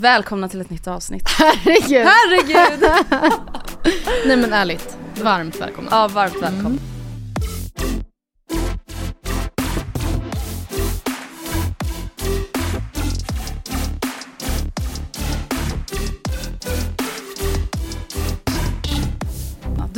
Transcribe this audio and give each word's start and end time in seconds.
Välkomna 0.00 0.48
till 0.48 0.60
ett 0.60 0.70
nytt 0.70 0.86
avsnitt. 0.86 1.28
Herregud. 1.38 2.06
Herregud! 2.06 2.90
Nej 4.26 4.36
men 4.36 4.52
ärligt, 4.52 4.96
varmt 5.22 5.60
välkomna. 5.60 5.90
ja, 5.92 6.08
varmt 6.08 6.42
välkomna. 6.42 6.78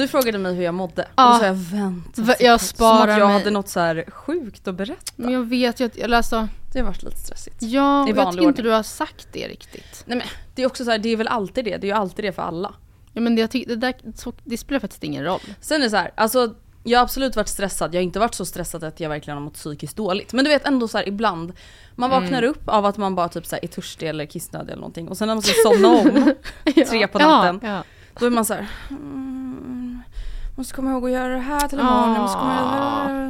Du 0.00 0.08
frågade 0.08 0.38
mig 0.38 0.54
hur 0.54 0.62
jag 0.62 0.74
mådde 0.74 1.02
och 1.02 1.08
Ja. 1.16 1.32
då 1.32 1.38
sa 1.38 1.46
jag 1.46 1.54
vänta. 1.54 2.22
Va- 2.22 2.34
till 2.34 2.46
jag 2.46 2.60
podd." 2.60 2.68
Som 2.68 2.76
sparar 2.76 3.08
att 3.08 3.18
jag 3.18 3.26
mig- 3.28 3.38
hade 3.38 3.50
något 3.50 3.68
så 3.68 3.80
här 3.80 4.04
sjukt 4.10 4.68
att 4.68 4.74
berätta. 4.74 5.12
Men 5.16 5.32
jag 5.32 5.42
vet 5.48 5.80
ju 5.80 5.90
eller 5.98 6.16
alltså, 6.16 6.48
Det 6.72 6.78
har 6.78 6.86
varit 6.86 7.02
lite 7.02 7.18
stressigt. 7.18 7.56
ja, 7.62 8.08
I 8.08 8.10
jag 8.10 8.32
tycker 8.32 8.44
inte 8.48 8.62
du 8.62 8.70
har 8.70 8.82
sagt 8.82 9.28
det 9.32 9.48
riktigt. 9.48 10.02
Nej 10.06 10.18
men 10.18 10.26
det 10.54 10.62
är 10.62 10.66
också 10.66 10.84
så 10.84 10.90
här, 10.90 10.98
det 10.98 11.08
är 11.08 11.16
väl 11.16 11.28
alltid 11.28 11.64
det. 11.64 11.76
Det 11.76 11.84
är 11.86 11.88
ju 11.88 11.96
alltid 11.96 12.24
det 12.24 12.32
för 12.32 12.42
alla. 12.42 12.74
Ja 13.12 13.20
men 13.20 13.34
det, 13.34 13.40
jag 13.40 13.50
tycker, 13.50 13.68
det, 13.68 13.76
där, 13.76 13.94
så, 14.16 14.32
det 14.44 14.56
spelar 14.58 14.80
faktiskt 14.80 15.04
ingen 15.04 15.24
roll. 15.24 15.40
Sen 15.60 15.80
är 15.80 15.84
det 15.84 15.90
så 15.90 15.96
här, 15.96 16.10
alltså 16.14 16.54
jag 16.84 16.98
har 16.98 17.04
absolut 17.04 17.36
varit 17.36 17.48
stressad, 17.48 17.94
jag 17.94 17.98
har 17.98 18.02
inte 18.04 18.18
varit 18.18 18.34
så 18.34 18.44
stressad 18.44 18.84
att 18.84 19.00
jag 19.00 19.08
verkligen 19.08 19.36
har 19.36 19.44
mått 19.44 19.54
psykiskt 19.54 19.96
dåligt. 19.96 20.32
Men 20.32 20.44
du 20.44 20.50
vet 20.50 20.66
ändå 20.66 20.88
så 20.88 20.98
här 20.98 21.08
ibland, 21.08 21.52
man 21.94 22.10
vaknar 22.10 22.42
upp 22.42 22.62
av 22.68 22.86
att 22.86 22.96
man 22.96 23.14
bara 23.14 23.28
typ 23.28 23.46
så 23.46 23.54
här 23.56 23.64
är 23.64 23.68
törstig 23.68 24.08
eller 24.08 24.26
kissnödig 24.26 24.68
eller 24.72 24.80
någonting 24.80 25.08
och 25.08 25.16
sen 25.18 25.28
när 25.28 25.34
man 25.34 25.42
ska 25.42 25.52
somna 25.70 25.88
om, 25.88 26.34
tre 26.88 27.06
på 27.06 27.18
natten, 27.18 27.60
Ja, 27.62 27.68
ja. 27.68 27.82
då 28.20 28.26
är 28.26 28.30
man 28.30 28.44
så 28.44 28.54
här. 28.54 28.66
Mm, 28.90 29.89
måste 30.60 30.74
komma 30.74 30.90
ihåg 30.90 31.04
att 31.04 31.10
göra 31.10 31.28
det 31.34 31.38
här 31.40 31.68
till 31.68 31.78
imorgon, 31.80 32.12
jag 32.12 32.20
måste 32.22 32.38
komma 32.38 32.54
ihåg 32.54 32.68
det 32.68 32.74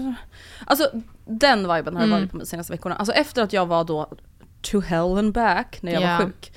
här." 0.05 0.15
Alltså 0.67 0.91
den 1.27 1.59
viben 1.59 1.73
har 1.75 1.83
det 1.83 2.07
Mm. 2.07 2.11
varit 2.11 2.31
på 2.31 2.39
de 2.39 2.47
senaste 2.47 2.73
veckorna. 2.73 2.95
Alltså 2.97 3.13
efter 3.15 3.43
att 3.43 3.53
jag 3.53 3.67
var 3.67 3.85
då 3.85 4.09
to 4.63 4.81
hell 4.81 5.19
and 5.19 5.33
back 5.33 5.79
när 5.83 5.93
jag 5.93 6.03
Ja. 6.03 6.17
var 6.19 6.25
sjuk. 6.25 6.53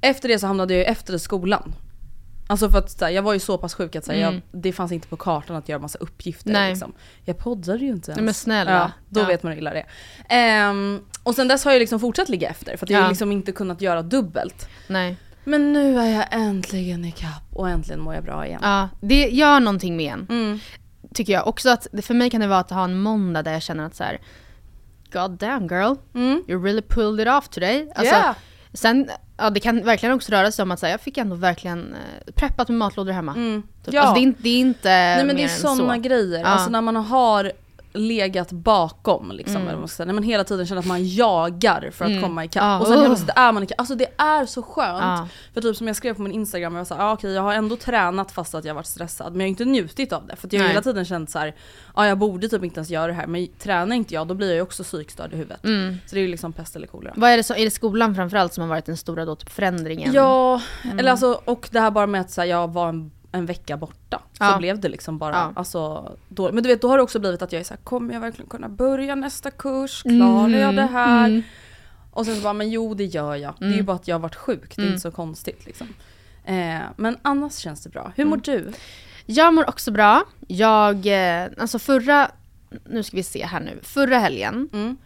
Efter 0.00 0.28
det 0.28 0.38
så 0.38 0.46
hamnade 0.46 0.74
jag 0.74 0.78
ju 0.78 0.84
efter 0.84 1.18
skolan. 1.18 1.74
Alltså 2.48 2.70
för 2.70 2.78
att 2.78 2.90
så 2.90 3.04
här, 3.04 3.12
jag 3.12 3.22
var 3.22 3.32
ju 3.32 3.38
så 3.38 3.58
pass 3.58 3.74
sjuk 3.74 3.96
att 3.96 4.04
så 4.04 4.12
här, 4.12 4.18
Mm. 4.18 4.34
jag, 4.34 4.62
det 4.62 4.72
fanns 4.72 4.92
inte 4.92 5.08
på 5.08 5.16
kartan 5.16 5.56
att 5.56 5.68
göra 5.68 5.80
massa 5.80 5.98
uppgifter. 5.98 6.52
Nej. 6.52 6.70
Liksom. 6.70 6.92
Jag 7.24 7.38
poddade 7.38 7.78
ju 7.78 7.88
inte 7.90 8.10
ens. 8.10 8.16
Nej, 8.16 8.24
men 8.24 8.34
snälla. 8.34 8.72
Ja, 8.72 8.90
då 9.08 9.20
Ja. 9.20 9.24
vet 9.26 9.42
man 9.42 9.52
hur 9.52 9.58
illa 9.58 9.72
det 9.72 9.80
är. 9.80 9.86
Ehm, 10.28 11.00
och 11.22 11.34
sen 11.34 11.48
dess 11.48 11.64
har 11.64 11.72
jag 11.72 11.80
liksom 11.80 12.00
fortsatt 12.00 12.28
ligga 12.28 12.48
efter 12.50 12.76
för 12.76 12.86
att 12.86 12.90
jag 12.90 12.98
har 12.98 13.04
Ja. 13.04 13.08
liksom 13.08 13.32
inte 13.32 13.52
kunnat 13.52 13.80
göra 13.80 14.02
dubbelt. 14.02 14.68
Nej. 14.88 15.16
Men 15.46 15.72
nu 15.72 15.98
är 15.98 16.14
jag 16.14 16.24
äntligen 16.30 17.04
i 17.04 17.12
kapp 17.12 17.42
och 17.52 17.68
äntligen 17.68 18.00
mår 18.00 18.14
jag 18.14 18.24
bra 18.24 18.46
igen. 18.46 18.60
Ja, 18.62 18.88
det 19.00 19.28
gör 19.28 19.60
någonting 19.60 19.96
med 19.96 20.12
en. 20.12 20.26
Mm. 20.30 20.58
Tycker 21.14 21.32
jag. 21.32 21.46
Också 21.48 21.70
att, 21.70 21.86
för 22.02 22.14
mig 22.14 22.30
kan 22.30 22.40
det 22.40 22.46
vara 22.46 22.58
att 22.58 22.70
ha 22.70 22.84
en 22.84 22.98
måndag 23.00 23.42
där 23.42 23.52
jag 23.52 23.62
känner 23.62 23.84
att 23.86 23.94
så 23.94 24.04
här. 24.04 24.20
God 25.12 25.30
damn 25.30 25.62
girl, 25.66 25.94
Mm. 26.14 26.42
you 26.48 26.64
really 26.64 26.82
pulled 26.82 27.26
it 27.28 27.32
off 27.34 27.48
today. 27.48 27.88
Alltså, 27.94 28.14
Yeah. 28.14 28.34
Sen, 28.72 29.08
ja 29.36 29.50
det 29.50 29.60
kan 29.60 29.84
verkligen 29.84 30.14
också 30.14 30.32
röra 30.32 30.52
sig 30.52 30.62
om 30.62 30.70
att 30.70 30.78
så 30.80 30.86
här, 30.86 30.92
jag 30.92 31.00
fick 31.00 31.18
ändå 31.18 31.36
verkligen 31.36 31.94
eh, 31.94 32.32
preppat 32.32 32.68
med 32.68 32.78
matlådor 32.78 33.12
hemma. 33.12 33.32
Mm. 33.34 33.62
Typ. 33.84 33.94
Ja. 33.94 34.00
Alltså, 34.00 34.14
det, 34.14 34.28
är, 34.28 34.34
det 34.38 34.48
är 34.48 34.60
inte 34.60 34.88
Nej 34.88 35.24
men 35.24 35.36
det 35.36 35.44
är 35.44 35.48
sådana 35.48 35.94
så. 35.94 36.00
grejer, 36.00 36.40
Ja. 36.40 36.46
alltså 36.46 36.70
när 36.70 36.80
man 36.80 36.96
har 36.96 37.52
legat 37.96 38.52
bakom 38.52 39.30
liksom, 39.32 39.56
Mm. 39.56 39.68
eller 39.68 39.78
man 39.78 39.88
ska 39.88 39.96
säga. 39.96 40.06
när 40.06 40.14
man 40.14 40.22
hela 40.22 40.44
tiden 40.44 40.66
känner 40.66 40.80
att 40.80 40.86
man 40.86 41.08
jagar 41.08 41.90
för 41.92 42.04
att 42.04 42.10
Mm. 42.10 42.22
komma 42.22 42.44
ikapp. 42.44 42.62
Ja. 42.62 42.80
Och 42.80 42.86
sen 42.86 42.94
helt 42.96 43.06
plötsligt 43.06 43.30
är 43.36 43.52
man 43.52 43.62
ikapp. 43.62 43.78
Alltså 43.80 43.94
det 43.94 44.06
är 44.16 44.46
så 44.46 44.62
skönt. 44.62 45.02
Ja. 45.02 45.28
För 45.54 45.60
typ 45.60 45.76
som 45.76 45.86
jag 45.86 45.96
skrev 45.96 46.14
på 46.14 46.22
min 46.22 46.32
instagram, 46.32 46.72
jag 46.74 46.80
var 46.80 46.84
såhär, 46.84 47.02
ah, 47.04 47.12
okej 47.12 47.32
jag 47.32 47.42
har 47.42 47.54
ändå 47.54 47.76
tränat 47.76 48.32
fast 48.32 48.54
att 48.54 48.64
jag 48.64 48.74
varit 48.74 48.86
stressad 48.86 49.32
men 49.32 49.40
jag 49.40 49.44
har 49.46 49.48
inte 49.50 49.64
njutit 49.64 50.12
av 50.12 50.26
det. 50.26 50.36
För 50.36 50.46
att 50.46 50.52
jag 50.52 50.60
har 50.60 50.64
Nej. 50.64 50.72
hela 50.72 50.82
tiden 50.82 51.04
känt 51.04 51.30
så 51.30 51.38
här, 51.38 51.54
ah, 51.94 52.06
jag 52.06 52.18
borde 52.18 52.48
typ 52.48 52.64
inte 52.64 52.78
ens 52.78 52.90
göra 52.90 53.06
det 53.06 53.12
här 53.12 53.26
men 53.26 53.46
tränar 53.58 53.96
inte 53.96 54.14
jag 54.14 54.26
då 54.26 54.34
blir 54.34 54.46
jag 54.48 54.54
ju 54.56 54.62
också 54.62 54.82
psykstörd 54.82 55.32
i 55.32 55.36
huvudet. 55.36 55.64
Mm. 55.64 55.96
Så 56.06 56.14
det 56.14 56.20
är 56.20 56.22
ju 56.22 56.28
liksom 56.30 56.52
pest 56.52 56.76
eller 56.76 56.86
kolera. 56.86 57.12
Vad 57.16 57.30
är 57.30 57.36
det, 57.36 57.42
så, 57.42 57.54
är 57.54 57.64
det 57.64 57.70
skolan 57.70 58.14
framförallt 58.14 58.54
som 58.54 58.62
har 58.62 58.68
varit 58.68 58.86
den 58.86 58.96
stora 58.96 59.24
då, 59.24 59.36
typ 59.36 59.50
förändringen? 59.50 60.12
Ja, 60.12 60.60
Mm. 60.84 60.98
eller 60.98 61.10
alltså, 61.10 61.40
och 61.44 61.68
det 61.72 61.80
här 61.80 61.90
bara 61.90 62.06
med 62.06 62.20
att 62.20 62.30
så 62.30 62.40
här, 62.40 62.48
jag 62.48 62.72
var 62.72 62.88
en, 62.88 63.10
en 63.36 63.46
vecka 63.46 63.76
borta. 63.76 64.22
Så 64.38 64.44
Ja. 64.44 64.58
blev 64.58 64.80
det 64.80 64.88
liksom 64.88 65.18
bara. 65.18 65.32
Ja. 65.34 65.52
Alltså, 65.56 66.12
då, 66.28 66.52
men 66.52 66.62
du 66.62 66.68
vet, 66.68 66.82
då 66.82 66.88
har 66.88 66.96
det 66.96 67.02
också 67.02 67.18
blivit 67.18 67.42
att 67.42 67.52
jag 67.52 67.60
är 67.60 67.64
såhär, 67.64 67.80
kommer 67.84 68.14
jag 68.14 68.20
verkligen 68.20 68.48
kunna 68.48 68.68
börja 68.68 69.14
nästa 69.14 69.50
kurs? 69.50 70.02
Klarar 70.02 70.48
jag 70.58 70.76
det 70.76 70.82
här? 70.86 71.26
Mm. 71.28 71.42
Och 72.10 72.26
sen 72.26 72.36
så 72.36 72.42
bara, 72.42 72.52
men 72.52 72.70
jo 72.70 72.94
det 72.94 73.04
gör 73.04 73.34
jag. 73.34 73.54
Det 73.58 73.64
är 73.64 73.68
ju 73.68 73.74
Mm. 73.74 73.86
bara 73.86 73.96
att 73.96 74.08
jag 74.08 74.14
har 74.14 74.20
varit 74.20 74.34
sjuk, 74.36 74.76
det 74.76 74.82
är 74.82 74.82
Mm. 74.82 74.92
inte 74.92 75.00
så 75.02 75.10
konstigt 75.10 75.66
liksom. 75.66 75.88
Eh, 76.44 76.78
men 76.96 77.18
annars 77.22 77.56
känns 77.58 77.82
det 77.82 77.88
bra. 77.90 78.12
Hur 78.16 78.24
mår 78.24 78.36
du? 78.36 78.72
Jag 79.26 79.54
mår 79.54 79.68
också 79.68 79.90
bra. 79.90 80.24
Jag, 80.48 81.06
eh, 81.06 81.48
alltså 81.58 81.78
förra, 81.78 82.30
nu 82.84 83.02
ska 83.02 83.16
vi 83.16 83.22
se 83.22 83.46
här 83.46 83.60
nu, 83.60 83.78
förra 83.82 84.18
helgen, 84.18 84.68
Mm. 84.72 84.96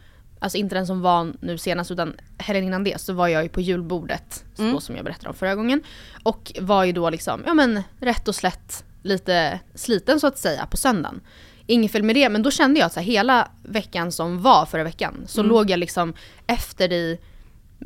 Alltså 0.41 0.59
inte 0.59 0.75
den 0.75 0.87
som 0.87 1.01
var 1.01 1.33
nu 1.41 1.59
senast 1.59 1.91
utan 1.91 2.15
helgen 2.39 2.65
innan 2.65 2.85
det 2.85 3.01
så 3.01 3.13
var 3.13 3.29
jag 3.29 3.43
ju 3.43 3.49
på 3.49 3.61
julbordet, 3.61 4.45
Mm. 4.59 4.73
så 4.75 4.81
som 4.81 4.97
jag 4.97 5.05
berättade 5.05 5.29
om 5.29 5.35
förra 5.35 5.55
gången. 5.55 5.83
Och 6.23 6.53
var 6.61 6.85
ju 6.85 6.93
då 6.93 7.11
liksom, 7.11 7.43
ja 7.47 7.55
men 7.55 7.83
rätt 8.01 8.29
och 8.29 8.35
slätt 8.35 8.85
lite 9.03 9.61
sliten 9.75 10.21
så 10.21 10.27
att 10.27 10.39
säga 10.39 10.67
på 10.67 10.77
söndagen. 10.77 11.21
Inget 11.67 11.93
fel 11.93 12.03
med 12.03 12.17
det, 12.17 12.29
men 12.29 12.43
då 12.43 12.51
kände 12.51 12.81
jag 12.81 12.87
att 12.87 12.93
så 12.93 13.01
här, 13.01 13.07
hela 13.07 13.49
veckan 13.63 14.13
som 14.13 14.43
var 14.43 14.67
förra 14.67 14.85
veckan 14.85 15.15
så 15.27 15.41
Mm. 15.41 15.49
låg 15.53 15.71
jag 15.71 15.79
liksom 15.79 16.15
efter 16.47 16.93
i, 16.93 17.19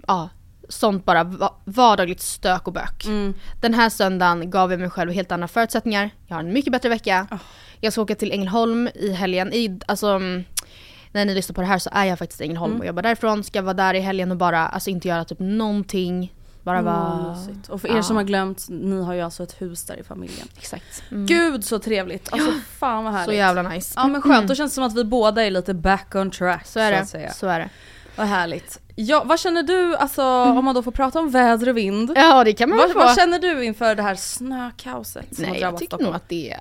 ja, 0.07 0.29
sånt 0.69 1.05
bara 1.05 1.25
va- 1.25 1.55
vardagligt 1.65 2.21
stök 2.21 2.67
och 2.67 2.73
bök. 2.73 3.05
Mm. 3.07 3.35
Den 3.61 3.75
här 3.75 3.91
söndagen 3.91 4.51
gav 4.51 4.71
jag 4.71 4.81
mig 4.81 4.91
själv 4.91 5.13
helt 5.13 5.33
andra 5.33 5.49
förutsättningar. 5.49 6.11
Jag 6.27 6.37
har 6.37 6.41
en 6.41 6.53
mycket 6.53 6.73
bättre 6.73 6.89
vecka. 6.89 7.27
Oh. 7.31 7.39
Jag 7.81 7.93
ska 7.93 8.03
åka 8.03 8.15
till 8.15 8.33
Ängelholm 8.33 8.89
i 8.95 9.13
helgen. 9.13 9.53
I, 9.53 9.81
alltså, 9.87 10.21
när 11.15 11.25
ni 11.25 11.35
lyssnar 11.35 11.55
på 11.55 11.61
det 11.61 11.67
här 11.67 11.79
så 11.79 11.91
är 11.93 12.05
jag 12.05 12.19
faktiskt 12.19 12.41
i 12.41 12.45
Ängelholm 12.45 12.73
Mm. 12.73 12.81
och 12.81 12.87
jobbar 12.87 13.03
därifrån. 13.03 13.45
Ska 13.45 13.63
vara 13.63 13.75
där 13.75 13.95
i 13.95 14.01
helgen 14.01 14.31
och 14.31 14.37
bara 14.37 14.67
alltså, 14.69 14.91
inte 14.91 15.09
göra 15.09 15.25
typ 15.25 15.39
någonting. 15.41 16.33
Bara 16.63 16.83
vara... 16.83 17.33
Mysigt. 17.35 17.69
Och 17.69 17.81
för 17.81 17.89
er 17.89 17.97
Ja. 17.97 18.03
som 18.03 18.17
har 18.17 18.23
glömt, 18.23 18.67
ni 18.69 19.03
har 19.03 19.15
ju 19.15 19.21
alltså 19.21 19.43
ett 19.43 19.61
hus 19.63 19.85
där 19.85 19.97
i 19.97 20.03
familjen. 20.03 20.49
Exakt. 20.59 21.03
Mm. 21.11 21.27
Gud 21.27 21.65
så 21.65 21.79
trevligt! 21.79 22.33
Alltså 22.33 22.51
fan 22.79 23.05
vad 23.05 23.13
härligt. 23.13 23.27
så 23.29 23.33
jävla 23.33 23.63
nice. 23.63 23.93
Ja 23.97 24.07
men 24.07 24.23
skönt, 24.23 24.49
då 24.49 24.55
känns 24.55 24.73
det 24.73 24.75
som 24.75 24.85
att 24.85 24.95
vi 24.97 25.05
båda 25.05 25.45
är 25.45 25.51
lite 25.51 25.75
back 25.75 26.15
on 26.15 26.31
track. 26.31 26.67
Så 26.67 26.81
är 26.81 26.93
att 26.93 27.01
det. 27.01 27.07
säga. 27.07 27.33
Så 27.33 27.47
är 27.47 27.59
det. 27.59 27.69
Vad 28.17 28.27
härligt. 28.27 28.81
Ja, 28.97 29.23
vad 29.27 29.41
känner 29.41 29.63
du, 29.63 29.97
alltså 29.97 30.23
om 30.25 30.65
man 30.65 30.75
då 30.75 30.83
får 30.83 30.93
prata 30.93 31.19
om 31.19 31.31
väder 31.31 31.69
och 31.69 31.77
vind. 31.77 32.13
Ja 32.17 32.45
det 32.45 32.53
kan 32.53 32.69
man 32.69 32.79
Vad, 32.79 32.87
väl 32.89 32.93
få. 32.95 32.99
vad 32.99 33.17
känner 33.17 33.39
du 33.39 33.65
inför 33.65 33.95
det 33.95 34.03
här 34.03 34.15
snökaoset 34.15 35.27
Nej 35.39 35.61
jag 35.61 35.77
tycker 35.79 35.99
nog 35.99 36.15
att 36.15 36.29
det 36.29 36.57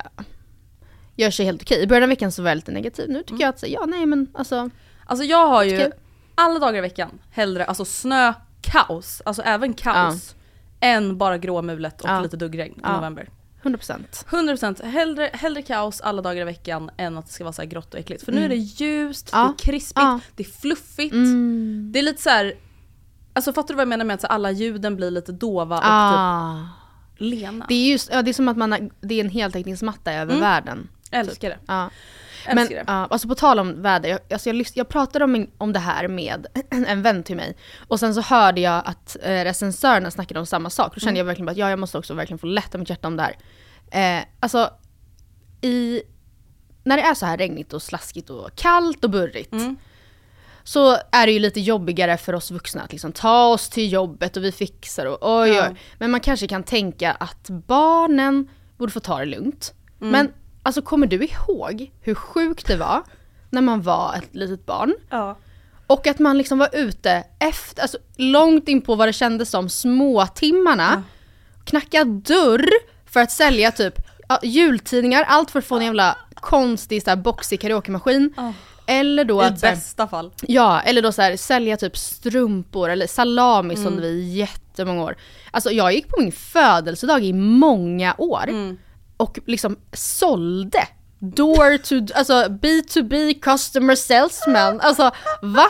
gör 1.16 1.32
sig 1.32 1.46
helt 1.46 1.62
okej. 1.62 1.82
I 1.84 1.88
början 1.88 2.04
av 2.04 2.10
veckan 2.10 2.32
så 2.32 2.42
var 2.42 2.50
jag 2.50 2.56
lite 2.56 2.72
negativ. 2.72 3.06
Nu 3.10 3.14
Mm. 3.16 3.24
tycker 3.24 3.42
jag 3.42 3.50
att 3.50 3.60
så, 3.60 3.66
ja 3.70 3.86
nej 3.88 4.06
men 4.06 4.28
alltså. 4.34 4.70
Alltså 5.06 5.26
jag 5.26 5.48
har 5.48 5.64
ju 5.64 5.92
alla 6.36 6.60
dagar 6.60 6.78
i 6.78 6.82
veckan 6.82 7.20
hellre 7.32 7.66
alltså 7.66 7.86
snökaos, 7.86 9.22
alltså 9.26 9.42
även 9.42 9.74
kaos, 9.74 10.36
än 10.80 11.18
bara 11.18 11.38
gråmulet 11.38 12.02
och 12.02 12.10
Ja. 12.10 12.22
lite 12.22 12.38
duggregn 12.38 12.74
i 12.74 12.80
Ja. 12.84 12.96
november. 12.96 13.30
100%. 13.64 14.26
100% 14.30 14.82
hellre, 14.84 15.30
hellre 15.34 15.62
kaos 15.62 16.02
alla 16.02 16.22
dagar 16.22 16.42
i 16.42 16.46
veckan 16.46 16.92
än 16.98 17.18
att 17.18 17.26
det 17.28 17.34
ska 17.34 17.44
vara 17.44 17.54
så 17.54 17.62
här 17.62 17.70
grått 17.70 17.94
och 17.94 18.00
äckligt. 18.00 18.26
För 18.26 18.32
nu 18.32 18.46
är 18.46 18.50
det 18.50 18.56
ljust, 18.56 19.30
Ja. 19.32 19.54
det 19.58 19.64
är 19.64 19.72
krispigt, 19.72 19.94
Ja. 19.96 20.20
det 20.36 20.44
är 20.44 20.52
fluffigt. 20.62 21.14
Mm. 21.14 21.90
Det 21.94 22.00
är 22.00 22.04
lite 22.04 22.22
så 22.22 22.30
här. 22.30 22.54
Alltså 23.34 23.54
fattar 23.54 23.68
du 23.68 23.76
vad 23.76 23.82
jag 23.82 23.88
menar 23.90 24.06
med 24.06 24.14
att 24.14 24.24
alla 24.26 24.52
ljuden 24.52 24.96
blir 24.96 25.12
lite 25.12 25.32
dova 25.32 25.76
och 25.78 25.82
typ 25.84 25.90
Ah. 25.92 26.60
lena? 27.18 27.66
Det 27.70 27.76
är 27.76 27.92
just, 27.92 28.10
ja, 28.14 28.22
det 28.22 28.32
är 28.32 28.34
som 28.34 28.48
att 28.48 28.58
man 28.58 28.72
har, 28.72 28.90
det 29.02 29.16
är 29.16 29.24
en 29.24 29.30
heltäckningsmatta 29.30 30.14
över 30.14 30.32
Mm. 30.34 30.42
världen. 30.42 30.88
Älskar 31.14 31.50
det. 31.50 31.58
Ja. 31.68 31.90
Men 32.48 32.58
Älskar 32.58 32.76
det. 32.76 32.84
ja, 32.88 32.94
alltså 33.10 33.28
på 33.28 33.36
tal 33.36 33.60
om 33.60 33.82
väder, 33.82 34.10
jag, 34.10 34.20
alltså 34.34 34.50
jag, 34.50 34.66
jag 34.74 34.90
pratade 34.90 35.26
om, 35.26 35.48
om 35.58 35.74
det 35.74 35.80
här 35.80 36.08
med 36.08 36.48
en 36.70 37.02
vän 37.02 37.24
till 37.24 37.36
mig. 37.36 37.58
Och 37.88 38.00
sen 38.00 38.14
så 38.16 38.22
hörde 38.22 38.62
jag 38.62 38.82
att 38.86 39.18
eh, 39.24 39.30
recensörerna 39.44 40.12
snackade 40.12 40.40
om 40.40 40.46
samma 40.46 40.70
sak. 40.70 40.94
Då 40.96 41.00
kände 41.00 41.10
Mm. 41.12 41.18
jag 41.18 41.26
verkligen 41.26 41.50
att 41.50 41.58
ja, 41.58 41.70
jag 41.70 41.80
måste 41.80 41.98
också 41.98 42.14
verkligen 42.14 42.40
få 42.40 42.48
lätta 42.48 42.78
mitt 42.78 42.90
hjärta 42.90 43.08
om 43.08 43.18
det 43.18 43.24
här. 43.24 43.38
Eh, 44.20 44.26
alltså, 44.40 44.70
i, 45.62 46.02
när 46.84 46.98
det 46.98 47.04
är 47.04 47.14
så 47.14 47.26
här 47.26 47.38
regnigt 47.38 47.74
och 47.74 47.82
slaskigt 47.82 48.30
och 48.30 48.56
kallt 48.56 49.04
och 49.04 49.10
burrigt. 49.10 49.54
Mm. 49.54 49.76
Så 50.64 50.98
är 51.12 51.26
det 51.26 51.32
ju 51.32 51.40
lite 51.40 51.60
jobbigare 51.62 52.18
för 52.18 52.34
oss 52.34 52.52
vuxna 52.52 52.82
att 52.82 52.92
liksom 52.92 53.12
ta 53.12 53.46
oss 53.46 53.70
till 53.70 53.92
jobbet 53.94 54.38
och 54.38 54.44
vi 54.44 54.52
fixar 54.52 55.06
och 55.06 55.18
oj 55.42 55.50
Ja. 55.50 55.68
oj. 55.70 55.76
Men 55.98 56.12
man 56.12 56.20
kanske 56.20 56.48
kan 56.48 56.64
tänka 56.64 57.12
att 57.12 57.50
barnen 57.50 58.48
borde 58.78 58.92
få 58.92 59.00
ta 59.00 59.20
det 59.20 59.26
lugnt. 59.26 59.74
Mm. 60.02 60.12
Men 60.12 60.34
alltså 60.64 60.82
kommer 60.82 61.08
du 61.08 61.24
ihåg 61.26 61.92
hur 62.02 62.16
sjukt 62.16 62.68
det 62.68 62.76
var 62.78 63.04
när 63.50 63.62
man 63.62 63.82
var 63.82 64.16
ett 64.16 64.36
litet 64.36 64.66
barn? 64.66 64.94
Ja. 65.10 65.38
Och 65.88 66.08
att 66.08 66.20
man 66.20 66.38
liksom 66.38 66.58
var 66.60 66.70
ute 66.74 67.24
efter, 67.40 67.82
alltså 67.82 67.98
långt 68.16 68.68
in 68.68 68.82
på 68.82 68.96
vad 68.96 69.08
det 69.08 69.14
kändes 69.14 69.50
som 69.50 69.70
småtimmarna. 69.70 71.04
Knacka 71.66 72.04
dörr 72.04 72.70
för 73.06 73.20
att 73.20 73.32
sälja 73.32 73.72
typ 73.72 73.94
ja, 74.30 74.40
jultidningar, 74.44 75.24
allt 75.28 75.52
för 75.52 75.60
att 75.60 75.66
få 75.66 75.76
en 75.76 75.86
jävla 75.86 76.18
konstig 76.36 77.04
så 77.04 77.10
här, 77.10 77.18
boxig 77.18 77.62
karaokemaskin. 77.62 78.34
Ja. 78.38 78.54
Eller 78.88 79.26
då 79.26 79.42
I 79.44 79.46
att 79.46 79.62
bästa 79.62 80.08
fall. 80.08 80.32
Ja, 80.42 80.82
eller 80.82 81.02
då 81.02 81.12
så 81.12 81.22
här, 81.22 81.38
sälja 81.38 81.78
typ 81.78 81.98
strumpor 81.98 82.90
eller 82.90 83.08
salami 83.08 83.74
Mm. 83.74 83.86
som 83.86 84.02
vi 84.02 84.08
i 84.08 84.34
jättemånga 84.34 85.04
år. 85.04 85.16
Alltså 85.52 85.72
jag 85.72 85.94
gick 85.94 86.08
på 86.08 86.16
min 86.22 86.32
födelsedag 86.32 87.24
i 87.24 87.34
många 87.34 88.16
år 88.18 88.44
Mm. 88.50 88.78
Och 89.24 89.40
liksom 89.46 89.78
sålde. 89.94 90.88
Door 91.20 91.78
to, 91.78 92.14
alltså 92.16 92.34
B2B 92.34 93.40
customer 93.42 93.96
salesman. 93.96 94.80
Alltså 94.82 95.12
va? 95.42 95.66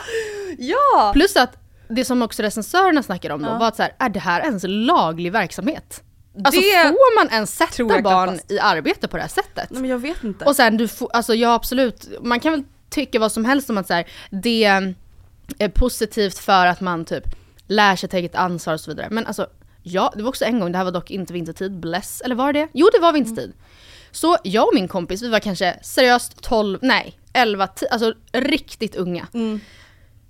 Ja! 0.58 1.12
Plus 1.14 1.36
att 1.36 1.58
det 1.90 2.06
som 2.06 2.22
också 2.22 2.44
recensörerna 2.44 3.04
snackade 3.04 3.34
om 3.34 3.42
då 3.42 3.48
Ja. 3.50 3.58
var 3.58 3.68
att 3.68 3.76
så 3.76 3.84
här, 3.84 3.96
är 4.00 4.10
det 4.10 4.20
här 4.20 4.42
ens 4.42 4.64
laglig 4.68 5.32
verksamhet? 5.32 6.04
Alltså 6.46 6.62
Det 6.62 6.88
får 6.88 7.24
man 7.24 7.34
ens 7.34 7.56
sätta 7.56 7.84
barn 8.02 8.02
knappast. 8.28 8.52
i 8.52 8.60
arbete 8.60 9.08
på 9.08 9.18
det 9.18 9.22
här 9.24 9.30
sättet? 9.30 9.68
Nej 9.70 9.82
men 9.82 9.90
jag 9.90 9.98
vet 10.00 10.24
inte. 10.24 10.46
Och 10.46 10.56
sen 10.56 10.78
du 10.78 10.88
får, 10.88 11.10
alltså 11.14 11.34
ja 11.36 11.54
absolut, 11.54 12.08
man 12.22 12.40
kan 12.40 12.52
väl 12.52 12.64
tycka 12.90 13.20
vad 13.20 13.32
som 13.32 13.46
helst 13.46 13.70
om 13.70 13.78
att 13.78 13.88
så 13.88 13.94
här, 13.94 14.08
det 14.30 14.64
är 15.60 15.70
positivt 15.70 16.38
för 16.38 16.66
att 16.66 16.82
man 16.82 17.06
typ 17.06 17.24
lär 17.68 17.96
sig 17.96 18.10
ta 18.10 18.18
eget 18.18 18.36
ansvar 18.36 18.74
och 18.74 18.80
så 18.80 18.92
vidare. 18.92 19.08
Men 19.12 19.28
alltså, 19.28 19.48
ja, 19.84 20.14
det 20.16 20.24
var 20.24 20.30
också 20.30 20.46
en 20.46 20.60
gång, 20.60 20.72
det 20.72 20.78
här 20.78 20.86
var 20.86 20.92
dock 20.92 21.12
inte 21.12 21.34
vintertid, 21.34 21.80
bless, 21.80 22.22
eller 22.22 22.36
var 22.36 22.54
det? 22.54 22.68
Jo 22.74 22.90
det 22.94 23.00
var 23.00 23.14
vintertid. 23.14 23.54
Så 24.12 24.38
jag 24.44 24.68
och 24.68 24.74
min 24.76 24.88
kompis, 24.88 25.22
vi 25.22 25.30
var 25.30 25.40
kanske 25.40 25.80
seriöst 25.82 26.42
12, 26.42 26.80
nej 26.82 27.20
11, 27.34 27.68
10, 27.68 27.88
alltså 27.90 28.14
riktigt 28.32 28.96
unga. 28.96 29.28
Mm. 29.34 29.60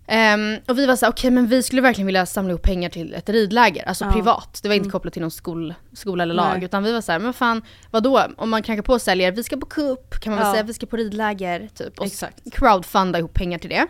Ehm, 0.07 0.57
och 0.67 0.77
vi 0.79 0.85
var 0.85 0.95
såhär, 0.95 1.11
okej 1.13 1.31
men 1.31 1.47
vi 1.47 1.63
skulle 1.63 1.81
verkligen 1.81 2.05
vilja 2.05 2.25
samla 2.25 2.49
ihop 2.49 2.61
pengar 2.61 2.89
till 2.89 3.13
ett 3.13 3.29
ridläger, 3.29 3.87
alltså 3.87 4.05
Ja. 4.05 4.11
privat. 4.11 4.59
Det 4.63 4.67
var 4.67 4.75
inte 4.75 4.89
kopplat 4.89 5.13
till 5.13 5.21
någon 5.21 5.31
skol, 5.31 5.73
skola 5.93 6.23
eller 6.23 6.33
lag. 6.35 6.53
Nej. 6.57 6.63
Utan 6.65 6.83
vi 6.83 6.91
var 6.93 7.01
såhär, 7.01 7.19
men 7.19 7.33
fan 7.33 7.61
vadå? 7.91 8.23
Om 8.37 8.49
man 8.49 8.63
knackar 8.63 8.81
på 8.83 8.93
och 8.93 9.01
säljer, 9.01 9.31
vi 9.31 9.43
ska 9.43 9.57
på 9.57 9.65
cup, 9.65 10.19
kan 10.19 10.31
man 10.31 10.39
väl 10.39 10.47
Ja. 10.47 10.53
säga, 10.53 10.63
vi 10.63 10.73
ska 10.73 10.85
på 10.85 10.97
ridläger. 10.97 11.69
Typ. 11.75 11.99
Och 11.99 12.05
Exakt. 12.05 12.53
crowdfunda 12.53 13.19
ihop 13.19 13.33
pengar 13.33 13.59
till 13.59 13.69
det. 13.69 13.87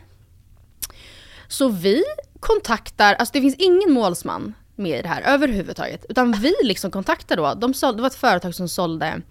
Så 1.48 1.68
vi 1.70 2.04
kontaktar, 2.40 3.14
alltså 3.14 3.34
det 3.34 3.42
finns 3.42 3.56
ingen 3.56 3.92
målsman 3.92 4.54
med 4.76 5.00
i 5.00 5.02
det 5.02 5.08
här 5.08 5.22
överhuvudtaget. 5.22 6.06
Utan 6.10 6.32
vi 6.32 6.54
liksom 6.64 6.92
kontaktar 6.92 7.38
då, 7.38 7.54
de 7.54 7.74
sålde, 7.74 7.98
det 7.98 8.02
var 8.02 8.10
ett 8.10 8.16
företag 8.16 8.56
som 8.56 8.70
sålde 8.70 9.22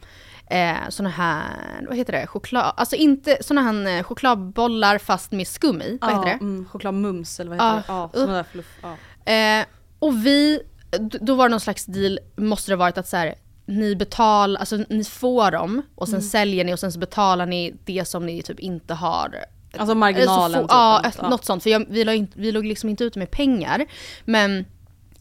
eh, 0.51 0.77
såna 0.89 1.09
här, 1.09 1.85
vad 1.89 1.97
heter 1.97 2.13
det, 2.13 2.27
choklad, 2.27 2.73
alltså 2.77 2.97
inte 2.97 3.39
såna 3.41 3.63
här 3.63 3.99
eh, 3.99 4.03
chokladbollar 4.03 4.99
fast 4.99 5.33
med 5.33 5.47
skum 5.49 5.83
i, 5.83 5.99
vad 6.01 6.11
heter 6.11 6.25
det? 6.25 6.45
Mm, 6.45 6.69
chokladmums 6.73 7.41
eller 7.41 7.51
vad 7.57 7.59
heter 7.59 7.83
Ja, 7.93 8.11
det? 8.13 8.19
Ja, 8.19 8.21
uh. 8.21 8.25
sådana 8.27 8.33
där 8.37 8.45
fluff. 8.53 8.79
Eh, 9.27 9.65
och 9.99 10.27
vi, 10.27 10.61
då 11.21 11.35
var 11.35 11.45
det 11.45 11.51
någon 11.51 11.61
slags 11.61 11.85
deal, 11.87 12.19
måste 12.37 12.73
det 12.73 12.77
varit 12.77 12.99
att 12.99 13.09
så 13.09 13.17
här, 13.17 13.35
ni 13.67 13.97
betalar, 13.97 14.61
alltså 14.61 14.77
ni 14.89 15.05
får 15.05 15.51
dem 15.51 15.83
och 15.95 16.09
Mm. 16.09 16.21
sen 16.21 16.31
säljer 16.31 16.65
ni 16.65 16.75
och 16.75 16.79
sen 16.79 16.93
så 16.93 16.99
betalar 16.99 17.47
ni 17.47 17.75
det 17.85 18.09
som 18.09 18.27
ni 18.27 18.43
typ 18.43 18.61
inte 18.61 18.95
har. 18.95 19.45
Alltså 19.77 19.95
marginalen. 19.95 20.63
Så 20.63 20.69
få, 20.69 21.03
typ, 21.11 21.15
ja, 21.23 21.29
något. 21.29 21.45
sånt. 21.45 21.63
För 21.63 21.71
jag, 21.71 21.85
vi, 21.89 22.05
låg 22.05 22.15
inte, 22.15 22.33
vi 22.41 22.53
låg 22.53 22.65
liksom 22.65 22.89
inte 22.91 23.05
ute 23.05 23.19
med 23.19 23.31
pengar. 23.31 23.87
Men 24.25 24.65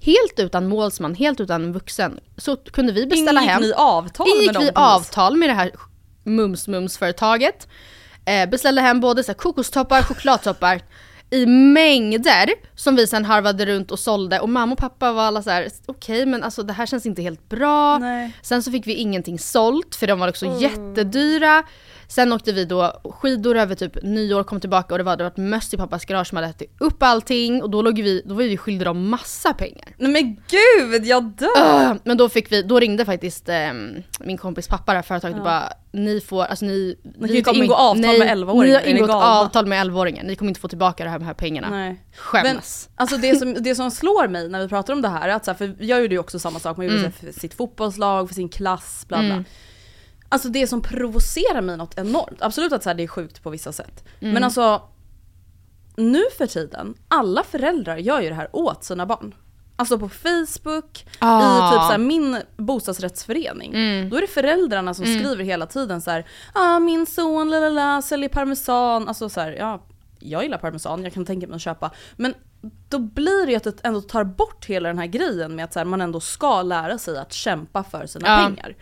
helt 0.01 0.39
utan 0.39 0.68
målsman, 0.68 1.15
helt 1.15 1.39
utan 1.39 1.74
vuxen, 1.74 2.19
så 2.38 2.57
kunde 2.57 2.94
vi 2.94 3.06
beställa 3.06 3.42
Ingick 3.42 3.51
hem. 3.51 3.62
ni 3.62 3.74
avtal 3.74 4.27
med 4.27 4.36
Ingick 4.36 4.53
dem? 4.53 4.63
vi 4.63 4.68
något 4.69 5.01
vis? 5.01 5.07
avtal 5.18 5.38
med 5.38 5.50
det 5.50 5.53
här 5.53 5.71
mums-mums-företaget. 6.24 7.68
Eh, 8.25 8.50
beställde 8.50 8.81
hem 8.81 9.00
både 9.00 9.24
så 9.24 9.31
här 9.31 9.38
kokostoppar, 9.38 10.03
chokladtoppar 10.03 10.81
i 11.30 11.45
mängder 11.45 12.50
som 12.75 12.95
vi 12.95 13.07
sen 13.07 13.25
harvade 13.25 13.65
runt 13.65 13.92
och 13.92 14.00
sålde 14.00 14.39
och 14.39 14.50
mamma 14.50 14.71
och 14.71 14.77
pappa 14.77 15.12
var 15.12 15.24
alla 15.24 15.44
så 15.44 15.50
här: 15.50 15.69
okej 15.86 16.25
men 16.25 16.44
alltså 16.44 16.63
det 16.63 16.74
här 16.74 16.86
känns 16.86 17.06
inte 17.06 17.21
helt 17.21 17.50
bra. 17.50 17.97
Nej. 17.97 18.31
Sen 18.42 18.63
så 18.63 18.71
fick 18.71 18.88
vi 18.88 18.94
ingenting 18.94 19.39
sålt 19.39 19.95
för 19.95 20.07
de 20.07 20.19
var 20.19 20.27
också 20.27 20.57
jättedyra. 20.59 21.63
Sen 22.12 22.34
åkte 22.34 22.52
vi 22.52 22.66
då 22.66 23.02
skidor 23.04 23.58
över 23.58 23.75
typ 23.75 24.04
nyår, 24.04 24.44
kom 24.44 24.60
tillbaka 24.60 24.94
och 24.94 24.98
det 24.98 25.04
var, 25.04 25.18
det 25.18 25.24
var 25.24 25.31
ett 25.31 25.38
möss 25.38 25.74
i 25.74 25.78
pappas 25.78 26.06
garage 26.06 26.28
som 26.28 26.36
hade 26.36 26.48
ätit 26.48 26.75
upp 26.80 27.04
allting 27.04 27.63
och 27.63 27.69
då, 27.69 27.81
låg 27.81 28.02
vi, 28.02 28.22
då 28.25 28.34
var 28.36 28.44
vi 28.44 28.58
skyldiga 28.58 28.86
dem 28.86 29.10
massa 29.10 29.54
pengar. 29.54 29.88
Nej 29.98 30.12
men 30.12 30.36
gud, 30.50 31.06
jag 31.06 31.24
dör! 31.24 31.48
Ah, 31.58 31.96
Men 32.04 32.18
då 32.18 32.30
fick 32.30 32.52
vi, 32.52 32.62
då 32.62 32.80
ringde 32.80 33.06
faktiskt 33.06 33.50
ehm, 33.50 34.04
min 34.19 34.38
kompis 34.38 34.68
pappa 34.68 34.92
det 34.92 34.98
här 34.98 35.04
företaget 35.04 35.38
och 35.38 35.44
bara 35.44 35.74
ni 35.92 36.22
får, 36.22 36.44
alltså 36.44 36.66
ni... 36.66 36.98
kan 37.04 37.13
vi 37.28 37.31
ju 37.31 37.38
inte 37.38 37.52
ingå 37.52 37.74
avtal 37.74 38.02
nej, 38.02 38.19
med 38.19 38.38
11-åringar, 38.38 38.66
Ni 38.66 38.74
har 38.74 38.81
ni 38.81 38.90
ingått 38.92 39.10
avtal 39.10 39.66
med 39.66 39.88
11-åringar, 39.88 40.24
ni 40.24 40.36
kommer 40.36 40.50
inte 40.50 40.62
få 40.62 40.68
tillbaka 40.68 41.04
de 41.04 41.24
här, 41.24 41.34
pengarna. 41.34 41.69
Nej. 41.69 41.88
Men 41.90 41.98
Skäms. 42.16 42.90
alltså 42.96 43.18
det 43.18 43.36
som, 43.36 43.54
det 43.54 43.75
som 43.75 43.92
slår 43.92 44.28
mig 44.28 44.50
när 44.50 44.62
vi 44.62 44.68
pratar 44.68 44.94
om 44.94 45.02
det 45.02 45.07
här, 45.10 45.30
är 45.30 45.34
att 45.34 45.46
så 45.46 45.52
här, 45.52 45.57
för 45.57 45.75
jag 45.80 46.02
gjorde 46.02 46.16
ju 46.16 46.19
också 46.19 46.40
samma 46.40 46.60
sak, 46.60 46.78
man 46.78 46.86
gjorde 46.86 46.98
Mm. 47.00 47.12
så 47.12 47.25
här 47.25 47.34
för 47.34 47.40
sitt 47.40 47.54
fotbollslag, 47.54 48.28
för 48.28 48.36
sin 48.36 48.50
klass, 48.50 49.06
bla 49.07 49.18
bla. 49.18 49.25
Mm. 49.28 49.44
Alltså 50.33 50.50
det 50.50 50.68
som 50.68 50.81
provocerar 50.81 51.62
mig 51.62 51.78
något 51.78 51.98
enormt, 51.98 52.38
absolut 52.42 52.74
att 52.74 52.83
så 52.83 52.89
här, 52.89 52.94
det 52.95 53.04
är 53.04 53.07
sjukt 53.07 53.44
på 53.44 53.50
vissa 53.50 53.72
sätt. 53.72 54.04
Mm. 54.19 54.33
Men 54.33 54.44
alltså, 54.44 54.81
nu 55.95 56.24
för 56.38 56.48
tiden, 56.48 56.94
alla 57.07 57.44
föräldrar 57.44 57.97
gör 57.97 58.21
ju 58.21 58.30
det 58.30 58.35
här 58.35 58.50
åt 58.54 58.83
sina 58.83 59.06
barn. 59.06 59.35
Alltså 59.76 60.00
på 60.00 60.09
Facebook, 60.09 61.06
Ah. 61.19 61.40
i 61.68 61.71
typ 61.71 61.81
så 61.81 61.92
här, 61.92 61.97
min 61.97 62.38
bostadsrättsförening. 62.57 63.73
Mm. 63.73 64.09
Då 64.09 64.18
är 64.18 64.21
det 64.21 64.28
föräldrarna 64.28 64.94
som 64.94 65.06
skriver 65.06 65.44
hela 65.44 65.66
tiden 65.66 66.02
så 66.02 66.11
här, 66.11 66.26
ah, 66.54 66.80
min 66.80 67.06
son 67.06 67.50
lalala, 67.50 68.02
säljer 68.02 68.30
parmesan. 68.30 69.07
Alltså 69.07 69.30
så 69.30 69.42
här, 69.42 69.52
ja, 69.52 69.83
jag 70.19 70.44
gillar 70.44 70.57
parmesan, 70.57 71.04
jag 71.04 71.14
kan 71.14 71.26
tänka 71.26 71.47
mig 71.47 71.56
att 71.56 71.61
köpa. 71.61 71.92
Men 72.16 72.33
då 72.90 73.00
blir 73.00 73.45
det 73.45 73.52
ju 73.52 73.57
att 73.57 73.64
det 73.64 73.73
ändå 73.83 74.02
tar 74.02 74.23
bort 74.23 74.66
hela 74.66 74.90
den 74.90 74.97
här 75.00 75.06
grejen 75.07 75.56
med 75.56 75.66
att 75.66 75.73
så 75.73 75.80
här, 75.80 75.85
man 75.85 76.02
ändå 76.02 76.19
ska 76.19 76.61
lära 76.61 76.97
sig 76.97 77.18
att 77.18 77.33
kämpa 77.33 77.83
för 77.83 78.06
sina 78.07 78.28
Ja. 78.28 78.45
pengar. 78.47 78.76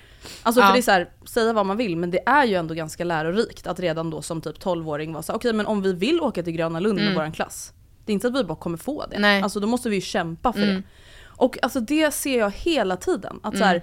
Alltså 0.44 0.62
Ja. 0.62 0.68
för 0.68 0.74
det 0.74 0.80
är 0.80 0.82
så 0.82 0.92
här, 0.92 1.10
säga 1.26 1.54
vad 1.54 1.66
man 1.66 1.78
vill 1.78 1.98
men 1.98 2.12
det 2.12 2.20
är 2.26 2.46
ju 2.46 2.56
ändå 2.56 2.74
ganska 2.74 3.04
lärorikt 3.04 3.68
att 3.68 3.80
redan 3.80 4.10
då 4.10 4.22
som 4.22 4.42
typ 4.42 4.60
12-åring 4.64 5.14
vara 5.14 5.24
så 5.24 5.32
här, 5.32 5.38
okej 5.38 5.54
men 5.54 5.66
om 5.66 5.82
vi 5.82 5.94
vill 5.94 6.22
åka 6.22 6.44
till 6.44 6.54
Gröna 6.54 6.80
Lund 6.80 7.00
med 7.00 7.16
våran 7.16 7.32
klass. 7.32 7.74
Det 8.06 8.12
är 8.12 8.14
inte 8.14 8.28
att 8.28 8.36
vi 8.36 8.44
bara 8.44 8.58
kommer 8.58 8.78
få 8.78 9.06
det. 9.06 9.20
Nej. 9.20 9.42
Alltså 9.42 9.60
då 9.60 9.68
måste 9.68 9.90
vi 9.90 9.96
ju 9.96 10.02
kämpa 10.02 10.54
för 10.54 10.62
Mm. 10.62 10.76
det. 10.76 10.82
Och 11.26 11.58
alltså 11.64 11.80
det 11.80 12.12
ser 12.14 12.40
jag 12.40 12.52
hela 12.52 12.98
tiden. 12.98 13.40
Att 13.44 13.58
så 13.58 13.64
här, 13.64 13.82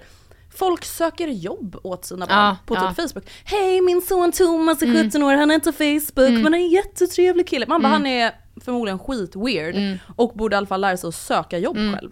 Folk 0.55 0.85
söker 0.85 1.27
jobb 1.27 1.77
åt 1.83 2.05
sina 2.05 2.25
barn 2.25 2.37
Ja, 2.37 2.57
på 2.65 2.75
typ 2.75 2.83
ja. 2.83 2.93
Facebook. 3.07 3.25
Hej 3.45 3.81
min 3.81 4.01
son 4.01 4.31
Thomas 4.31 4.81
är 4.81 5.03
17 5.03 5.23
år, 5.23 5.33
han 5.33 5.49
har 5.49 5.55
inte 5.55 5.71
Facebook 5.71 6.29
men 6.33 6.43
han 6.43 6.53
är 6.53 6.57
en 6.57 6.69
jättetrevlig 6.69 7.47
kille. 7.47 7.65
Man 7.67 7.81
bara 7.81 7.87
han 7.93 8.05
är 8.05 8.31
förmodligen 8.61 8.99
skit 8.99 9.35
weird 9.35 9.99
och 10.15 10.31
borde 10.35 10.55
i 10.55 10.57
alla 10.57 10.67
fall 10.67 10.81
lära 10.81 10.97
sig 10.97 11.07
att 11.07 11.15
söka 11.15 11.57
jobb 11.57 11.77
själv. 11.77 12.11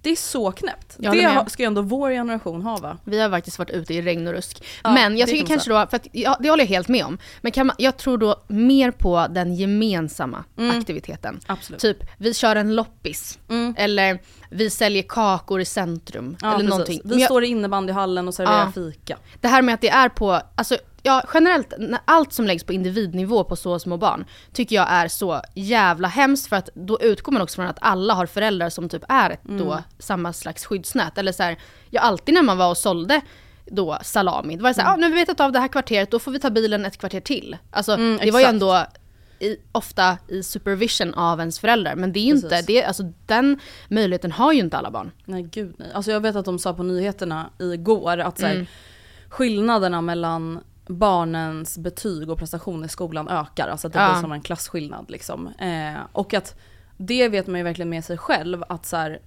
Mm. 0.00 0.02
Det 0.02 0.10
är 0.10 0.16
så 0.16 0.52
knäppt. 0.52 0.96
Jag 0.98 1.12
Det 1.12 1.22
med. 1.22 1.50
ska 1.50 1.62
ju 1.62 1.66
ändå 1.66 1.82
vår 1.82 2.10
generation 2.10 2.62
ha 2.62 2.76
va? 2.76 2.98
Vi 3.04 3.20
har 3.20 3.30
faktiskt 3.30 3.58
varit 3.58 3.70
ute 3.70 3.94
i 3.94 4.02
regn 4.02 4.26
och 4.26 4.32
rusk. 4.32 4.64
Ja, 4.82 4.92
men 4.92 5.16
jag 5.18 5.28
tycker 5.28 5.46
kanske 5.46 5.70
då, 5.70 5.86
för 5.90 5.96
att, 5.96 6.06
ja, 6.12 6.36
det 6.40 6.50
håller 6.50 6.64
jag 6.64 6.68
helt 6.68 6.88
med 6.88 7.04
om. 7.04 7.18
Men 7.40 7.66
man, 7.66 7.76
jag 7.78 7.96
tror 7.96 8.18
då 8.18 8.42
mer 8.48 8.90
på 8.90 9.26
den 9.30 9.54
gemensamma 9.54 10.44
aktiviteten. 10.56 11.40
Absolut. 11.46 11.80
Typ, 11.80 11.96
vi 12.18 12.34
kör 12.34 12.56
en 12.56 12.74
loppis. 12.74 13.38
Mm. 13.48 13.74
Eller 13.78 14.18
vi 14.50 14.70
säljer 14.70 15.02
kakor 15.08 15.60
i 15.60 15.64
centrum. 15.64 16.36
Ja, 16.40 16.46
eller 16.48 16.56
precis. 16.56 16.70
någonting. 16.70 17.00
Vi 17.04 17.14
jag- 17.20 17.24
står 17.24 17.44
i 17.44 17.46
innebandyhallen 17.46 18.28
och 18.28 18.34
serverar 18.34 18.58
Ja. 18.64 18.72
fika. 18.72 19.16
Det 19.40 19.48
här 19.48 19.62
med 19.62 19.74
att 19.74 19.80
det 19.80 19.88
är 19.88 20.08
på, 20.08 20.40
alltså 20.54 20.76
ja, 21.02 21.22
generellt, 21.34 21.72
allt 22.04 22.32
som 22.32 22.46
läggs 22.46 22.64
på 22.64 22.72
individnivå 22.72 23.44
på 23.44 23.56
så 23.56 23.78
små 23.78 23.96
barn 23.96 24.24
tycker 24.52 24.76
jag 24.76 24.86
är 24.90 25.08
så 25.08 25.42
jävla 25.54 26.08
hemskt 26.08 26.46
för 26.48 26.56
att 26.56 26.68
då 26.74 27.00
utgår 27.00 27.32
man 27.32 27.42
också 27.42 27.54
från 27.56 27.66
att 27.66 27.78
alla 27.80 28.14
har 28.14 28.26
föräldrar 28.26 28.68
som 28.70 28.88
typ 28.88 29.02
är 29.08 29.30
ett 29.30 29.40
då 29.44 29.82
samma 29.98 30.32
slags 30.32 30.64
skyddsnät. 30.64 31.18
Eller 31.18 31.32
så 31.32 31.42
här, 31.42 31.58
ja 31.90 32.00
alltid 32.00 32.34
när 32.34 32.42
man 32.42 32.58
var 32.58 32.70
och 32.70 32.76
sålde 32.78 33.20
då 33.66 33.98
salami. 34.02 34.56
Det 34.56 34.62
var 34.62 34.72
så 34.72 34.80
här, 34.80 34.88
Mm. 34.88 34.94
ah, 34.94 34.96
nu 35.00 35.06
har 35.06 35.10
vi 35.10 35.16
vetat 35.20 35.40
av 35.40 35.52
det 35.52 35.58
här 35.58 35.68
kvarteret, 35.68 36.10
då 36.10 36.18
får 36.18 36.30
vi 36.32 36.38
ta 36.40 36.50
bilen 36.50 36.84
ett 36.84 36.98
kvarter 36.98 37.20
till. 37.20 37.56
Alltså 37.70 37.92
Mm, 37.94 38.18
det 38.22 38.30
var 38.30 38.40
ju 38.40 38.44
exakt. 38.44 38.52
ändå 38.52 38.84
i, 39.40 39.56
ofta 39.72 40.18
i 40.28 40.42
supervision 40.42 41.14
av 41.14 41.38
ens 41.40 41.58
föräldrar. 41.60 41.94
Men 41.96 42.12
det 42.12 42.20
är 42.20 42.24
ju 42.24 42.30
inte, 42.34 42.62
det, 42.62 42.84
alltså, 42.84 43.02
den 43.26 43.58
möjligheten 43.88 44.32
har 44.32 44.52
ju 44.52 44.60
inte 44.60 44.76
alla 44.78 44.90
barn. 44.90 45.10
Nej 45.24 45.42
gud 45.42 45.74
nej. 45.78 45.88
Alltså 45.94 46.10
jag 46.10 46.20
vet 46.20 46.36
att 46.36 46.44
de 46.44 46.58
sa 46.58 46.74
på 46.74 46.82
nyheterna 46.82 47.50
igår 47.58 48.18
att 48.18 48.38
så 48.38 48.46
här, 48.46 48.54
Mm. 48.54 48.66
skillnaderna 49.28 50.00
mellan 50.00 50.60
barnens 50.86 51.78
betyg 51.78 52.30
och 52.30 52.38
prestation 52.38 52.84
i 52.84 52.88
skolan 52.88 53.28
ökar. 53.28 53.68
Alltså 53.68 53.86
att 53.86 53.92
det 53.92 53.98
Ja. 53.98 54.10
blir 54.12 54.20
som 54.20 54.32
en 54.32 54.40
klasskillnad 54.40 55.10
liksom. 55.10 55.46
Eh, 55.58 56.00
och 56.12 56.34
att 56.34 56.58
det 56.96 57.28
vet 57.28 57.46
man 57.46 57.56
ju 57.60 57.64
verkligen 57.64 57.88
med 57.88 58.04
sig 58.04 58.18
själv 58.18 58.64
att 58.68 58.86
så 58.86 58.96
här, 58.96 59.20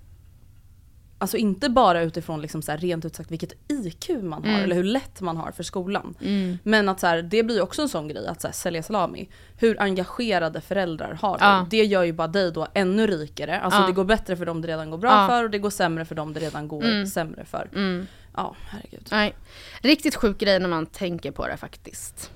Alltså 1.24 1.38
inte 1.38 1.70
bara 1.70 2.02
utifrån 2.02 2.42
liksom 2.42 2.62
så 2.62 2.72
här 2.72 2.78
rent 2.78 3.06
ut 3.06 3.16
sagt 3.16 3.32
vilket 3.32 3.54
IQ 3.72 4.10
man 4.24 4.44
har 4.44 4.50
Mm. 4.50 4.64
eller 4.64 4.76
hur 4.76 4.84
lätt 4.84 5.22
man 5.22 5.38
har 5.38 5.52
för 5.52 5.64
skolan. 5.64 6.16
Men 6.64 6.90
att 6.90 7.00
så 7.00 7.08
här, 7.08 7.22
det 7.22 7.44
blir 7.44 7.62
också 7.62 7.82
en 7.82 7.90
sån 7.90 8.08
grej 8.08 8.28
att 8.28 8.42
så 8.42 8.48
här, 8.48 8.54
sälja 8.54 8.84
salami. 8.84 9.30
Hur 9.58 9.82
engagerade 9.82 10.62
föräldrar 10.62 11.14
har 11.22 11.38
det. 11.38 11.44
Ja. 11.46 11.68
Det 11.70 11.84
gör 11.86 12.04
ju 12.04 12.14
bara 12.14 12.28
dig 12.28 12.52
då 12.52 12.68
ännu 12.74 13.08
rikare. 13.08 13.60
Alltså 13.60 13.80
Ja. 13.82 13.86
det 13.88 13.94
går 13.94 14.06
bättre 14.06 14.38
för 14.38 14.46
dem 14.46 14.62
det 14.62 14.68
redan 14.68 14.90
går 14.90 14.98
bra 14.98 15.12
Ja. 15.12 15.28
för 15.28 15.44
och 15.44 15.50
det 15.50 15.60
går 15.60 15.70
sämre 15.70 16.06
för 16.06 16.16
dem 16.16 16.34
det 16.34 16.40
redan 16.40 16.68
går 16.68 16.84
Mm. 16.84 17.08
sämre 17.08 17.46
för. 17.46 17.70
Mm. 17.76 18.08
Ja, 18.36 18.56
herregud. 18.70 19.08
Nej. 19.12 19.36
Riktigt 19.82 20.16
sjuk 20.16 20.38
grej 20.38 20.60
när 20.60 20.70
man 20.70 20.86
tänker 20.86 21.32
på 21.32 21.48
det 21.48 21.58
faktiskt. 21.58 22.32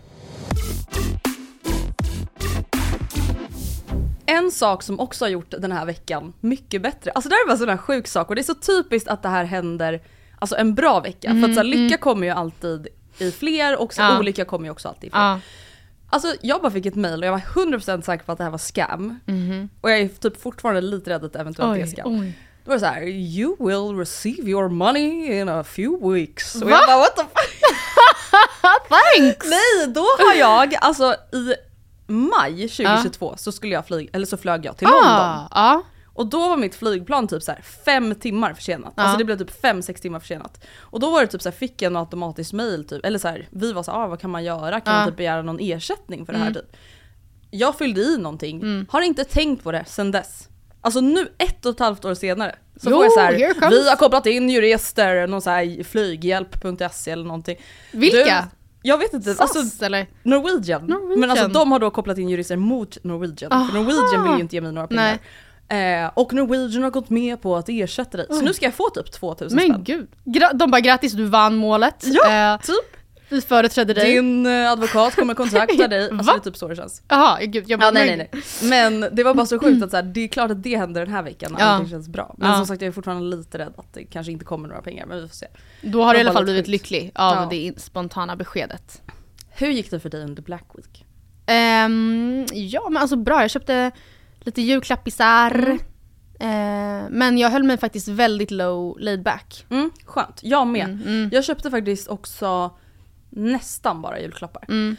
En 4.48 4.52
sak 4.52 4.84
som 4.84 5.00
också 5.00 5.26
har 5.26 5.30
gjort 5.30 5.52
den 5.58 5.72
här 5.72 5.86
veckan 5.86 6.34
mycket 6.40 6.82
bättre, 6.82 7.12
alltså 7.12 7.30
det 7.30 7.36
här 7.36 7.42
är 7.44 7.48
bara 7.48 7.52
en 7.54 7.58
sån 7.60 7.70
här 7.70 7.78
sjuk 7.78 8.08
sak 8.08 8.30
och 8.30 8.36
det 8.36 8.42
är 8.42 8.44
så 8.44 8.54
typiskt 8.56 9.10
att 9.10 9.24
det 9.24 9.30
här 9.30 9.44
händer 9.44 10.02
alltså 10.40 10.56
en 10.56 10.76
bra 10.76 11.00
vecka. 11.00 11.30
för 11.32 11.44
att 11.50 11.54
så 11.56 11.60
här, 11.60 11.64
lycka 11.64 11.98
kommer 11.98 12.28
ju 12.28 12.34
alltid 12.34 12.88
i 13.18 13.32
fler 13.32 13.82
och 13.82 13.94
så 13.94 14.02
Ja. 14.02 14.20
olycka 14.20 14.46
kommer 14.46 14.66
ju 14.66 14.72
också 14.72 14.88
alltid 14.88 15.08
i 15.08 15.12
fler. 15.12 15.20
Ja. 15.22 15.40
Alltså 16.10 16.34
jag 16.42 16.62
bara 16.62 16.72
fick 16.72 16.86
ett 16.86 16.96
mail 16.96 17.20
och 17.24 17.28
jag 17.28 17.32
var 17.32 17.40
100% 17.40 18.02
säker 18.02 18.26
på 18.26 18.32
att 18.32 18.38
det 18.38 18.44
här 18.44 18.52
var 18.52 18.58
scam. 18.58 19.20
Och 19.82 19.92
jag 19.92 20.00
är 20.00 20.08
typ 20.08 20.42
fortfarande 20.42 20.82
lite 20.82 21.10
rädd 21.10 21.24
att 21.26 21.34
det 21.34 21.40
eventuellt 21.40 21.78
är 21.82 21.86
scam. 21.86 22.20
oj. 22.20 22.34
Då 22.64 22.70
var 22.70 22.76
det 22.76 22.80
så 22.80 22.86
här: 22.86 23.02
you 23.08 23.56
will 23.60 23.98
receive 24.00 24.50
your 24.52 24.70
money 24.70 25.40
in 25.40 25.50
a 25.50 25.64
few 25.64 26.14
weeks. 26.14 26.56
Och 26.56 26.62
Va? 26.62 26.70
jag 26.70 26.88
bara 26.88 26.98
what 26.98 27.16
the 27.16 27.22
fuck? 27.22 27.70
Thanks! 28.90 29.46
Nej, 29.50 29.88
då 29.88 30.02
har 30.20 30.34
jag, 30.34 30.76
alltså 30.82 31.16
i 31.34 31.54
maj 32.08 32.68
2022 32.70 33.34
så 33.38 33.52
skulle 33.52 33.74
jag 33.74 33.88
flyga, 33.88 34.10
eller 34.14 34.26
så 34.26 34.38
flög 34.38 34.66
jag 34.66 34.78
till 34.78 34.88
London. 34.88 35.06
Ah, 35.12 35.48
ja. 35.52 35.82
Och 36.14 36.28
då 36.28 36.50
var 36.50 36.58
mitt 36.58 36.76
flygplan 36.76 37.28
typ 37.28 37.44
så 37.44 37.52
här 37.52 37.62
fem 37.86 38.16
timmar 38.16 38.54
försenat. 38.54 38.94
Ja. 38.96 39.04
Alltså 39.04 39.18
det 39.18 39.24
blev 39.26 39.38
typ 39.38 39.62
fem 39.62 39.82
sex 39.82 40.02
timmar 40.02 40.20
försenat. 40.20 40.64
Och 40.80 41.00
då 41.00 41.10
var 41.12 41.22
det 41.22 41.28
typ 41.28 41.42
så 41.42 41.50
här, 41.50 41.56
fick 41.58 41.82
jag 41.82 41.90
en 41.90 41.98
automatisk 41.98 42.54
mail 42.54 42.88
typ, 42.88 43.06
eller 43.06 43.20
så 43.20 43.28
här, 43.28 43.48
vi 43.52 43.74
var 43.74 43.84
så 43.84 43.92
här, 43.92 44.00
ah, 44.00 44.08
vad 44.08 44.20
kan 44.22 44.30
man 44.30 44.44
göra? 44.44 44.80
Kan 44.82 44.94
Ja. 44.94 45.00
man 45.00 45.08
typ 45.10 45.18
begära 45.18 45.42
någon 45.42 45.60
ersättning 45.60 46.26
för 46.26 46.34
det 46.34 46.40
här 46.40 46.54
typ? 46.54 46.78
Jag 47.52 47.78
fyllde 47.78 48.02
i 48.02 48.18
någonting, 48.18 48.86
har 48.90 49.02
inte 49.02 49.24
tänkt 49.24 49.64
på 49.64 49.72
det 49.72 49.84
sen 49.88 50.12
dess. 50.12 50.48
Alltså 50.82 51.02
nu 51.02 51.28
ett 51.38 51.66
och 51.66 51.72
ett 51.74 51.80
halvt 51.80 52.06
år 52.06 52.14
senare 52.14 52.56
så 52.76 52.90
Jo, 52.90 52.96
får 52.96 53.04
jag 53.04 53.14
så 53.14 53.20
här, 53.20 53.70
vi 53.70 53.90
har 53.90 53.96
kopplat 53.96 54.26
in 54.26 54.50
jurister, 54.50 55.28
någon 55.28 55.42
så 55.42 55.50
här 55.50 55.84
flyghjälp.se 55.84 57.12
eller 57.12 57.24
någonting. 57.26 57.58
Vilka? 57.92 58.48
Jag 58.88 58.98
vet 58.98 59.14
inte, 59.14 59.34
SAS 59.34 59.56
alltså 59.56 59.86
eller? 59.86 60.08
Norwegian. 60.24 60.82
Norwegian. 60.86 61.20
Men 61.20 61.32
alltså 61.32 61.48
de 61.48 61.72
har 61.72 61.80
då 61.80 61.90
kopplat 61.90 62.18
in 62.18 62.30
jurister 62.30 62.56
mot 62.56 63.04
Norwegian. 63.04 63.52
För 63.70 63.74
Norwegian 63.80 64.24
vill 64.24 64.34
ju 64.36 64.42
inte 64.42 64.56
ge 64.56 64.62
mig 64.62 64.72
några 64.72 64.88
pengar. 64.88 65.18
Eh, 65.70 66.12
och 66.14 66.34
Norwegian 66.34 66.84
har 66.84 66.90
gått 66.92 67.10
med 67.10 67.42
på 67.42 67.56
att 67.56 67.70
ersätta 67.70 68.18
dig. 68.18 68.26
Så 68.30 68.42
nu 68.42 68.54
ska 68.54 68.66
jag 68.66 68.74
få 68.74 68.90
typ 68.90 69.12
2000 69.12 69.56
Men 69.56 69.66
spänn. 69.66 69.84
gud. 69.84 70.08
Gra- 70.26 70.54
de 70.54 70.72
bara 70.72 70.82
grattis 70.82 71.14
du 71.14 71.26
vann 71.26 71.56
målet. 71.56 72.04
Ja, 72.06 72.54
Eh, 72.54 72.60
typ. 72.62 72.97
Vi 73.30 73.42
företrädde 73.42 73.94
dig. 73.94 74.12
Din 74.16 74.46
eh, 74.46 74.72
advokat 74.72 75.16
kommer 75.16 75.34
kontakta 75.34 75.88
dig. 75.88 76.10
Alltså 76.12 76.32
det 76.32 76.38
är 76.38 76.40
typ 76.40 76.58
så 76.58 76.68
det 76.68 76.76
känns. 76.76 77.02
Jaha, 77.08 77.40
gud. 77.46 77.64
Jag 77.68 77.82
Ja, 77.84 77.92
nej, 77.92 78.18
nej, 78.18 78.30
nej. 78.32 78.44
Men 78.70 79.16
det 79.16 79.24
var 79.24 79.34
bara 79.36 79.46
så 79.46 79.60
sjukt 79.60 79.84
att 79.84 79.90
så 79.92 79.96
här, 79.96 80.04
det 80.04 80.22
är 80.24 80.28
klart 80.28 80.52
att 80.52 80.64
det 80.64 80.78
händer 80.78 81.06
den 81.06 81.14
här 81.14 81.24
veckan 81.24 81.56
Ja. 81.60 81.66
allting 81.66 81.90
känns 81.90 82.10
bra. 82.10 82.36
Men 82.38 82.50
Ja. 82.50 82.56
som 82.58 82.66
sagt 82.66 82.82
jag 82.82 82.88
är 82.88 82.92
fortfarande 82.92 83.38
lite 83.38 83.58
rädd 83.58 83.74
att 83.78 83.94
det 83.94 84.04
kanske 84.04 84.32
inte 84.32 84.46
kommer 84.46 84.68
några 84.70 84.82
pengar. 84.82 85.06
Men 85.06 85.22
vi 85.22 85.28
får 85.28 85.36
se. 85.36 85.48
Då 85.82 86.04
har 86.04 86.14
du 86.14 86.18
i 86.20 86.22
alla 86.22 86.34
fall 86.34 86.44
blivit 86.44 86.60
sjukt. 86.66 86.70
lycklig 86.70 87.12
av 87.16 87.36
Ja. 87.36 87.48
det 87.50 87.74
spontana 87.82 88.36
beskedet. 88.36 89.02
Hur 89.50 89.68
gick 89.70 89.92
det 89.92 90.00
för 90.00 90.10
dig 90.10 90.24
under 90.24 90.42
Black 90.44 90.66
Week? 90.74 91.06
Ehm, 91.46 92.46
ja 92.54 92.90
men 92.90 93.02
alltså 93.02 93.16
bra, 93.16 93.42
jag 93.42 93.50
köpte 93.52 93.92
lite 94.40 94.62
julklappisar. 94.62 95.52
Mm. 95.52 95.80
Eh, 96.40 97.10
men 97.10 97.38
jag 97.38 97.50
höll 97.50 97.64
mig 97.64 97.78
faktiskt 97.78 98.08
väldigt 98.08 98.52
low 98.52 98.98
laid 99.00 99.24
back. 99.24 99.66
Mm, 99.70 99.92
skönt, 100.06 100.40
jag 100.44 100.68
med. 100.68 100.86
Mm, 100.86 101.02
mm. 101.08 101.30
Jag 101.34 101.44
köpte 101.44 101.72
faktiskt 101.72 102.08
också 102.08 102.72
nästan 103.30 104.02
bara 104.02 104.20
julklappar. 104.20 104.64
Mm. 104.68 104.96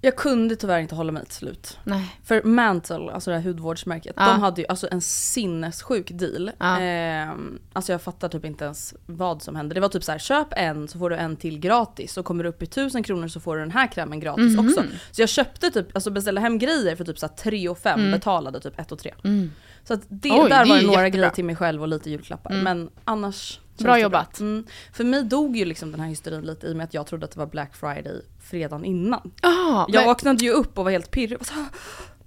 Jag 0.00 0.16
kunde 0.16 0.56
tyvärr 0.56 0.78
inte 0.80 0.94
hålla 0.94 1.12
mig 1.12 1.24
till 1.24 1.34
slut. 1.34 1.78
Nej. 1.84 2.16
För 2.24 2.42
Mantle, 2.42 3.12
alltså 3.12 3.30
det 3.30 3.36
här 3.36 3.44
hudvårdsmärket, 3.44 4.14
Ja. 4.16 4.26
de 4.26 4.40
hade 4.40 4.60
ju 4.60 4.66
alltså 4.68 4.88
en 4.90 5.00
sinnessjuk 5.00 6.10
deal. 6.10 6.50
Ja. 6.58 6.80
Ehm, 6.80 7.58
alltså 7.72 7.92
jag 7.92 8.02
fattar 8.02 8.28
typ 8.28 8.44
inte 8.44 8.64
ens 8.64 8.94
vad 9.06 9.42
som 9.42 9.56
hände. 9.56 9.74
Det 9.74 9.80
var 9.80 9.88
typ 9.88 10.04
så 10.04 10.12
här: 10.12 10.18
köp 10.18 10.46
en 10.50 10.88
så 10.88 10.98
får 10.98 11.10
du 11.10 11.16
en 11.16 11.36
till 11.36 11.58
gratis. 11.58 12.16
Och 12.16 12.24
kommer 12.24 12.42
du 12.44 12.48
upp 12.50 12.62
i 12.62 12.66
1000 12.66 13.02
kronor 13.02 13.28
så 13.28 13.40
får 13.40 13.54
du 13.56 13.60
den 13.62 13.70
här 13.70 13.86
krämen 13.86 14.20
gratis 14.20 14.56
Mhm. 14.56 14.66
också. 14.68 14.82
Så 15.12 15.22
jag 15.22 15.28
köpte 15.28 15.70
typ, 15.70 15.94
alltså 15.94 16.10
beställde 16.10 16.40
hem 16.40 16.58
grejer 16.58 16.96
för 16.96 17.04
typ 17.04 17.18
så 17.18 17.26
här 17.26 17.34
3 17.34 17.68
och 17.68 17.78
5, 17.78 18.10
betalade 18.10 18.60
typ 18.60 18.80
1 18.80 18.92
och 18.92 18.98
3. 18.98 19.14
Mm. 19.24 19.50
Så 19.84 19.94
att 19.94 20.00
det, 20.08 20.30
Oj, 20.30 20.48
där 20.48 20.64
det 20.64 20.70
var 20.70 20.76
det 20.76 20.86
några 20.86 21.02
jättebra. 21.02 21.08
grejer 21.08 21.30
till 21.30 21.44
mig 21.44 21.56
själv 21.56 21.82
och 21.82 21.88
lite 21.88 22.10
julklappar. 22.10 22.52
Men 22.62 22.90
annars 23.04 23.60
Bra 23.78 23.98
jobbat. 23.98 24.40
Mm. 24.40 24.66
För 24.92 25.04
mig 25.04 25.22
dog 25.22 25.56
ju 25.56 25.64
liksom 25.64 25.90
den 25.92 26.00
här 26.00 26.08
hysterin 26.08 26.40
lite 26.46 26.66
i 26.66 26.72
och 26.72 26.76
med 26.76 26.84
att 26.84 26.94
jag 26.94 27.06
trodde 27.06 27.24
att 27.24 27.30
det 27.32 27.38
var 27.38 27.46
Black 27.46 27.76
Friday 27.76 28.20
fredagen 28.50 28.84
innan. 28.84 29.30
Ah, 29.42 29.84
Jag 29.88 29.94
men, 29.94 30.06
vaknade 30.06 30.44
ju 30.44 30.50
upp 30.50 30.78
och 30.78 30.84
var 30.84 30.90
helt 30.90 31.10
pirrig. 31.10 31.46
Så 31.46 31.54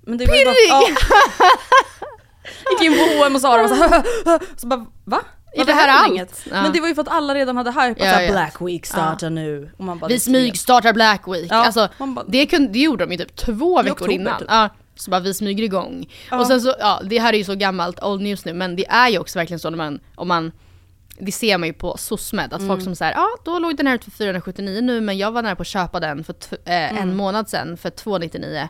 Men 0.02 0.18
det 0.18 0.26
var 0.26 0.36
ju 0.36 0.46
bara, 0.46 0.54
Pirrig? 0.54 0.70
ja. 0.70 1.50
Gick 2.72 2.82
in 2.82 2.98
på 2.98 3.04
H&M 3.20 3.36
och 3.36 3.42
Zara 3.42 3.64
och 3.64 3.70
så, 3.70 4.04
så 4.58 4.68
bara 4.68 4.86
va? 5.04 5.22
Är 5.54 5.66
det 5.66 5.74
här 5.74 5.88
allt? 6.04 6.12
inget? 6.14 6.42
Ja. 6.52 6.62
Men 6.62 6.74
det 6.74 6.82
var 6.82 6.88
ju 6.88 6.96
för 6.96 7.02
att 7.02 7.08
alla 7.08 7.36
redan 7.36 7.58
hade 7.58 7.72
hypat 7.72 7.98
Ja, 8.06 8.22
ja. 8.22 8.32
Black 8.32 8.62
Week 8.62 8.86
startar 8.86 9.30
nu. 9.30 9.72
Och 9.78 9.84
man 9.84 10.00
bara, 10.00 10.08
vi 10.08 10.16
är 10.16 10.20
smygstartar 10.20 10.94
Black 10.94 11.28
Week. 11.28 11.48
Ja, 11.52 11.56
alltså, 11.66 11.90
bara- 11.98 12.26
det, 12.28 12.46
kunde, 12.46 12.72
det 12.74 12.80
gjorde 12.80 13.06
de 13.06 13.12
ju 13.12 13.18
typ 13.18 13.36
två 13.36 13.84
veckor 13.84 14.10
innan. 14.12 14.40
typ. 14.40 14.48
Ja, 14.52 14.70
så 14.96 15.12
bara 15.12 15.20
vi 15.20 15.34
smyger 15.34 15.64
igång. 15.64 16.10
Ja. 16.32 16.40
Och 16.40 16.48
sen 16.48 16.62
så, 16.62 16.76
ja 16.80 17.02
det 17.06 17.20
här 17.20 17.34
är 17.34 17.38
ju 17.38 17.44
så 17.44 17.56
gammalt 17.56 18.04
old 18.04 18.22
news 18.22 18.46
nu 18.46 18.54
men 18.54 18.76
det 18.76 18.88
är 18.88 19.10
ju 19.10 19.20
också 19.20 19.40
verkligen 19.40 19.60
så 19.60 19.70
när 19.70 19.78
man, 19.78 20.00
om 20.16 20.28
man 20.28 20.52
det 21.20 21.32
ser 21.32 21.58
man 21.58 21.68
ju 21.68 21.74
på 21.74 21.98
SOSMED, 21.98 22.54
att 22.54 22.60
Mm. 22.62 22.68
folk 22.68 22.84
som 22.84 22.96
säger 22.96 23.14
ja 23.14 23.28
då 23.46 23.60
låg 23.60 23.78
den 23.78 23.88
här 23.88 23.96
ute 23.96 24.06
för 24.12 24.12
479 24.18 24.82
nu 24.82 25.02
men 25.02 25.18
jag 25.18 25.32
var 25.32 25.42
nära 25.42 25.56
på 25.56 25.62
att 25.62 25.68
köpa 25.68 26.00
den 26.00 26.24
för 26.24 26.36
eh, 26.66 26.92
Mm. 26.92 26.98
en 26.98 27.16
månad 27.16 27.50
sedan 27.50 27.78
för 27.78 27.90
299 27.90 28.70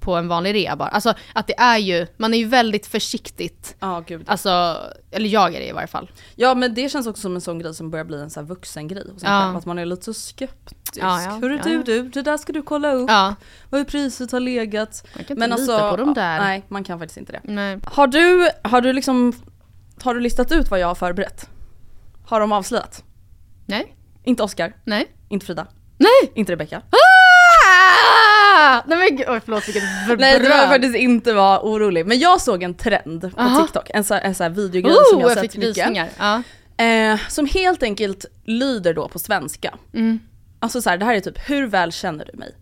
på 0.00 0.14
en 0.16 0.28
vanlig 0.28 0.54
rea 0.54 0.76
bara. 0.76 0.88
Alltså 0.88 1.14
att 1.32 1.46
det 1.46 1.58
är 1.58 1.78
ju, 1.78 2.06
man 2.16 2.34
är 2.34 2.38
ju 2.38 2.44
väldigt 2.46 2.86
försiktigt, 2.86 3.76
Ja 3.80 4.04
gud. 4.06 4.24
alltså, 4.26 4.76
eller 5.10 5.28
jag 5.28 5.54
är 5.54 5.60
det 5.60 5.68
i 5.68 5.72
varje 5.72 5.86
fall. 5.86 6.10
Ja 6.34 6.54
men 6.54 6.74
det 6.74 6.88
känns 6.88 7.06
också 7.06 7.22
som 7.22 7.34
en 7.34 7.40
sån 7.40 7.58
grej 7.58 7.74
som 7.74 7.90
börjar 7.90 8.04
bli 8.04 8.20
en 8.20 8.30
sån 8.30 8.42
här 8.44 8.48
vuxengrej 8.48 9.10
hos 9.12 9.22
en 9.24 9.32
Ja. 9.32 9.40
själv. 9.42 9.56
Att 9.56 9.66
man 9.66 9.78
är 9.78 9.84
lite 9.86 10.04
så 10.04 10.14
skeptisk. 10.14 10.76
Ja, 10.94 11.22
ja. 11.22 11.30
Hörru 11.30 11.56
Ja, 11.56 11.62
du 11.64 11.72
ja. 11.74 11.82
du, 11.82 12.02
det 12.08 12.22
där 12.22 12.36
ska 12.36 12.52
du 12.52 12.62
kolla 12.62 12.92
upp. 12.92 13.10
Ja, 13.10 13.34
Vad 13.70 13.88
priset 13.88 14.32
har 14.32 14.40
legat. 14.40 15.02
man 15.14 15.24
kan 15.24 15.34
inte 15.34 15.34
Men 15.34 15.50
lita 15.50 15.72
alltså, 15.72 15.90
på 15.90 15.96
de 15.96 16.14
där. 16.14 16.38
nej 16.40 16.64
man 16.68 16.84
kan 16.84 16.98
faktiskt 16.98 17.18
inte 17.18 17.32
det. 17.32 17.40
Nej. 17.44 17.78
Har 17.84 18.06
du, 18.06 18.48
har 18.64 18.80
du 18.80 18.92
liksom, 18.92 19.32
har 20.02 20.14
du 20.14 20.20
listat 20.20 20.52
ut 20.52 20.70
vad 20.70 20.80
jag 20.80 20.86
har 20.86 20.94
förberett? 20.94 21.48
Har 22.26 22.40
de 22.40 22.52
avslöjat? 22.52 23.04
Nej. 23.66 23.94
Inte 24.24 24.42
Oscar, 24.42 24.72
Nej. 24.84 25.06
inte 25.28 25.46
Frida, 25.46 25.66
Nej! 25.98 26.32
inte 26.34 26.52
Rebecca. 26.52 26.82
Ah! 26.90 28.82
Nej 28.86 28.98
men 28.98 29.16
gud, 29.16 29.26
förlåt 29.44 29.68
vilket 29.68 29.82
bröd. 30.06 30.20
Nej 30.20 30.38
du 30.38 30.44
behöver 30.48 30.68
faktiskt 30.68 30.96
inte 30.96 31.32
vara 31.32 31.60
orolig. 31.62 32.06
Men 32.06 32.18
jag 32.18 32.40
såg 32.40 32.62
en 32.62 32.74
trend 32.74 33.20
på 33.34 33.40
Aha. 33.40 33.62
TikTok, 33.62 33.90
en 33.94 34.04
sån 34.04 34.16
en 34.18 34.34
så 34.34 34.42
här 34.42 34.50
videogrej 34.50 34.94
som 35.10 35.18
Oh, 35.18 35.22
jag 35.22 35.30
jag 35.30 35.36
har 35.36 35.42
fick 35.42 35.52
sett 35.52 35.60
mycket. 35.60 36.12
Ja. 36.18 36.42
Eh, 36.84 37.18
som 37.28 37.46
helt 37.46 37.82
enkelt 37.82 38.24
lyder 38.44 38.94
då 38.94 39.08
på 39.08 39.18
svenska. 39.18 39.74
Mm. 39.94 40.18
Alltså 40.58 40.82
så 40.82 40.90
här, 40.90 40.98
det 40.98 41.04
här 41.04 41.14
är 41.14 41.20
typ, 41.20 41.50
hur 41.50 41.66
väl 41.66 41.92
känner 41.92 42.28
du 42.32 42.38
mig? 42.38 42.54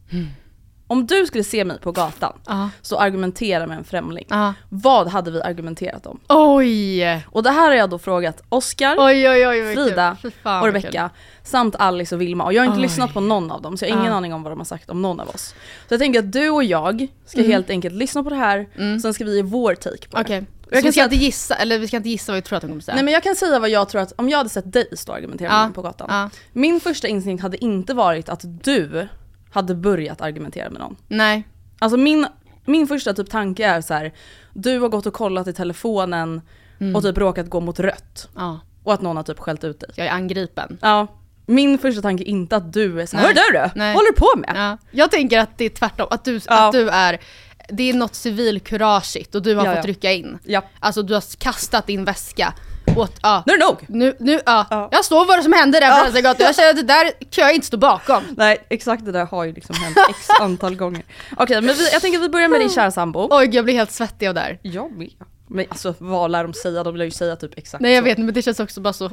Om 0.87 1.07
du 1.07 1.27
skulle 1.27 1.45
se 1.45 1.65
mig 1.65 1.79
på 1.81 1.93
gatan, 1.93 2.33
Ja. 2.47 2.71
så 2.83 2.97
argumentera 2.99 3.67
med 3.67 3.79
en 3.79 3.85
främling. 3.85 4.25
Ja. 4.29 4.55
Vad 4.69 5.09
hade 5.09 5.31
vi 5.31 5.43
argumenterat 5.43 6.07
om? 6.07 6.21
Oj! 6.29 7.25
Och 7.31 7.43
det 7.43 7.51
här 7.51 7.69
har 7.69 7.75
jag 7.77 7.91
då 7.91 7.99
frågat 7.99 8.43
kul. 8.51 9.75
Frida 9.75 10.17
och 10.43 10.65
Rebecca 10.67 11.11
samt 11.43 11.77
Alice 11.77 12.15
och 12.15 12.21
Vilma. 12.21 12.45
Och 12.45 12.53
jag 12.53 12.63
har 12.63 12.67
inte 12.67 12.77
Oj. 12.77 12.83
lyssnat 12.83 13.13
på 13.15 13.21
någon 13.21 13.51
av 13.51 13.63
dem 13.63 13.77
så 13.77 13.85
jag 13.85 13.91
har 13.91 13.97
ingen 13.99 14.11
Ja. 14.13 14.17
aning 14.17 14.35
om 14.35 14.43
vad 14.43 14.53
de 14.53 14.59
har 14.61 14.65
sagt 14.65 14.91
om 14.91 15.03
någon 15.03 15.21
av 15.21 15.29
oss. 15.29 15.55
Så 15.89 15.95
jag 15.95 16.01
tänker 16.01 16.19
att 16.19 16.33
du 16.33 16.51
och 16.51 16.65
jag 16.65 17.07
ska 17.27 17.39
Mm. 17.39 17.51
helt 17.53 17.71
enkelt 17.71 17.95
lyssna 17.95 18.23
på 18.23 18.31
det 18.31 18.37
här, 18.37 18.67
sen 19.01 19.15
ska 19.15 19.25
vi 19.25 19.37
ge 19.37 19.43
vår 19.43 19.75
take 19.75 20.09
på. 20.09 20.21
Okej. 20.21 20.41
det. 20.41 20.47
Jag 20.71 20.79
Så 20.79 20.83
kan 20.87 20.93
säga 20.93 21.05
att- 21.07 21.13
inte 21.13 21.25
gissa, 21.25 21.55
eller 21.55 21.79
vi 21.79 21.89
ska 21.89 21.97
inte 21.97 22.09
gissa 22.09 22.33
vad 22.33 22.37
vi 22.37 22.43
tror 22.43 22.57
att 22.57 22.63
de 22.63 22.69
kommer 22.69 22.81
säga. 22.83 22.95
Nej 22.95 23.05
men 23.05 23.15
jag 23.15 23.23
kan 23.23 23.37
säga 23.37 23.59
vad 23.59 23.71
jag 23.71 23.89
tror 23.89 24.01
att, 24.01 24.13
om 24.17 24.29
jag 24.29 24.39
hade 24.39 24.51
sett 24.51 24.73
dig 24.73 24.89
stå 24.93 25.13
och 25.13 25.19
argumentera 25.19 25.49
med 25.53 25.63
någon 25.63 25.73
på 25.73 25.83
gatan. 25.83 26.31
Min 26.53 26.81
första 26.81 27.09
instinkt 27.09 27.43
hade 27.43 27.65
inte 27.65 27.95
varit 27.95 28.29
att 28.29 28.41
du 28.65 29.09
hade 29.55 29.75
börjat 29.75 30.21
argumentera 30.21 30.71
med 30.71 30.81
någon. 30.81 30.97
Nej. 31.09 31.49
Alltså 31.79 31.97
min, 31.99 32.27
min 32.65 32.87
första 32.87 33.15
typ 33.15 33.31
tanke 33.31 33.67
är 33.67 33.81
så 33.81 33.95
här: 33.95 34.13
du 34.53 34.79
har 34.79 34.89
gått 34.89 35.07
och 35.07 35.15
kollat 35.15 35.47
i 35.47 35.53
telefonen 35.53 36.41
Mm. 36.79 36.97
och 36.97 37.03
typ 37.03 37.19
råkat 37.19 37.51
gå 37.51 37.61
mot 37.61 37.81
rött. 37.81 38.29
Ja. 38.37 38.61
Och 38.83 38.95
att 38.95 39.03
någon 39.03 39.17
har 39.17 39.23
typ 39.25 39.39
skällt 39.39 39.65
ut 39.65 39.81
dig. 39.81 39.91
Jag 39.97 40.07
är 40.07 40.11
angripen. 40.11 40.79
Ja. 40.83 41.07
min 41.47 41.79
första 41.79 42.03
tanke 42.03 42.25
är 42.25 42.29
inte 42.29 42.57
att 42.57 42.73
du 42.73 43.01
är 43.01 43.07
såhär, 43.07 43.25
hör 43.27 43.35
du 43.35 43.59
du? 43.59 43.71
Nej. 43.75 43.95
Håller 43.95 44.13
du 44.13 44.19
på 44.19 44.39
med? 44.39 44.53
Ja. 44.55 44.79
Jag 44.91 45.11
tänker 45.11 45.39
att 45.39 45.59
det 45.59 45.65
är 45.65 45.69
tvärtom, 45.71 46.07
att 46.11 46.25
du, 46.25 46.41
Ja. 46.47 46.67
att 46.67 46.73
du 46.73 46.89
är, 46.91 47.21
det 47.69 47.91
är 47.91 47.95
något 47.95 48.15
civilkurageigt 48.15 49.35
och 49.35 49.43
du 49.43 49.55
har 49.55 49.67
Ja, 49.67 49.75
fått 49.75 49.85
ja. 49.85 49.91
rycka 49.91 50.13
in. 50.13 50.39
Ja. 50.45 50.63
Alltså 50.81 51.03
du 51.03 51.15
har 51.15 51.37
kastat 51.39 51.87
din 51.87 52.05
väska 52.05 52.55
åt, 52.97 53.19
ja. 53.23 53.43
Nu 53.47 53.53
är 53.53 53.59
det 53.59 53.65
nog! 53.65 53.85
Nu, 53.89 54.17
nu, 54.21 54.41
ja. 54.47 54.67
Ja. 54.71 54.89
Jag 54.93 55.05
står 55.05 55.27
vad 55.27 55.43
som 55.43 55.53
hände 55.53 55.81
där 55.81 55.91
på 55.91 56.03
Frälsargatan, 56.03 56.47
jag 56.47 56.57
känner 56.57 56.71
att 56.71 56.77
det 56.77 56.83
där 56.83 57.11
kan 57.31 57.45
jag 57.45 57.55
inte 57.55 57.67
stå 57.67 57.77
bakom. 57.77 58.23
Nej 58.37 58.67
exakt 58.71 59.05
det 59.05 59.13
där 59.13 59.27
har 59.27 59.45
ju 59.45 59.53
liksom 59.53 59.77
hänt 59.77 59.97
x 60.11 60.29
antal 60.41 60.77
gånger. 60.77 61.05
Okej 61.37 61.61
men 61.61 61.77
vi, 61.77 61.93
jag 61.93 62.03
tänker 62.03 62.19
att 62.19 62.25
vi 62.25 62.29
börjar 62.29 62.49
med 62.49 62.61
din 62.61 62.71
kära 62.71 62.91
sambo. 62.91 63.29
Oj 63.31 63.49
jag 63.53 63.65
blir 63.65 63.75
helt 63.75 63.93
svettig 63.93 64.29
av 64.29 64.35
det 64.35 64.41
här. 64.41 64.59
Jag 64.63 64.93
med. 64.93 65.11
Men 65.47 65.67
alltså 65.69 65.95
vad 65.99 66.31
lär 66.31 66.43
de 66.45 66.55
säga? 66.55 66.83
De 66.83 66.97
lär 66.97 67.05
ju 67.05 67.11
säga 67.11 67.37
typ 67.37 67.59
exakt 67.59 67.83
Nej 67.83 67.93
jag 67.95 68.03
så. 68.03 68.05
vet 68.05 68.19
men 68.19 68.35
det 68.35 68.43
känns 68.43 68.61
också 68.61 68.81
bara 68.81 68.93
så, 68.93 69.11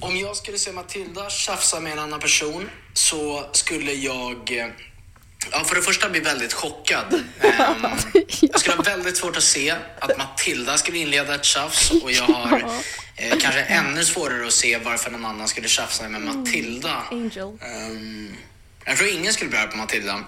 Om 0.00 0.16
jag 0.16 0.36
skulle 0.36 0.58
se 0.58 0.72
Matilda 0.72 1.28
tjafsa 1.30 1.80
med 1.80 1.92
en 1.92 1.98
annan 1.98 2.20
person 2.20 2.70
så 2.92 3.44
skulle 3.52 3.92
jag 3.92 4.58
eh, 4.58 4.66
Ja, 5.50 5.64
för 5.64 5.74
det 5.74 5.82
första 5.82 6.08
bli 6.08 6.20
väldigt 6.20 6.52
chockad. 6.52 7.14
Ehm, 7.40 7.86
jag 8.40 8.60
skulle 8.60 8.76
ha 8.76 8.82
väldigt 8.82 9.16
svårt 9.16 9.36
att 9.36 9.42
se 9.42 9.74
att 9.98 10.18
Matilda 10.18 10.78
skulle 10.78 10.98
inleda 10.98 11.34
ett 11.34 11.44
tjafs 11.44 11.90
och 11.90 12.12
jag 12.12 12.22
har 12.22 12.58
eh, 13.16 13.38
kanske 13.38 13.60
ännu 13.60 14.04
svårare 14.04 14.46
att 14.46 14.52
se 14.52 14.78
varför 14.78 15.10
någon 15.10 15.24
annan 15.24 15.48
skulle 15.48 15.68
tjafsa 15.68 16.08
med 16.08 16.20
Matilda. 16.20 17.02
Angel. 17.10 17.58
Ehm, 17.60 18.36
jag 18.84 18.96
tror 18.96 19.10
ingen 19.10 19.32
skulle 19.32 19.50
bli 19.50 19.58
arg 19.58 19.70
på 19.70 19.76
Matilda. 19.76 20.24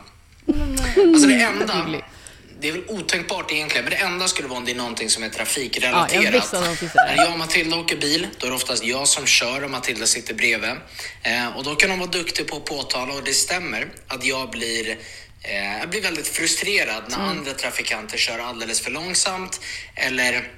Alltså 0.97 1.29
det 1.29 1.35
enda, 1.43 1.87
det 2.61 2.69
är 2.69 2.73
väl 2.73 2.85
otänkbart 2.89 3.53
egentligen, 3.53 3.85
men 3.85 3.91
det 3.91 3.97
enda 3.99 4.29
skulle 4.29 4.49
vara 4.49 4.59
om 4.59 4.65
det 4.65 4.71
är 4.73 4.77
någonting 4.77 5.11
som 5.11 5.23
är 5.23 5.27
Ja, 5.27 5.31
jag 5.33 5.37
trafikrelaterat. 5.47 6.35
visste 6.35 6.57
säga 6.57 6.77
det. 6.81 7.15
När 7.17 7.17
jag 7.25 7.33
och 7.33 7.39
Matilda 7.39 7.77
åker 7.77 7.97
bil, 7.97 8.27
då 8.39 8.47
är 8.47 8.51
det 8.51 8.57
oftast 8.57 8.85
jag 8.85 9.09
som 9.09 9.27
kör 9.27 9.65
och 9.65 9.71
Matilda 9.71 10.07
sitter 10.07 10.35
bredvid. 10.35 10.71
Eh, 11.23 11.57
och 11.57 11.65
då 11.65 11.75
kan 11.75 11.91
de 11.91 11.99
vara 11.99 12.11
duktiga 12.11 12.47
på 12.47 12.57
att 12.57 12.65
påtala, 12.65 13.15
och 13.15 13.25
det 13.25 13.35
stämmer, 13.35 13.89
att 14.07 14.25
jag 14.25 14.51
blir 14.51 14.99
eh, 15.43 15.79
jag 15.79 15.91
blir 15.91 16.03
väldigt 16.03 16.29
frustrerad 16.29 17.05
när 17.09 17.17
Mm. 17.17 17.29
andra 17.29 17.53
trafikanter 17.53 18.19
kör 18.19 18.39
alldeles 18.39 18.81
för 18.81 18.91
långsamt 18.91 19.61
eller 19.95 20.53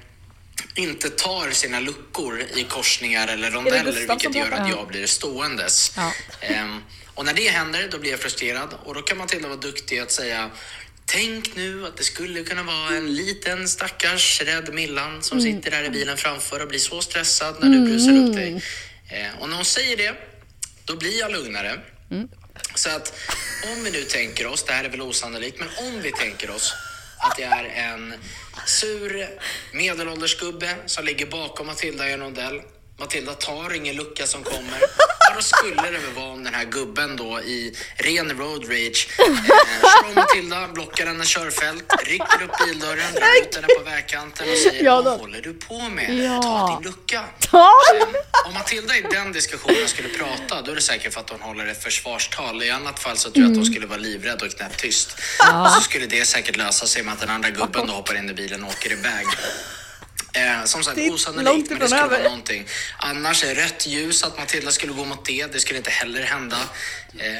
inte 0.75 1.09
tar 1.09 1.51
sina 1.51 1.79
luckor 1.79 2.41
i 2.55 2.63
korsningar 2.63 3.27
eller 3.27 3.51
rondeller 3.51 4.07
vilket 4.07 4.35
gör 4.35 4.51
att 4.51 4.69
jag 4.69 4.87
blir 4.87 5.05
ståendes. 5.07 5.91
Ja. 5.95 6.11
Ehm, 6.41 6.83
och 7.15 7.25
när 7.25 7.33
det 7.33 7.47
händer 7.49 7.87
då 7.91 7.97
blir 7.97 8.11
jag 8.11 8.19
frustrerad 8.19 8.69
och 8.85 8.93
då 8.93 9.01
kan 9.01 9.17
Matilda 9.17 9.47
vara 9.47 9.59
duktig 9.59 9.99
att 9.99 10.11
säga 10.11 10.49
Tänk 11.11 11.55
nu 11.55 11.85
att 11.87 11.97
det 11.97 12.03
skulle 12.03 12.43
kunna 12.43 12.63
vara 12.63 12.95
en 12.97 13.13
liten 13.15 13.67
stackars 13.67 14.41
rädd 14.41 14.73
Millan 14.73 15.23
som 15.23 15.37
Mm. 15.39 15.53
sitter 15.53 15.71
där 15.71 15.83
i 15.83 15.89
bilen 15.89 16.17
framför 16.17 16.61
och 16.61 16.67
blir 16.67 16.79
så 16.79 17.01
stressad 17.01 17.55
när 17.61 17.69
du 17.69 17.79
brusar 17.81 18.11
upp 18.27 18.35
dig. 18.35 18.63
Eh, 19.09 19.41
och 19.41 19.49
när 19.49 19.55
hon 19.55 19.65
säger 19.65 19.97
det, 19.97 20.13
då 20.85 20.95
blir 20.95 21.19
jag 21.19 21.31
lugnare. 21.31 21.79
Mm. 22.11 22.27
Så 22.75 22.89
att 22.89 23.13
om 23.73 23.83
vi 23.83 23.91
nu 23.91 24.03
tänker 24.03 24.47
oss, 24.47 24.63
det 24.63 24.73
här 24.73 24.83
är 24.83 24.89
väl 24.89 25.01
osannolikt, 25.01 25.59
men 25.59 25.69
om 25.87 26.01
vi 26.01 26.11
tänker 26.11 26.49
oss 26.49 26.73
att 27.17 27.37
det 27.37 27.43
är 27.43 27.63
en 27.65 28.13
sur 28.65 29.27
medelålders 29.73 30.39
gubbe 30.39 30.75
som 30.85 31.05
ligger 31.05 31.25
bakom 31.25 31.67
Matilda 31.67 32.09
i 32.09 32.13
en 32.13 32.19
rondell. 32.19 32.61
Matilda 33.01 33.33
tar 33.33 33.73
ingen 33.73 33.95
lucka 33.95 34.27
som 34.27 34.43
kommer. 34.43 34.81
Ja, 35.29 35.35
då 35.35 35.41
skulle 35.41 35.75
det 35.91 35.97
väl 35.97 36.13
vara 36.15 36.25
om 36.25 36.43
den 36.43 36.53
här 36.53 36.65
gubben 36.65 37.15
då 37.17 37.39
i 37.41 37.75
ren 37.95 38.37
road 38.37 38.63
rage 38.69 39.07
eh, 39.19 40.07
om 40.09 40.15
Matilda, 40.15 40.67
blockar 40.67 41.05
hennes 41.05 41.27
körfält, 41.27 41.83
rycker 42.05 42.43
upp 42.43 42.51
bildörren, 42.67 43.13
drar 43.13 43.41
ut 43.41 43.55
henne 43.55 43.67
på 43.77 43.83
vägkanten 43.85 44.49
och 44.51 44.57
säger 44.57 44.83
Ja, 44.83 45.01
Vad 45.01 45.19
håller 45.19 45.41
du 45.41 45.53
på 45.53 45.79
med? 45.89 46.13
Ja. 46.25 46.41
Ta 46.41 46.75
din 46.79 46.91
lucka. 46.91 47.23
Ta 47.51 47.71
Eh, 47.99 48.07
Om 48.47 48.53
Matilda 48.53 48.97
i 48.97 49.01
den 49.01 49.31
diskussionen 49.31 49.87
skulle 49.87 50.09
prata, 50.09 50.61
då 50.61 50.71
är 50.71 50.75
det 50.75 50.81
säkert 50.81 51.13
för 51.13 51.19
att 51.21 51.29
hon 51.29 51.41
håller 51.41 51.67
ett 51.67 51.83
försvarstal. 51.83 52.63
I 52.63 52.69
annat 52.69 52.99
fall 52.99 53.17
så 53.17 53.31
tror 53.31 53.43
jag 53.43 53.51
att 53.51 53.57
hon 53.57 53.65
skulle 53.65 53.87
vara 53.87 53.99
livrädd 53.99 54.41
och 54.41 54.49
knäpptyst. 54.51 55.15
Och 55.63 55.69
så 55.71 55.81
skulle 55.81 56.05
det 56.05 56.25
säkert 56.25 56.57
lösa 56.57 56.87
sig 56.87 57.03
med 57.03 57.13
att 57.13 57.19
den 57.19 57.29
andra 57.29 57.49
gubben 57.49 57.87
då 57.87 57.93
hoppar 57.93 58.17
in 58.17 58.29
i 58.29 58.33
bilen 58.33 58.63
och 58.63 58.69
åker 58.69 58.91
iväg. 58.91 59.25
Eh, 60.33 60.63
som 60.65 60.83
sagt, 60.83 60.97
är 60.97 61.11
osannolikt, 61.13 61.69
men 61.69 61.79
det 61.79 61.85
skulle 61.87 62.01
över. 62.01 62.17
vara 62.17 62.23
någonting. 62.23 62.65
Annars 62.97 63.43
är 63.43 63.55
rött 63.55 63.87
ljus 63.87 64.23
att 64.23 64.37
Matilda 64.37 64.71
skulle 64.71 64.93
gå 64.93 65.05
mot 65.05 65.25
det, 65.25 65.45
det 65.53 65.59
skulle 65.59 65.77
inte 65.77 65.89
heller 65.91 66.21
hända. 66.23 66.57
Eh, 67.17 67.33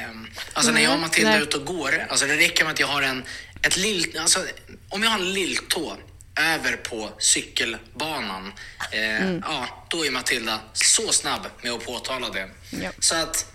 alltså 0.53 0.71
när 0.71 0.81
jag 0.81 0.93
och 0.93 0.99
Matilda 0.99 1.29
är 1.29 1.33
nej. 1.33 1.43
ute 1.43 1.57
och 1.57 1.65
går, 1.65 2.05
alltså 2.09 2.25
det 2.25 2.37
räcker 2.37 2.63
med 2.63 2.73
att 2.73 2.79
jag 2.79 2.87
har 2.87 3.01
en, 3.01 3.23
ett 3.61 3.77
lill, 3.77 4.17
alltså 4.19 4.45
om 4.89 5.03
jag 5.03 5.09
har 5.09 5.19
en 5.19 5.33
lilltå 5.33 5.97
över 6.39 6.75
på 6.77 7.11
cykelbanan, 7.19 8.53
eh, 8.91 8.99
Mm. 9.21 9.43
ja, 9.45 9.85
då 9.89 10.05
är 10.05 10.11
Matilda 10.11 10.59
så 10.73 11.11
snabb 11.11 11.47
med 11.61 11.71
att 11.71 11.85
påtala 11.85 12.29
det. 12.29 12.49
Ja. 12.69 12.89
Så 12.99 13.15
att 13.15 13.45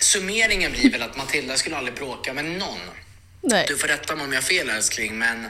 summeringen 0.00 0.72
blir 0.72 0.90
väl 0.90 1.02
att 1.02 1.16
Matilda 1.16 1.56
skulle 1.56 1.76
aldrig 1.76 1.94
bråka 1.96 2.32
med 2.32 2.44
någon. 2.44 2.78
Nej. 3.42 3.64
Du 3.68 3.76
får 3.76 3.88
rätta 3.88 4.16
mig 4.16 4.24
om 4.24 4.32
jag 4.32 4.40
har 4.40 4.46
fel 4.48 4.70
älskling, 4.70 5.18
men 5.18 5.46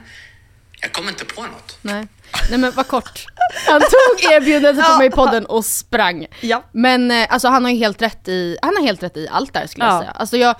jag 0.82 0.92
kommer 0.92 1.08
inte 1.08 1.24
på 1.24 1.42
något. 1.42 1.78
Nej. 1.82 2.06
Nej 2.50 2.58
men 2.58 2.72
vad 2.72 2.86
kort. 2.88 3.24
Han 3.68 3.80
tog 3.80 4.32
erbjudandet 4.32 4.86
på 4.86 4.98
mig 4.98 5.06
i 5.06 5.10
podden 5.10 5.46
och 5.46 5.64
sprang. 5.64 6.26
Ja. 6.40 6.62
Men 6.72 7.10
eh, 7.10 7.26
alltså 7.32 7.48
han 7.48 7.64
har 7.64 7.70
ju 7.72 7.78
helt 7.78 8.02
rätt 8.02 8.28
i, 8.28 8.58
han 8.62 8.76
har 8.76 8.82
helt 8.84 9.02
rätt 9.02 9.16
i 9.16 9.28
allt 9.28 9.52
där 9.52 9.66
skulle 9.66 9.84
jag 9.86 9.94
Ja. 9.94 10.00
säga. 10.00 10.10
Alltså 10.10 10.36
jag, 10.36 10.56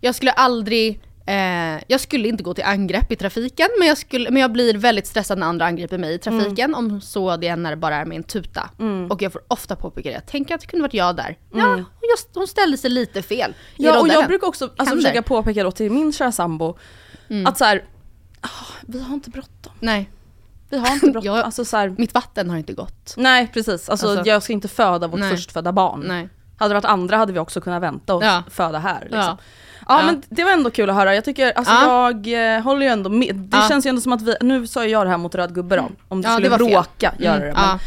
jag 0.00 0.14
skulle 0.14 0.30
aldrig, 0.30 1.00
eh, 1.26 1.82
jag 1.86 2.00
skulle 2.00 2.28
inte 2.28 2.42
gå 2.42 2.54
till 2.54 2.64
angrepp 2.64 3.12
i 3.12 3.16
trafiken 3.16 3.68
men 3.78 3.88
jag, 3.88 3.98
skulle, 3.98 4.30
men 4.30 4.42
jag 4.42 4.52
blir 4.52 4.74
väldigt 4.76 5.06
stressad 5.06 5.38
när 5.38 5.46
andra 5.46 5.66
angriper 5.66 5.98
mig 5.98 6.14
i 6.14 6.18
trafiken 6.18 6.74
om 6.74 7.00
så 7.00 7.36
det 7.36 7.48
är 7.48 7.56
när 7.56 7.70
det 7.70 7.76
bara 7.76 7.96
är 7.96 8.04
med 8.04 8.16
en 8.16 8.24
tuta. 8.24 8.70
Och 9.10 9.22
jag 9.22 9.32
får 9.32 9.42
ofta 9.48 9.76
påpeka 9.76 10.10
det, 10.10 10.20
tänk 10.26 10.50
att 10.50 10.60
det 10.60 10.66
kunde 10.66 10.82
varit 10.82 10.94
jag 10.94 11.16
där. 11.16 11.36
Ja, 11.54 11.64
hon, 11.66 11.84
just, 12.10 12.28
hon 12.34 12.46
ställde 12.46 12.76
sig 12.78 12.90
lite 12.90 13.22
fel 13.22 13.54
Ja 13.76 14.00
och 14.00 14.08
jag 14.08 14.26
brukar 14.26 14.46
också 14.46 14.64
alltså, 14.64 14.84
Händer. 14.84 15.02
försöka 15.02 15.22
påpeka 15.22 15.62
då 15.62 15.70
till 15.70 15.90
min 15.90 16.12
kära 16.12 16.32
sambo 16.32 16.78
att 17.46 17.58
så 17.58 17.64
här, 17.64 17.84
ah, 18.40 18.48
vi 18.86 19.00
har 19.02 19.14
inte 19.14 19.30
bråttom. 19.30 19.72
Nej, 19.80 20.10
Vi 20.70 20.78
har 20.78 20.92
inte 20.94 21.10
bråttom. 21.10 21.34
Alltså, 21.34 21.64
så 21.64 21.76
här, 21.76 21.94
mitt 21.98 22.14
vatten 22.14 22.50
har 22.50 22.56
inte 22.56 22.72
gått. 22.72 23.14
nej 23.16 23.46
precis, 23.54 23.88
alltså, 23.88 24.08
Alltså- 24.08 24.26
jag 24.26 24.42
ska 24.42 24.52
inte 24.52 24.68
föda 24.68 25.06
vårt 25.08 25.20
Nej. 25.20 25.30
förstfödda 25.30 25.72
barn. 25.72 26.04
Nej. 26.08 26.28
Hade 26.58 26.70
det 26.70 26.74
varit 26.74 26.84
andra 26.84 27.16
hade 27.16 27.32
vi 27.32 27.38
också 27.38 27.60
kunnat 27.60 27.82
vänta 27.82 28.14
och 28.14 28.24
Ja. 28.24 28.42
föda 28.50 28.78
här. 28.78 29.00
Liksom. 29.00 29.18
Ja. 29.20 29.36
Ja. 29.88 30.00
Ja. 30.00 30.06
men 30.06 30.22
det 30.28 30.44
var 30.44 30.52
ändå 30.52 30.70
kul 30.70 30.90
att 30.90 30.96
höra. 30.96 31.14
Jag 31.14 31.24
tycker, 31.24 31.52
alltså 31.52 31.72
Ja. 31.74 32.12
jag 32.12 32.56
eh, 32.56 32.62
håller 32.62 32.82
ju 32.86 32.92
ändå 32.92 33.10
med. 33.10 33.34
Det 33.36 33.56
Ja. 33.56 33.68
känns 33.68 33.86
ju 33.86 33.88
ändå 33.88 34.00
som 34.00 34.12
att 34.12 34.22
vi, 34.22 34.36
nu 34.40 34.66
sa 34.66 34.84
ju 34.84 34.90
jag 34.90 35.06
det 35.06 35.10
här 35.10 35.18
mot 35.18 35.34
röd 35.34 35.54
gubbe 35.54 35.76
då, 35.76 35.88
om 36.08 36.22
det 36.22 36.28
Ja, 36.28 36.32
skulle 36.34 36.46
det 36.48 36.50
var 36.58 36.58
fel. 36.68 36.74
råka 36.76 37.14
göra 37.18 37.36
Mm, 37.36 37.48
det. 37.48 37.54
Men. 37.60 37.78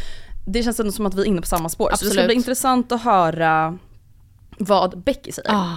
Det 0.46 0.62
känns 0.62 0.80
ändå 0.80 0.92
som 0.92 1.06
att 1.06 1.14
vi 1.14 1.20
är 1.22 1.26
inne 1.26 1.40
på 1.40 1.46
samma 1.46 1.68
spår. 1.68 1.84
Så 1.86 1.90
det 1.90 1.96
ska 1.96 2.06
Absolut. 2.06 2.26
bli 2.26 2.34
intressant 2.34 2.92
att 2.92 3.02
höra 3.02 3.78
vad 4.58 4.98
Becky 5.02 5.32
säger. 5.32 5.50
Ah. 5.54 5.76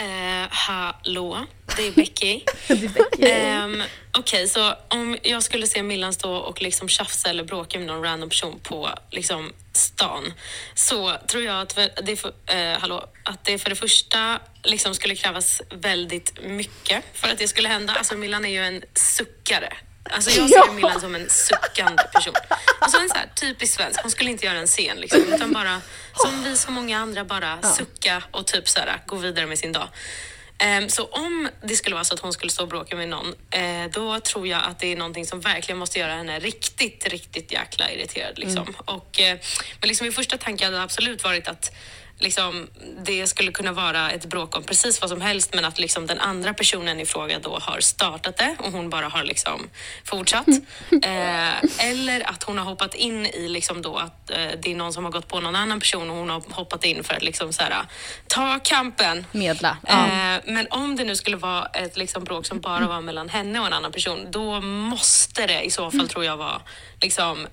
Eh, 0.00 0.48
hallå? 0.50 1.46
det 1.76 1.86
är 1.86 1.92
Becky. 1.92 2.40
Ehm, 3.18 3.82
Okej, 4.18 4.48
så 4.48 4.74
om 4.88 5.18
jag 5.22 5.42
skulle 5.42 5.66
se 5.66 5.82
Millan 5.82 6.12
stå 6.12 6.36
och 6.36 6.62
liksom 6.62 6.88
tjafsa 6.88 7.30
eller 7.30 7.44
bråka 7.44 7.78
med 7.78 7.86
någon 7.86 8.02
random 8.02 8.28
person 8.28 8.60
på 8.62 8.90
liksom, 9.10 9.52
stan 9.72 10.32
så 10.74 11.16
tror 11.28 11.44
jag 11.44 11.60
att 11.60 11.78
det, 12.02 12.16
för, 12.16 12.32
eh, 12.46 12.78
hallå, 12.78 13.04
att 13.22 13.44
det 13.44 13.58
för 13.58 13.70
det 13.70 13.76
första 13.76 14.40
liksom 14.62 14.94
skulle 14.94 15.14
krävas 15.14 15.62
väldigt 15.70 16.42
mycket 16.42 17.04
för 17.12 17.28
att 17.28 17.38
det 17.38 17.48
skulle 17.48 17.68
hända. 17.68 17.92
Alltså 17.92 18.16
Millan 18.16 18.44
är 18.44 18.48
ju 18.48 18.64
en 18.64 18.82
suckare. 18.94 19.72
Alltså 20.10 20.30
jag 20.30 20.50
ser 20.50 20.72
Millan 20.72 21.00
som 21.00 21.14
en 21.14 21.30
suckande 21.30 22.02
person. 22.12 22.34
Alltså 22.78 22.98
en 22.98 23.08
så 23.08 23.14
här 23.14 23.30
typisk 23.40 23.74
svensk. 23.74 24.00
Hon 24.02 24.10
skulle 24.10 24.30
inte 24.30 24.46
göra 24.46 24.58
en 24.58 24.66
scen 24.66 24.96
liksom, 24.96 25.20
utan 25.34 25.52
bara 25.52 25.80
som 26.14 26.44
vi 26.44 26.56
så 26.56 26.70
många 26.70 26.98
andra 26.98 27.24
bara 27.24 27.62
sucka 27.62 28.22
och 28.30 28.46
typ 28.46 28.68
så 28.68 28.80
här, 28.80 29.02
gå 29.06 29.16
vidare 29.16 29.46
med 29.46 29.58
sin 29.58 29.72
dag. 29.72 29.88
Ehm, 30.58 30.88
så 30.88 31.04
om 31.04 31.48
det 31.62 31.76
skulle 31.76 31.94
vara 31.94 32.04
så 32.04 32.14
att 32.14 32.20
hon 32.20 32.32
skulle 32.32 32.50
stå 32.50 32.62
och 32.62 32.68
bråka 32.68 32.96
med 32.96 33.08
någon, 33.08 33.34
eh, 33.50 33.90
då 33.92 34.20
tror 34.20 34.48
jag 34.48 34.62
att 34.64 34.78
det 34.78 34.92
är 34.92 34.96
någonting 34.96 35.26
som 35.26 35.40
verkligen 35.40 35.78
måste 35.78 35.98
göra 35.98 36.14
henne 36.14 36.38
riktigt, 36.38 37.08
riktigt 37.08 37.52
jäkla 37.52 37.90
irriterad. 37.90 38.38
Liksom. 38.38 38.74
Och, 38.84 39.20
eh, 39.20 39.38
men 39.80 39.88
liksom 39.88 40.04
min 40.04 40.12
första 40.12 40.38
tanke 40.38 40.64
hade 40.64 40.82
absolut 40.82 41.24
varit 41.24 41.48
att 41.48 41.72
liksom, 42.18 42.68
det 43.04 43.26
skulle 43.26 43.52
kunna 43.52 43.72
vara 43.72 44.10
ett 44.10 44.24
bråk 44.24 44.56
om 44.56 44.62
precis 44.62 45.00
vad 45.00 45.10
som 45.10 45.20
helst 45.20 45.54
men 45.54 45.64
att 45.64 45.78
liksom, 45.78 46.06
den 46.06 46.18
andra 46.18 46.54
personen 46.54 47.00
i 47.00 47.06
fråga 47.06 47.38
då 47.38 47.58
har 47.62 47.80
startat 47.80 48.36
det 48.36 48.56
och 48.58 48.72
hon 48.72 48.90
bara 48.90 49.08
har 49.08 49.24
liksom, 49.24 49.68
fortsatt. 50.04 50.46
Eh, 51.02 51.88
eller 51.90 52.30
att 52.30 52.42
hon 52.42 52.58
har 52.58 52.64
hoppat 52.64 52.94
in 52.94 53.26
i 53.26 53.48
liksom, 53.48 53.82
då, 53.82 53.96
att 53.96 54.30
eh, 54.30 54.48
det 54.62 54.72
är 54.72 54.74
någon 54.74 54.92
som 54.92 55.04
har 55.04 55.12
gått 55.12 55.28
på 55.28 55.40
någon 55.40 55.56
annan 55.56 55.80
person 55.80 56.10
och 56.10 56.16
hon 56.16 56.30
har 56.30 56.42
hoppat 56.50 56.84
in 56.84 57.04
för 57.04 57.14
att 57.14 57.22
liksom, 57.22 57.52
så 57.52 57.62
här, 57.62 57.86
ta 58.26 58.60
kampen. 58.64 59.26
Medla. 59.32 59.76
Ja. 59.86 60.06
Eh, 60.06 60.40
men 60.46 60.66
om 60.70 60.96
det 60.96 61.04
nu 61.04 61.16
skulle 61.16 61.36
vara 61.36 61.66
ett 61.66 61.96
liksom, 61.96 62.24
bråk 62.24 62.46
som 62.46 62.60
bara 62.60 62.86
var 62.86 63.00
mellan 63.00 63.28
henne 63.28 63.60
och 63.60 63.66
en 63.66 63.72
annan 63.72 63.92
person, 63.92 64.26
då 64.30 64.60
måste 64.60 65.46
det 65.46 65.62
i 65.62 65.70
så 65.70 65.90
fall, 65.90 66.08
tror 66.08 66.24
jag, 66.24 66.36
vara 66.36 66.60
liksom, 67.00 67.46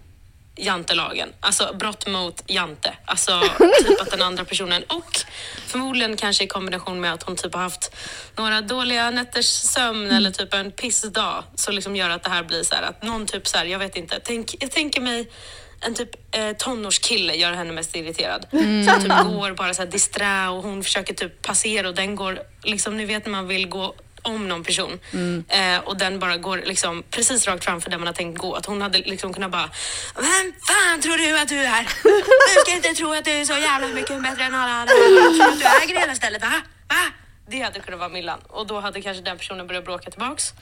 jantelagen. 0.56 1.30
Alltså 1.40 1.76
brott 1.80 2.08
mot 2.08 2.44
jante. 2.48 2.98
Alltså 3.06 3.42
typ 3.86 4.02
att 4.02 4.12
den 4.12 4.22
andra 4.22 4.46
personen 4.46 4.84
och 4.84 5.20
förmodligen 5.68 6.18
kanske 6.18 6.44
i 6.44 6.48
kombination 6.48 7.02
med 7.02 7.14
att 7.14 7.24
hon 7.24 7.36
typ 7.36 7.54
har 7.54 7.62
haft 7.62 7.96
några 8.36 8.62
dåliga 8.62 9.10
nätters 9.12 9.46
sömn 9.46 10.12
eller 10.12 10.32
typ 10.32 10.54
en 10.54 10.72
pissdag 10.72 11.44
så 11.56 11.72
liksom 11.72 11.96
gör 11.96 12.10
att 12.10 12.24
det 12.24 12.30
här 12.30 12.44
blir 12.44 12.64
så 12.64 12.76
här 12.76 12.84
att 12.84 13.04
någon 13.04 13.26
typ 13.26 13.48
så 13.48 13.58
här, 13.58 13.66
jag 13.66 13.80
vet 13.80 13.96
inte, 13.96 14.20
tänk, 14.24 14.56
jag 14.60 14.72
tänker 14.72 15.02
mig 15.02 15.30
en 15.86 15.94
typ 15.94 16.36
eh, 16.36 16.52
tonårskille 16.58 17.34
gör 17.34 17.52
henne 17.54 17.74
mest 17.74 17.96
irriterad. 17.96 18.46
Som 18.52 19.02
typ 19.02 19.24
går 19.24 19.52
bara 19.52 19.74
så 19.74 19.82
här 19.82 19.90
disträ 19.90 20.48
och 20.48 20.64
hon 20.64 20.84
försöker 20.84 21.14
typ 21.14 21.42
passera 21.42 21.88
och 21.88 21.96
den 21.96 22.16
går 22.16 22.40
liksom, 22.64 22.98
ni 22.98 23.06
vet 23.06 23.26
när 23.26 23.32
man 23.32 23.48
vill 23.48 23.70
gå 23.70 23.96
om 24.24 24.48
någon 24.48 24.64
person 24.64 25.00
eh, 25.48 25.80
och 25.84 25.98
den 25.98 26.20
bara 26.20 26.38
går 26.38 26.58
liksom 26.66 27.04
precis 27.10 27.48
rakt 27.48 27.64
framför 27.66 27.90
där 27.90 27.98
man 27.98 28.08
har 28.08 28.14
tänkt 28.14 28.38
gå. 28.38 28.56
Att 28.56 28.66
hon 28.66 28.82
hade 28.82 28.98
liksom 28.98 29.34
kunnat 29.34 29.52
bara 29.52 29.70
Vem 30.16 30.54
fan 30.68 31.02
tror 31.02 31.18
du 31.18 31.40
att 31.40 31.48
du 31.48 31.60
är? 31.60 31.88
Du 32.04 32.62
ska 32.62 32.72
inte 32.76 32.90
tro 32.90 33.14
att 33.14 33.26
du 33.26 33.32
är 33.32 33.46
så 33.46 33.54
jävla 33.54 33.88
mycket 33.88 34.24
bättre 34.24 34.44
än 34.44 34.56
alla 34.56 34.72
andra. 34.72 34.94
Tror 34.94 35.38
du 35.38 35.44
att 35.44 35.60
du 35.60 35.84
äger 35.84 36.00
hela 36.00 36.16
stället? 36.16 36.42
Va? 36.42 36.52
Va? 36.90 36.96
Det 37.48 37.60
hade 37.62 37.80
kunnat 37.80 38.00
vara 38.00 38.10
Millan 38.10 38.40
och 38.48 38.68
då 38.68 38.80
hade 38.80 39.02
kanske 39.02 39.24
den 39.24 39.38
personen 39.38 39.68
börjat 39.68 39.86
bråka 39.86 40.12
tillbaks. 40.12 40.54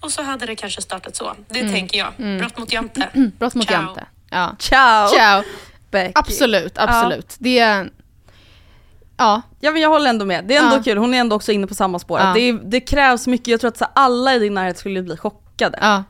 Och 0.00 0.12
så 0.12 0.22
hade 0.22 0.46
det 0.46 0.56
kanske 0.56 0.82
startat 0.82 1.16
så. 1.16 1.36
Det 1.48 1.70
tänker 1.70 1.98
jag. 1.98 2.38
Brott 2.38 2.58
mot 2.58 2.72
jante. 2.72 3.10
Brott 3.38 3.54
mot 3.54 3.66
Ciao. 3.66 3.82
jante. 3.82 4.06
Ja. 4.30 4.56
Ciao! 4.58 5.08
Ciao. 5.08 5.42
Becky. 5.90 6.12
Absolut, 6.14 6.78
absolut. 6.78 7.36
Det 7.38 7.58
är... 7.58 7.90
Ja. 9.16 9.42
Ja 9.60 9.70
men 9.70 9.82
jag 9.82 9.88
håller 9.88 10.10
ändå 10.10 10.24
med, 10.24 10.44
det 10.44 10.56
är 10.56 10.62
ändå 10.62 10.76
Ja. 10.76 10.82
kul, 10.82 10.98
hon 10.98 11.14
är 11.14 11.18
ändå 11.18 11.36
också 11.36 11.52
inne 11.52 11.66
på 11.66 11.74
samma 11.74 11.98
spår. 11.98 12.20
Ja. 12.20 12.32
Det, 12.34 12.40
är, 12.40 12.52
det 12.52 12.80
krävs 12.80 13.26
mycket, 13.26 13.48
jag 13.48 13.60
tror 13.60 13.68
att 13.68 13.76
så 13.78 13.86
alla 13.94 14.34
i 14.34 14.38
din 14.38 14.54
närhet 14.54 14.78
skulle 14.78 15.02
bli 15.02 15.16
chockade. 15.16 15.78
Ja. 15.80 16.04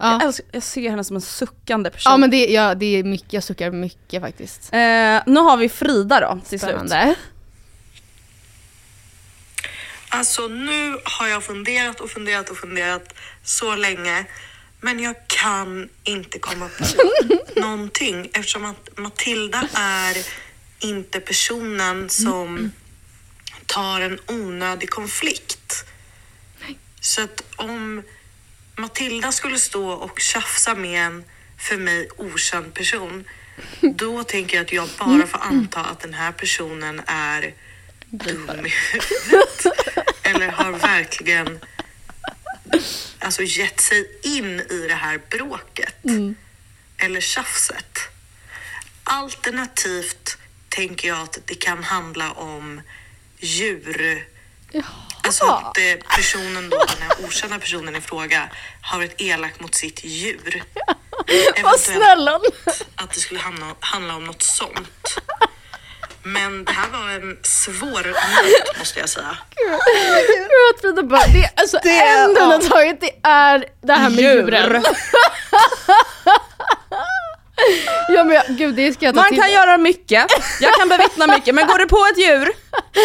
Jag, 0.00 0.12
Ja. 0.12 0.20
älskar, 0.22 0.46
jag 0.52 0.62
ser 0.62 0.90
henne 0.90 1.04
som 1.04 1.16
en 1.16 1.22
suckande 1.22 1.90
person. 1.90 2.10
ja 2.12 2.16
men 2.16 2.30
det, 2.30 2.46
ja, 2.46 2.74
det 2.74 2.86
är 2.98 3.04
mycket, 3.04 3.32
jag 3.32 3.44
suckar 3.44 3.70
mycket 3.70 4.22
faktiskt. 4.22 4.72
eh, 4.72 4.78
nu 5.26 5.40
har 5.40 5.56
vi 5.56 5.68
Frida 5.68 6.20
då 6.20 6.40
till 6.48 6.60
slut. 6.60 6.70
Spännande. 6.70 7.14
Alltså 10.08 10.48
nu 10.48 10.96
har 11.04 11.28
jag 11.28 11.44
funderat 11.44 12.00
och 12.00 12.10
funderat 12.10 12.50
och 12.50 12.56
funderat 12.56 13.14
så 13.44 13.74
länge. 13.76 14.24
Men 14.80 15.00
jag 15.00 15.14
kan 15.26 15.88
inte 16.04 16.38
komma 16.38 16.68
på 16.78 16.84
någonting 17.60 18.30
eftersom 18.32 18.64
att 18.64 18.98
Matilda 18.98 19.58
är 19.74 20.16
inte 20.78 21.20
personen 21.20 22.08
som 22.08 22.72
tar 23.66 24.00
en 24.00 24.18
onödig 24.26 24.90
konflikt. 24.90 25.84
Så 27.00 27.22
att 27.22 27.42
om 27.56 28.02
Matilda 28.76 29.32
skulle 29.32 29.58
stå 29.58 29.90
och 29.90 30.20
tjafsa 30.20 30.74
med 30.74 31.06
en 31.06 31.24
för 31.58 31.76
mig 31.76 32.08
okänd 32.16 32.74
person, 32.74 33.24
då 33.80 34.24
tänker 34.24 34.56
jag 34.56 34.64
att 34.64 34.72
jag 34.72 34.88
bara 34.98 35.26
får 35.26 35.38
anta 35.38 35.80
att 35.80 36.00
den 36.00 36.14
här 36.14 36.32
personen 36.32 37.02
är 37.06 37.54
dum 38.06 38.66
i 38.66 38.72
huvudet. 38.92 39.66
Eller 40.22 40.48
har 40.48 40.72
verkligen 40.72 41.58
alltså, 43.18 43.42
gett 43.42 43.80
sig 43.80 44.10
in 44.22 44.60
i 44.60 44.86
det 44.88 44.94
här 44.94 45.20
bråket. 45.30 45.96
Eller 46.96 47.20
tjafset. 47.20 47.98
Alternativt 49.04 50.38
tänker 50.68 51.08
jag 51.08 51.18
att 51.22 51.38
det 51.46 51.54
kan 51.54 51.84
handla 51.84 52.32
om 52.32 52.80
djur. 53.38 54.26
Alltså 55.24 55.44
att 55.44 55.78
eh, 55.78 55.94
personen 56.16 56.70
då, 56.70 56.76
den 56.84 57.02
här 57.08 57.24
okända 57.24 57.58
personen 57.58 57.96
i 57.96 58.00
fråga, 58.00 58.48
har 58.82 58.98
varit 58.98 59.14
elak 59.20 59.60
mot 59.60 59.74
sitt 59.74 60.04
djur. 60.04 60.62
Vad 61.10 61.30
Eventuellt 61.56 61.80
snäll 61.80 62.28
hon 62.28 62.40
att 62.96 63.12
det 63.14 63.20
skulle 63.20 63.40
handla, 63.40 63.66
handla 63.80 64.14
om 64.16 64.24
något 64.24 64.42
sånt. 64.42 65.14
Men 66.22 66.64
det 66.64 66.72
här 66.72 66.88
var 66.88 67.08
en 67.10 67.38
svår 67.42 68.02
nöt 68.06 68.78
måste 68.78 69.00
jag 69.00 69.08
säga. 69.08 69.36
Gud 69.56 70.50
att 70.74 70.80
Frida 70.80 71.02
bara, 71.02 71.26
det, 71.26 71.50
alltså 71.56 71.78
Det- 71.82 71.98
enda 71.98 72.40
hon 72.44 72.52
har 72.52 72.60
tagit 72.68 73.00
det 73.00 73.10
är 73.22 73.64
det 73.82 73.92
här 73.92 74.10
med 74.10 74.18
Djur. 74.18 74.32
djuren. 74.52 74.84
ja 78.08 78.24
men 78.24 78.34
jag, 78.34 78.44
gud 78.58 78.74
det 78.74 78.92
ska 78.92 79.06
jag 79.06 79.14
ta 79.14 79.20
Man 79.20 79.28
till 79.30 79.40
kan 79.40 79.52
göra 79.52 79.76
mycket, 79.78 80.24
jag 80.60 80.74
kan 80.74 80.88
bevittna 80.88 81.26
mycket, 81.36 81.54
men 81.54 81.66
går 81.66 81.78
det 81.78 81.86
på 81.86 81.96
ett 82.12 82.18
djur, 82.18 82.48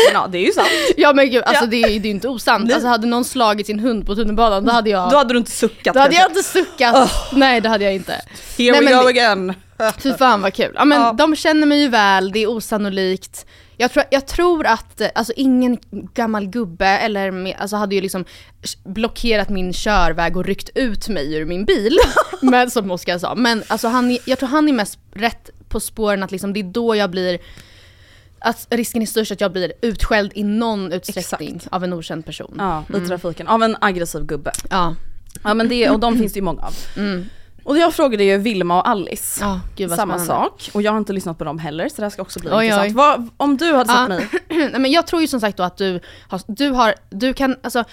men 0.07 0.13
ja 0.21 0.27
det 0.31 0.37
är 0.37 0.45
ju 0.45 0.51
sant. 0.51 0.67
Ja 0.97 1.13
men 1.13 1.29
gud 1.29 1.43
alltså 1.43 1.63
Ja. 1.63 1.67
det 1.69 1.77
är 1.83 1.87
det 1.87 1.93
är 1.95 1.99
ju 2.03 2.09
inte 2.09 2.27
osant. 2.27 2.73
Alltså 2.73 2.87
hade 2.87 3.07
någon 3.07 3.25
slagit 3.25 3.67
sin 3.67 3.79
hund 3.79 4.05
på 4.05 4.15
tunnelbanan 4.15 4.65
då 4.65 4.71
hade 4.71 4.89
jag, 4.89 5.09
Då 5.11 5.17
hade 5.17 5.33
du 5.33 5.37
inte 5.37 5.51
suckat 5.51 5.93
då 5.93 5.99
hade 5.99 6.15
jag 6.15 6.29
inte 6.29 6.43
suckat. 6.43 7.11
Nej 7.31 7.61
det 7.61 7.69
hade 7.69 7.83
jag 7.83 7.93
inte. 7.93 8.21
Here 8.57 8.71
Nej, 8.81 8.93
we 8.95 9.01
go 9.03 9.07
again. 9.07 9.53
Fy 9.99 10.13
fan 10.13 10.41
vad 10.41 10.53
kul. 10.53 10.71
Ja 10.75 10.85
men 10.85 11.01
Ja. 11.01 11.13
de 11.17 11.35
känner 11.35 11.67
mig 11.67 11.81
ju 11.81 11.87
väl, 11.87 12.31
det 12.31 12.39
är 12.43 12.47
osannolikt. 12.47 13.45
Jag 13.83 13.91
tror, 13.91 14.05
jag 14.11 14.27
tror 14.27 14.65
att 14.65 15.01
eh, 15.01 15.07
alltså, 15.15 15.33
ingen 15.35 15.77
gammal 16.13 16.47
gubbe 16.47 16.87
eller 16.87 17.53
alltså, 17.57 17.75
hade 17.75 17.95
ju 17.95 18.01
liksom 18.01 18.25
blockerat 18.83 19.49
min 19.49 19.73
körväg 19.73 20.37
och 20.37 20.45
ryckt 20.45 20.69
ut 20.75 21.07
mig 21.07 21.35
ur 21.35 21.45
min 21.45 21.65
bil. 21.65 21.97
men 22.41 22.71
som 22.71 22.91
Oskar 22.91 23.17
sa. 23.17 23.35
Men 23.35 23.63
alltså, 23.67 23.87
han, 23.87 24.17
jag 24.25 24.39
tror 24.39 24.49
han 24.49 24.69
är 24.69 24.73
mest 24.73 24.99
rätt 25.13 25.49
på 25.67 25.79
spåren 25.79 26.23
att 26.23 26.31
liksom, 26.31 26.53
det 26.53 26.59
är 26.59 26.63
då 26.63 26.95
jag 26.95 27.11
blir 27.11 27.39
att 28.39 28.67
risken 28.69 29.01
är 29.01 29.05
störst 29.05 29.31
att 29.31 29.41
jag 29.41 29.51
blir 29.51 29.73
utskälld 29.81 30.31
i 30.35 30.43
någon 30.43 30.91
utsträckning 30.91 31.61
av 31.71 31.83
en 31.83 31.93
okänd 31.93 32.25
person. 32.25 32.55
Ja, 32.57 32.83
i 32.97 33.07
trafiken, 33.07 33.47
av 33.47 33.63
en 33.63 33.77
aggressiv 33.81 34.25
gubbe. 34.25 34.51
Ja. 34.69 34.95
Ja 35.43 35.53
men 35.53 35.69
det, 35.69 35.89
och 35.89 35.99
de 35.99 36.17
finns 36.17 36.33
det 36.33 36.37
ju 36.37 36.43
många 36.43 36.61
av. 36.61 36.73
Och 37.63 37.77
jag 37.77 37.93
frågade 37.93 38.23
ju 38.23 38.37
Vilma 38.37 38.79
och 38.81 38.87
Alice, 38.87 39.41
Ja, 39.43 39.59
gud 39.75 39.91
samma 39.91 40.19
sak. 40.19 40.69
Och 40.73 40.81
jag 40.81 40.91
har 40.91 40.97
inte 40.99 41.13
lyssnat 41.13 41.37
på 41.37 41.43
dem 41.43 41.59
heller 41.59 41.89
så 41.89 41.95
det 41.95 42.01
här 42.01 42.09
ska 42.09 42.21
också 42.21 42.39
bli 42.39 42.49
Oj, 42.53 42.65
intressant. 42.65 42.87
oj. 42.87 42.93
Vad, 42.93 43.29
om 43.37 43.57
du 43.57 43.73
hade 43.73 43.93
Ja. 43.93 43.99
sett 43.99 44.09
mig, 44.09 44.41
Nej, 44.71 44.79
men 44.79 44.91
jag 44.91 45.07
tror 45.07 45.21
ju 45.21 45.27
som 45.27 45.39
sagt 45.39 45.57
då 45.57 45.63
att 45.63 45.77
du 45.77 45.99
har, 46.29 46.41
du 46.47 46.69
har, 46.69 46.95
du 47.09 47.33
kan, 47.33 47.55
alltså, 47.63 47.83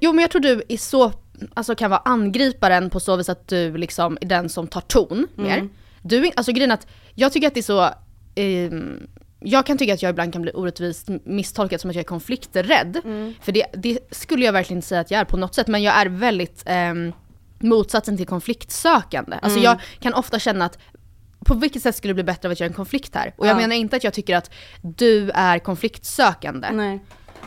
jo 0.00 0.12
men 0.12 0.22
jag 0.22 0.30
tror 0.30 0.42
du 0.42 0.62
är 0.68 0.76
så, 0.76 1.12
alltså 1.54 1.74
kan 1.74 1.90
vara 1.90 2.02
angriparen 2.04 2.90
på 2.90 3.00
så 3.00 3.16
vis 3.16 3.28
att 3.28 3.48
du 3.48 3.76
liksom 3.76 4.18
är 4.20 4.26
den 4.26 4.48
som 4.48 4.66
tar 4.66 4.80
ton 4.80 5.26
mer. 5.34 5.68
Du, 6.02 6.26
är- 6.26 6.32
alltså 6.36 6.52
grejen 6.52 6.70
att 6.70 6.86
jag 7.14 7.32
tycker 7.32 7.46
att 7.46 7.54
det 7.54 7.60
är 7.60 7.62
så, 7.62 7.88
ehm, 8.34 9.06
jag 9.40 9.66
kan 9.66 9.78
tycka 9.78 9.94
att 9.94 10.02
jag 10.02 10.10
ibland 10.10 10.32
kan 10.32 10.42
bli 10.42 10.52
orättvist 10.54 11.08
misstolkad 11.24 11.80
som 11.80 11.90
att 11.90 11.96
jag 11.96 12.02
är 12.02 12.06
konflikträdd. 12.08 13.00
För 13.42 13.52
det, 13.52 13.66
det 13.74 13.98
skulle 14.10 14.44
jag 14.44 14.52
verkligen 14.52 14.78
inte 14.78 14.88
säga 14.88 15.00
att 15.00 15.10
jag 15.10 15.20
är 15.20 15.24
på 15.24 15.36
något 15.36 15.54
sätt, 15.54 15.66
men 15.66 15.82
jag 15.82 15.94
är 15.94 16.06
väldigt 16.06 16.62
ehm, 16.66 17.12
motsatsen 17.60 18.16
till 18.16 18.26
konfliktsökande. 18.26 19.38
Alltså 19.42 19.58
jag 19.60 19.80
kan 20.00 20.14
ofta 20.14 20.38
känna 20.38 20.64
att 20.64 20.78
på 21.46 21.54
vilket 21.54 21.82
sätt 21.82 21.96
skulle 21.96 22.10
det 22.10 22.14
bli 22.14 22.24
bättre 22.24 22.48
av 22.48 22.52
att 22.52 22.60
göra 22.60 22.68
en 22.68 22.74
konflikt 22.74 23.14
här? 23.14 23.34
Och 23.36 23.46
jag 23.46 23.52
Ja. 23.52 23.56
menar 23.56 23.76
inte 23.76 23.96
att 23.96 24.04
jag 24.04 24.12
tycker 24.14 24.36
att 24.36 24.50
du 24.82 25.30
är 25.34 25.58
konfliktsökande. 25.58 26.68
nej. 26.72 27.00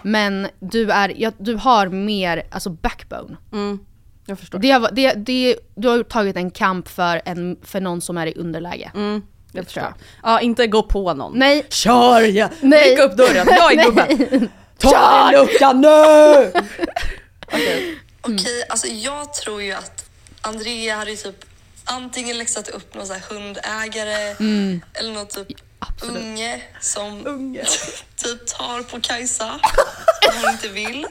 Men 0.05 0.47
du, 0.59 0.91
är, 0.91 1.13
ja, 1.17 1.31
du 1.37 1.55
har 1.55 1.87
mer 1.87 2.43
alltså 2.51 2.69
backbone. 2.69 3.37
Mm, 3.51 3.79
jag 4.25 4.39
förstår. 4.39 4.59
Det, 4.59 4.71
har- 4.71 4.89
det, 4.91 5.13
det, 5.13 5.55
du 5.75 5.87
har 5.87 6.03
tagit 6.03 6.35
en 6.35 6.51
kamp 6.51 6.87
för, 6.87 7.21
en, 7.25 7.57
för 7.63 7.81
någon 7.81 8.01
som 8.01 8.17
är 8.17 8.27
i 8.27 8.33
underläge. 8.35 8.91
Mm, 8.95 9.21
jag 9.51 9.65
förstår. 9.65 9.93
Ja, 10.23 10.39
inte 10.41 10.67
gå 10.67 10.83
på 10.83 11.13
någon. 11.13 11.39
Nej, 11.39 11.65
Kör 11.69 12.21
ja! 12.21 12.49
Nej. 12.61 12.91
Ryck 12.91 12.99
upp 12.99 13.17
dörren, 13.17 13.47
jag 13.49 13.73
är 13.73 13.85
gubben. 13.85 14.49
Ta 14.77 15.29
din 15.31 15.39
lucka 15.39 15.73
nu! 15.73 16.51
Okej, 18.23 18.65
alltså 18.69 18.87
jag 18.87 19.33
tror 19.33 19.61
ju 19.63 19.71
att 19.73 20.05
Andrea 20.41 20.95
hade 20.95 21.11
ju 21.11 21.17
typ 21.17 21.45
antingen 21.85 22.37
läxat 22.37 22.67
upp 22.67 22.93
någon 22.95 23.07
så 23.07 23.13
hundägare 23.29 24.35
Mm. 24.39 24.81
eller 24.93 25.13
någon 25.13 25.27
typ 25.27 25.47
Absolut. 25.79 26.15
unge 26.23 26.61
som 26.81 27.23
typ 28.15 28.47
tar 28.47 28.83
på 28.83 29.01
Kajsa 29.01 29.59
som 30.23 30.41
hon 30.41 30.49
inte 30.49 30.67
vill. 30.69 31.05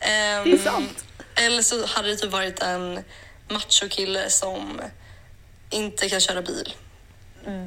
Ehm, 0.00 0.44
Det 0.44 0.52
är 0.52 0.58
sant. 0.64 1.04
Eller 1.34 1.62
så 1.62 1.86
hade 1.86 2.08
det 2.08 2.16
typ 2.16 2.30
varit 2.32 2.62
en 2.62 3.04
machokille 3.50 4.30
som 4.30 4.80
inte 5.70 6.08
kan 6.08 6.20
köra 6.20 6.42
bil 6.42 6.74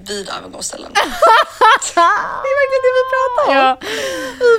vid 0.08 0.30
övergångsställen. 0.40 0.92
Det 1.96 2.02
är 2.02 2.56
verkligen 2.60 2.84
det 2.86 2.94
vi 3.00 3.04
pratar 3.14 3.52
om. 3.52 3.58
Ja. 3.58 3.78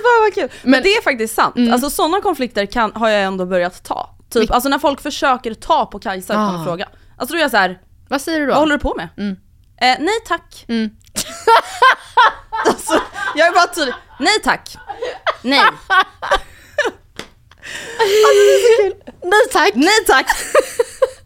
Fan 0.02 0.20
vad 0.22 0.34
kul. 0.34 0.48
Men, 0.62 0.70
Men- 0.70 0.82
det 0.82 0.88
är 0.96 1.02
faktiskt 1.02 1.34
sant. 1.34 1.54
Alltså 1.72 1.90
sådana 1.90 2.20
konflikter 2.20 2.66
kan, 2.66 2.92
har 2.94 3.08
jag 3.08 3.22
ändå 3.22 3.46
börjat 3.46 3.84
ta. 3.84 4.14
Typ, 4.32 4.50
alltså 4.50 4.68
när 4.68 4.78
folk 4.78 5.00
försöker 5.00 5.54
ta 5.54 5.86
på 5.86 5.98
Kajsa 5.98 6.32
utan 6.32 6.54
Ah. 6.54 6.58
att 6.58 6.64
fråga. 6.66 6.88
Alltså 7.18 7.32
då 7.34 7.38
är 7.38 7.42
jag 7.42 7.50
så 7.50 7.56
här, 7.56 7.78
Vad 8.08 8.20
säger 8.20 8.40
du 8.40 8.46
då? 8.46 8.52
vad 8.52 8.58
håller 8.60 8.72
du 8.76 8.80
på 8.82 8.94
med? 8.96 9.08
Mm. 9.18 9.32
Eh, 9.80 10.04
nej 10.04 10.20
tack. 10.28 10.64
Mm. 10.68 10.90
alltså, 12.66 13.00
jag 13.34 13.48
är 13.48 13.52
bara 13.52 13.66
tydlig. 13.66 13.94
Nej 14.20 14.40
tack. 14.44 14.76
Nej. 15.42 15.60
Nej 19.22 19.40
tack! 19.52 19.74
Nej 19.74 20.04
tack. 20.06 20.26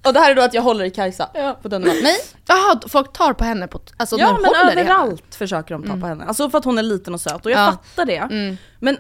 Och 0.07 0.13
det 0.13 0.21
här 0.21 0.31
är 0.31 0.35
då 0.35 0.43
att 0.43 0.55
jag 0.55 0.63
håller 0.63 0.85
i 0.85 0.91
Kajsa. 0.91 1.27
På 1.63 1.69
den 1.69 1.83
nivån. 1.83 1.97
Nej. 2.03 2.17
Jaha, 2.47 2.81
folk 2.89 3.13
tar 3.13 3.33
på 3.33 3.45
henne 3.45 3.67
på... 3.67 3.81
Alltså 3.97 4.17
Ja 4.19 4.27
de 4.27 4.33
men 4.43 4.45
håller 4.45 4.65
i 4.67 4.69
henne. 4.69 4.81
överallt 4.81 5.35
försöker 5.35 5.75
de 5.75 5.83
ta 5.89 5.97
på 5.97 6.07
henne. 6.07 6.25
Alltså 6.25 6.51
för 6.51 6.59
att 6.59 6.65
hon 6.65 6.79
är 6.79 6.83
liten 6.83 7.15
och 7.15 7.21
söt 7.21 7.47
och 7.47 7.51
jag 7.53 7.59
Ja. 7.61 7.73
fattar 7.73 8.05
det. 8.05 8.17
Mm. 8.17 8.57
Men 8.81 8.97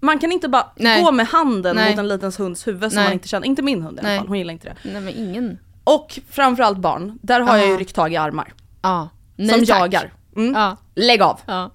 man 0.00 0.18
kan 0.18 0.32
inte 0.32 0.48
bara 0.48 0.66
Nej. 0.76 1.02
gå 1.02 1.12
med 1.12 1.26
handen 1.26 1.76
Nej. 1.76 1.90
mot 1.90 1.98
en 1.98 2.08
liten 2.08 2.32
hunds 2.38 2.66
huvud 2.66 2.90
som 2.92 2.96
Nej. 2.96 3.04
man 3.04 3.12
inte 3.12 3.28
känner. 3.28 3.46
Inte 3.46 3.62
min 3.62 3.82
hund 3.82 3.96
i 3.96 4.00
alla 4.00 4.08
Nej. 4.08 4.18
fall, 4.18 4.28
hon 4.28 4.38
gillar 4.38 4.52
inte 4.52 4.68
det. 4.68 4.90
Nej 4.92 5.00
men 5.00 5.14
ingen. 5.14 5.58
Och 5.84 6.18
framförallt 6.30 6.78
barn, 6.78 7.18
där 7.22 7.40
har 7.40 7.56
jag 7.56 7.66
ju 7.66 7.72
Ja. 7.72 7.78
ryckt 7.78 7.94
tag 7.94 8.12
i 8.12 8.16
armar. 8.16 8.52
Ja. 8.82 9.08
som 9.36 9.48
tack. 9.48 9.68
jagar. 9.68 10.12
Mm. 10.36 10.54
Ja. 10.54 10.76
Lägg 10.94 11.22
av! 11.22 11.40
ja. 11.46 11.70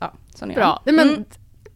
Ja. 0.00 0.12
Bra. 0.54 0.82
Nej, 0.84 0.94
men 0.94 1.08
Mm. 1.08 1.24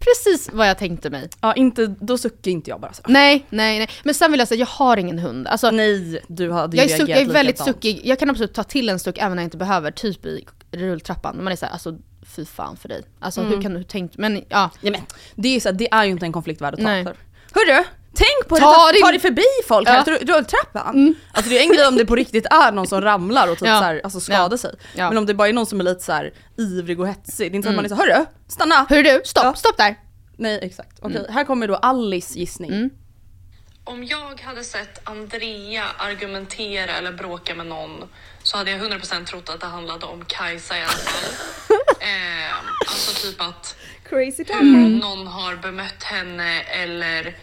Precis 0.01 0.51
vad 0.53 0.69
jag 0.69 0.79
tänkte 0.79 1.11
mig. 1.11 1.29
Ja, 1.41 1.55
inte, 1.55 1.87
då 1.87 2.19
suckar 2.19 2.51
inte 2.51 2.71
jag 2.71 2.81
bara 2.81 2.93
så. 2.93 3.03
Nej, 3.09 3.47
nej, 3.51 3.79
nej. 3.79 3.89
Men 4.05 4.15
sen 4.15 4.31
vill 4.31 4.39
jag 4.39 4.49
säga, 4.49 4.59
jag 4.59 4.67
har 4.67 4.97
ingen 4.97 5.19
hund. 5.19 5.47
Alltså, 5.47 5.71
Nej, 5.71 6.21
du 6.29 6.53
hade 6.53 6.77
ju 6.77 6.83
jag, 6.83 6.91
är 6.91 6.97
suck, 6.99 7.09
jag 7.09 7.19
är 7.19 7.27
väldigt 7.27 7.55
likadant. 7.59 7.77
suckig. 7.77 8.01
Jag 8.05 8.19
kan 8.19 8.31
absolut 8.31 8.55
ta 8.55 8.63
till 8.65 8.89
en 8.89 8.99
suck 8.99 9.19
även 9.19 9.37
när 9.37 9.43
jag 9.43 9.47
inte 9.47 9.57
behöver, 9.57 9.91
typ 9.91 10.27
i 10.27 10.45
rulltrappan. 10.73 11.45
Man 11.45 11.53
är 11.53 11.57
såhär, 11.57 11.73
alltså 11.73 11.99
fy 12.37 12.45
fan 12.45 12.77
för 12.77 12.89
dig. 12.89 13.03
Alltså 13.21 13.41
Mm. 13.41 13.53
hur 13.55 13.63
kan 13.63 13.75
du 13.75 13.83
tänkt, 13.85 14.17
men 14.17 14.37
ja. 14.49 14.71
Ja, 14.81 14.91
men, 14.91 15.01
det, 15.35 15.49
är 15.49 15.53
ju 15.53 15.61
så 15.61 15.69
här, 15.69 15.77
det 15.77 15.93
är 15.93 16.05
ju 16.05 16.11
inte 16.11 16.27
en 16.27 16.33
konflikt 16.33 16.61
värd 16.61 16.75
att 16.75 16.81
ta 16.81 16.87
Nej. 16.87 17.05
för. 17.05 17.17
Hörru! 17.53 17.85
Tänk 18.15 18.49
på 18.49 18.57
Ta 18.57 18.93
det, 18.93 18.99
ta, 18.99 19.07
ta 19.07 19.11
dig 19.11 19.21
förbi 19.21 19.45
folk 19.69 19.89
Ja. 19.89 19.93
här 19.93 20.19
rulltrappan. 20.19 21.15
Alltså 21.33 21.51
det 21.51 21.59
är 21.59 21.63
en 21.63 21.73
grej 21.73 21.87
om 21.87 21.97
det 21.97 22.07
på 22.07 22.15
riktigt 22.17 22.47
är 22.47 22.73
någon 22.73 22.87
som 22.87 23.01
ramlar 23.01 23.49
och 23.53 23.59
typ 23.59 23.69
Ja. 23.69 23.79
så 23.79 23.85
här, 23.85 24.01
alltså 24.05 24.21
skadar 24.21 24.49
Ja. 24.51 24.59
sig. 24.59 24.75
Ja. 24.95 25.09
Men 25.09 25.19
om 25.19 25.27
det 25.27 25.35
bara 25.35 25.49
är 25.49 25.53
någon 25.53 25.67
som 25.67 25.81
är 25.81 25.85
lite 25.85 26.01
så 26.05 26.13
här 26.13 26.33
ivrig 26.59 27.01
och 27.01 27.09
hetsig, 27.09 27.53
det 27.53 27.55
är 27.55 27.57
inte 27.57 27.67
så 27.67 27.69
att 27.69 27.73
Mm. 27.73 27.77
man 27.77 27.85
är 27.85 27.89
så 27.89 28.13
hörru, 28.13 28.27
stanna! 28.49 28.87
Hörru 28.89 29.03
du, 29.03 29.23
stopp, 29.25 29.45
Ja. 29.45 29.55
stopp 29.55 29.77
där! 29.77 29.97
Nej 30.37 30.59
exakt, 30.63 30.99
okej 31.03 31.27
här 31.31 31.45
kommer 31.45 31.69
då 31.69 31.75
Alice 31.77 32.39
gissning. 32.39 32.71
Mm. 32.73 32.91
Om 33.85 34.05
jag 34.05 34.41
hade 34.41 34.65
sett 34.65 35.09
Andrea 35.09 35.85
argumentera 35.99 36.93
eller 36.97 37.13
bråka 37.13 37.55
med 37.55 37.67
någon 37.67 38.09
så 38.43 38.57
hade 38.57 38.71
jag 38.71 38.81
100% 38.81 39.25
trott 39.27 39.49
att 39.49 39.61
det 39.61 39.67
handlade 39.67 40.07
om 40.07 40.25
Kajsa 40.25 40.79
i 40.79 40.81
alla 40.81 40.89
fall. 40.91 41.33
eh, 42.01 42.55
alltså 42.81 43.27
typ 43.27 43.41
att 43.41 43.77
Crazy 44.09 44.45
hur 44.49 44.89
någon 45.01 45.27
har 45.27 45.57
bemött 45.57 46.03
henne 46.03 46.61
eller 46.61 47.37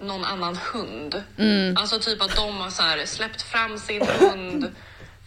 någon 0.00 0.24
annan 0.24 0.56
hund. 0.56 1.22
Alltså 1.76 1.98
typ 1.98 2.22
att 2.22 2.36
de 2.36 2.56
har 2.56 2.70
så 2.70 2.82
här 2.82 3.06
släppt 3.06 3.42
fram 3.42 3.78
sin 3.78 4.06
hund 4.06 4.74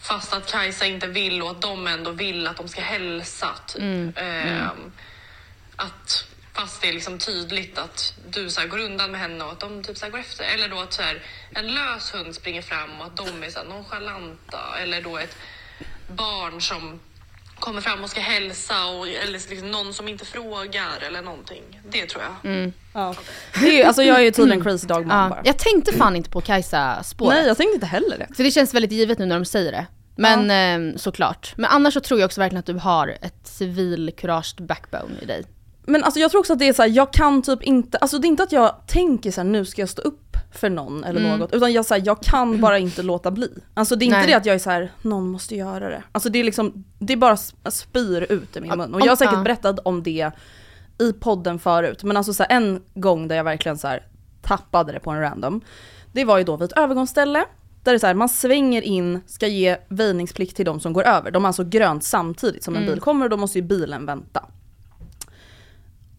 fast 0.01 0.33
att 0.33 0.51
Kajsa 0.51 0.85
inte 0.85 1.07
vill 1.07 1.41
och 1.41 1.51
att 1.51 1.61
de 1.61 1.87
ändå 1.87 2.11
vill 2.11 2.47
att 2.47 2.57
de 2.57 2.67
ska 2.67 2.81
hälsa. 2.81 3.49
Typ. 3.67 3.81
Ehm, 4.15 4.91
att 5.75 6.27
fast 6.53 6.81
det 6.81 6.89
är 6.89 6.93
liksom 6.93 7.19
tydligt 7.19 7.77
att 7.77 8.13
du 8.29 8.49
så 8.49 8.67
går 8.67 8.79
undan 8.79 9.11
med 9.11 9.19
henne 9.21 9.43
och 9.43 9.51
att 9.51 9.59
de 9.59 9.83
typ 9.83 9.97
så 9.97 10.09
går 10.09 10.19
efter. 10.19 10.43
Eller 10.43 10.69
då 10.69 10.79
att 10.79 10.93
så 10.93 11.01
här, 11.01 11.21
en 11.51 11.73
lös 11.73 12.13
hund 12.13 12.35
springer 12.35 12.61
fram 12.61 12.99
och 12.99 13.05
att 13.05 13.17
de 13.17 13.43
är 13.43 13.49
så 13.49 13.59
här 13.59 13.65
nonchalanta. 13.65 14.77
Eller 14.79 15.01
då 15.01 15.17
ett 15.17 15.37
barn 16.07 16.61
som 16.61 16.99
kommer 17.63 17.81
fram 17.81 18.03
och 18.03 18.09
ska 18.09 18.21
hälsa 18.21 18.85
och, 18.85 19.07
eller 19.07 19.31
liksom 19.49 19.71
någon 19.71 19.93
som 19.93 20.07
inte 20.07 20.25
frågar 20.25 21.03
eller 21.07 21.21
någonting. 21.21 21.63
Det 21.89 22.05
tror 22.05 22.23
jag. 22.23 22.71
Ja. 22.93 23.15
Det 23.59 23.67
är 23.67 23.77
ju, 23.77 23.83
alltså 23.83 24.03
jag 24.03 24.19
är 24.19 24.23
ju 24.23 24.31
tydligen 24.31 24.63
crazy 24.63 24.87
dog 24.87 24.97
mom 25.05 25.09
Ja. 25.09 25.29
bara. 25.29 25.41
Jag 25.43 25.59
tänkte 25.59 25.93
fan 25.93 26.15
inte 26.15 26.29
på 26.29 26.41
Kajsa-spåret. 26.41 27.35
Nej 27.37 27.47
jag 27.47 27.57
tänkte 27.57 27.73
inte 27.73 27.85
heller 27.85 28.17
det. 28.17 28.27
Så 28.35 28.43
det 28.43 28.51
känns 28.51 28.73
väldigt 28.73 28.91
givet 28.91 29.19
nu 29.19 29.25
när 29.25 29.35
de 29.39 29.45
säger 29.45 29.71
det. 29.71 29.85
Men 30.15 30.51
eh, 30.91 30.97
såklart. 30.97 31.53
Men 31.57 31.65
annars 31.65 31.93
så 31.93 31.99
tror 31.99 32.19
jag 32.19 32.27
också 32.27 32.41
verkligen 32.41 32.59
att 32.59 32.65
du 32.65 32.73
har 32.73 33.07
ett 33.21 33.39
civilkurage 33.43 34.55
backbone 34.59 35.13
i 35.21 35.25
dig. 35.25 35.43
Men 35.85 36.03
alltså 36.03 36.19
jag 36.19 36.31
tror 36.31 36.39
också 36.39 36.53
att 36.53 36.59
det 36.59 36.67
är 36.67 36.73
så 36.73 36.81
här, 36.81 36.89
jag 36.89 37.13
kan 37.13 37.41
typ 37.41 37.63
inte, 37.63 37.97
alltså 37.97 38.17
det 38.19 38.27
är 38.27 38.29
inte 38.29 38.43
att 38.43 38.51
jag 38.51 38.87
tänker 38.87 39.31
så 39.31 39.41
här, 39.41 39.45
nu 39.45 39.65
ska 39.65 39.81
jag 39.81 39.89
stå 39.89 40.01
upp 40.01 40.22
för 40.55 40.69
någon 40.69 41.03
eller 41.03 41.19
Mm. 41.25 41.39
något, 41.39 41.53
utan 41.53 41.73
jag, 41.73 41.85
så 41.85 41.93
här, 41.93 42.01
jag 42.05 42.21
kan 42.21 42.61
bara 42.61 42.77
inte 42.79 43.03
låta 43.03 43.31
bli. 43.31 43.49
Alltså 43.73 43.95
det 43.95 44.05
är 44.05 44.07
inte 44.07 44.17
Nej. 44.17 44.27
det 44.27 44.33
att 44.33 44.45
jag 44.45 44.55
är 44.55 44.59
så 44.59 44.69
här, 44.69 44.91
någon 45.01 45.27
måste 45.27 45.55
göra 45.55 45.89
det. 45.89 46.03
Alltså 46.11 46.29
det 46.29 46.39
är 46.39 46.43
liksom, 46.43 46.83
det 46.99 47.13
är 47.13 47.17
bara 47.17 47.35
sp- 47.35 47.69
spyr 47.69 48.21
ut 48.31 48.57
i 48.57 48.61
min 48.61 48.77
mun. 48.77 48.93
Och 48.93 49.01
jag 49.01 49.07
har 49.07 49.15
säkert 49.15 49.43
berättat 49.43 49.79
om 49.85 50.03
det 50.03 50.31
i 50.99 51.13
podden 51.13 51.59
förut, 51.59 52.03
men 52.03 52.17
alltså 52.17 52.33
så 52.33 52.43
här, 52.43 52.57
en 52.57 52.81
gång 52.93 53.27
där 53.27 53.35
jag 53.35 53.43
verkligen 53.43 53.77
så 53.77 53.87
här, 53.87 54.07
tappade 54.41 54.91
det 54.91 54.99
på 54.99 55.11
en 55.11 55.19
random, 55.21 55.61
det 56.11 56.25
var 56.25 56.37
ju 56.37 56.43
då 56.43 56.55
vid 56.57 56.71
ett 56.71 56.77
övergångsställe, 56.77 57.45
där 57.83 57.91
det 57.91 57.97
är 57.97 57.99
så 57.99 58.07
här, 58.07 58.13
man 58.13 58.29
svänger 58.29 58.81
in, 58.81 59.21
ska 59.27 59.47
ge 59.47 59.77
väjningsplikt 59.87 60.55
till 60.55 60.65
de 60.65 60.79
som 60.79 60.93
går 60.93 61.03
över. 61.03 61.31
De 61.31 61.43
har 61.43 61.47
alltså 61.49 61.63
grönt 61.63 62.03
samtidigt 62.03 62.63
som 62.63 62.75
en 62.75 62.81
Mm. 62.83 62.93
bil 62.93 63.01
kommer 63.01 63.25
och 63.25 63.29
då 63.29 63.37
måste 63.37 63.57
ju 63.59 63.63
bilen 63.65 64.05
vänta. 64.05 64.45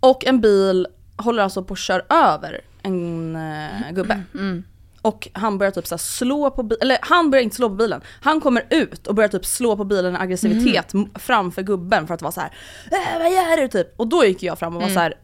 Och 0.01 0.27
en 0.27 0.41
bil 0.41 0.87
håller 1.17 1.43
alltså 1.43 1.63
på 1.65 1.73
att 1.73 1.79
köra 1.79 2.03
över 2.09 2.61
en 2.83 3.24
eh, 3.37 3.93
gubbe. 3.93 4.23
Mm. 4.35 4.65
Och 5.03 5.29
han 5.33 5.59
börjar 5.59 5.71
typ 5.71 5.87
så 5.87 5.99
slå 5.99 6.51
på 6.51 6.63
bilen, 6.63 6.83
eller 6.83 6.99
han 7.03 7.31
börjar 7.31 7.43
inte 7.43 7.57
slå 7.57 7.69
på 7.69 7.75
bilen. 7.75 8.01
Han 8.21 8.41
kommer 8.41 8.65
ut 8.71 9.07
och 9.07 9.15
börjar 9.15 9.29
typ 9.29 9.45
slå 9.47 9.77
på 9.77 9.85
bilen 9.85 10.15
i 10.15 10.19
aggressivitet 10.19 10.95
m- 10.95 11.09
framför 11.15 11.63
gubben 11.63 12.07
för 12.07 12.15
att 12.15 12.23
vara 12.23 12.33
så 12.33 12.41
här. 12.41 12.53
Äh, 12.91 13.19
vad 13.19 13.33
gör 13.33 13.61
du 13.61 13.69
typ? 13.69 13.95
Och 14.01 14.07
då 14.07 14.25
gick 14.25 14.43
jag 14.43 14.59
fram 14.59 14.77
och 14.77 14.83
var 14.83 14.89
så 14.89 15.01
här. 15.01 15.15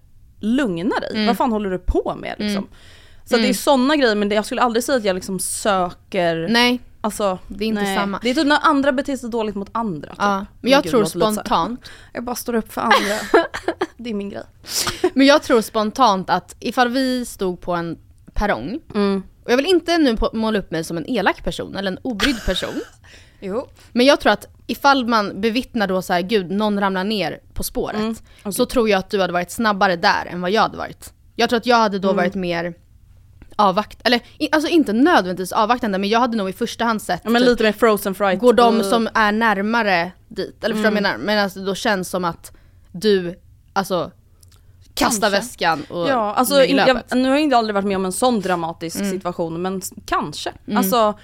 lugna 0.41 0.95
dig, 1.01 1.27
vad 1.27 1.37
fan 1.37 1.53
håller 1.53 1.71
du 1.71 1.79
på 1.79 2.17
med 2.21 2.35
liksom? 2.39 2.69
Så 3.25 3.37
att 3.37 3.43
det 3.43 3.49
är 3.49 3.55
sådana 3.55 3.97
grejer 3.97 4.15
men 4.15 4.31
jag 4.31 4.45
skulle 4.47 4.61
aldrig 4.63 4.85
säga 4.85 4.99
att 4.99 5.05
jag 5.05 5.15
liksom 5.15 5.39
söker, 5.39 6.49
Nej, 6.51 6.81
alltså 7.01 7.39
det 7.49 7.65
är 7.65 7.69
inte 7.69 7.83
nej. 7.83 7.97
samma. 7.97 8.19
Det 8.23 8.31
är 8.31 8.35
typ 8.35 8.47
när 8.47 8.59
andra 8.63 8.93
beter 8.93 9.17
sig 9.17 9.31
dåligt 9.31 9.55
mot 9.55 9.69
andra. 9.73 10.09
Typ. 10.11 10.17
Ja, 10.19 10.47
men 10.61 10.73
jag 10.73 10.83
Gud, 10.83 10.91
tror 10.91 11.05
spontant, 11.05 11.91
Jag 12.13 12.25
bara 12.25 12.37
står 12.37 12.55
upp 12.55 12.73
för 12.73 12.81
andra. 12.81 13.45
det 13.97 14.11
är 14.11 14.15
min 14.15 14.29
grej. 14.29 14.43
men 15.15 15.27
jag 15.27 15.43
tror 15.43 15.61
spontant 15.61 16.31
att 16.31 16.57
ifall 16.61 16.89
vi 16.89 17.25
stod 17.27 17.61
på 17.61 17.75
en 17.75 17.99
perrong, 18.33 18.81
Mm. 18.95 19.23
och 19.45 19.51
jag 19.53 19.57
vill 19.57 19.67
inte 19.67 19.99
nu 19.99 20.17
måla 20.33 20.59
upp 20.59 20.71
mig 20.71 20.85
som 20.85 20.97
en 20.97 21.11
elak 21.11 21.45
person 21.45 21.77
eller 21.77 21.91
en 21.93 21.99
obrydd 22.03 22.45
person, 22.47 22.81
Jo. 23.41 23.69
men 23.93 24.07
jag 24.07 24.21
tror 24.21 24.33
att 24.33 24.47
ifall 24.67 25.07
man 25.07 25.41
bevittnar 25.41 25.87
då 25.87 26.03
så 26.03 26.13
här, 26.13 26.21
gud 26.21 26.51
någon 26.51 26.81
ramlar 26.81 27.05
ner 27.05 27.41
på 27.55 27.63
spåret, 27.63 27.97
Mm, 28.01 28.15
okej. 28.41 28.53
så 28.53 28.67
tror 28.67 28.89
jag 28.89 28.99
att 28.99 29.11
du 29.11 29.21
hade 29.21 29.33
varit 29.33 29.51
snabbare 29.51 29.97
där 29.97 30.27
än 30.27 30.41
vad 30.41 30.51
jag 30.51 30.63
hade 30.63 30.77
varit. 30.77 31.13
Jag 31.37 31.49
tror 31.49 31.57
att 31.57 31.67
jag 31.67 31.77
hade 31.77 31.99
då 31.99 32.09
Mm. 32.09 32.17
varit 32.17 32.35
mer 32.35 32.75
avvakt, 33.57 33.99
eller 34.05 34.21
alltså 34.53 34.69
inte 34.71 34.93
nödvändigtvis 34.93 35.53
avvaktande 35.53 35.99
men 35.99 36.09
jag 36.09 36.21
hade 36.21 36.37
nog 36.37 36.49
i 36.49 36.53
första 36.53 36.85
hand 36.85 37.03
sett 37.03 37.21
Ja, 37.25 37.31
men 37.31 37.43
typ, 37.43 37.49
lite 37.49 37.63
mer 37.63 37.73
frozen 37.73 38.15
fright. 38.15 38.41
Går 38.41 38.53
de 38.53 38.77
Uh, 38.77 38.83
som 38.83 39.09
är 39.15 39.33
närmare 39.33 40.13
dit? 40.29 40.65
Eller 40.65 40.75
förstår 40.75 40.91
vad 40.91 40.97
jag 40.97 40.99
Mm. 40.99 41.03
menar? 41.03 41.19
Men 41.19 41.39
alltså 41.45 41.61
då 41.61 41.75
känns 41.75 42.09
som 42.09 42.25
att 42.25 42.53
du, 42.93 43.39
alltså 43.73 44.11
kastar 44.95 45.31
Kanske. 45.31 45.39
väskan 45.41 45.83
och 45.91 46.09
Ja, 46.09 46.35
alltså 46.35 46.65
jag, 46.65 47.01
nu 47.13 47.23
har 47.25 47.31
jag 47.31 47.41
inte 47.41 47.57
aldrig 47.57 47.75
varit 47.75 47.87
med 47.87 47.97
om 47.97 48.05
en 48.05 48.13
sån 48.13 48.41
dramatisk 48.41 48.97
Mm. 48.97 49.11
situation 49.11 49.63
men 49.63 49.81
kanske. 50.07 50.53
Mm. 50.67 50.77
Alltså, 50.79 51.15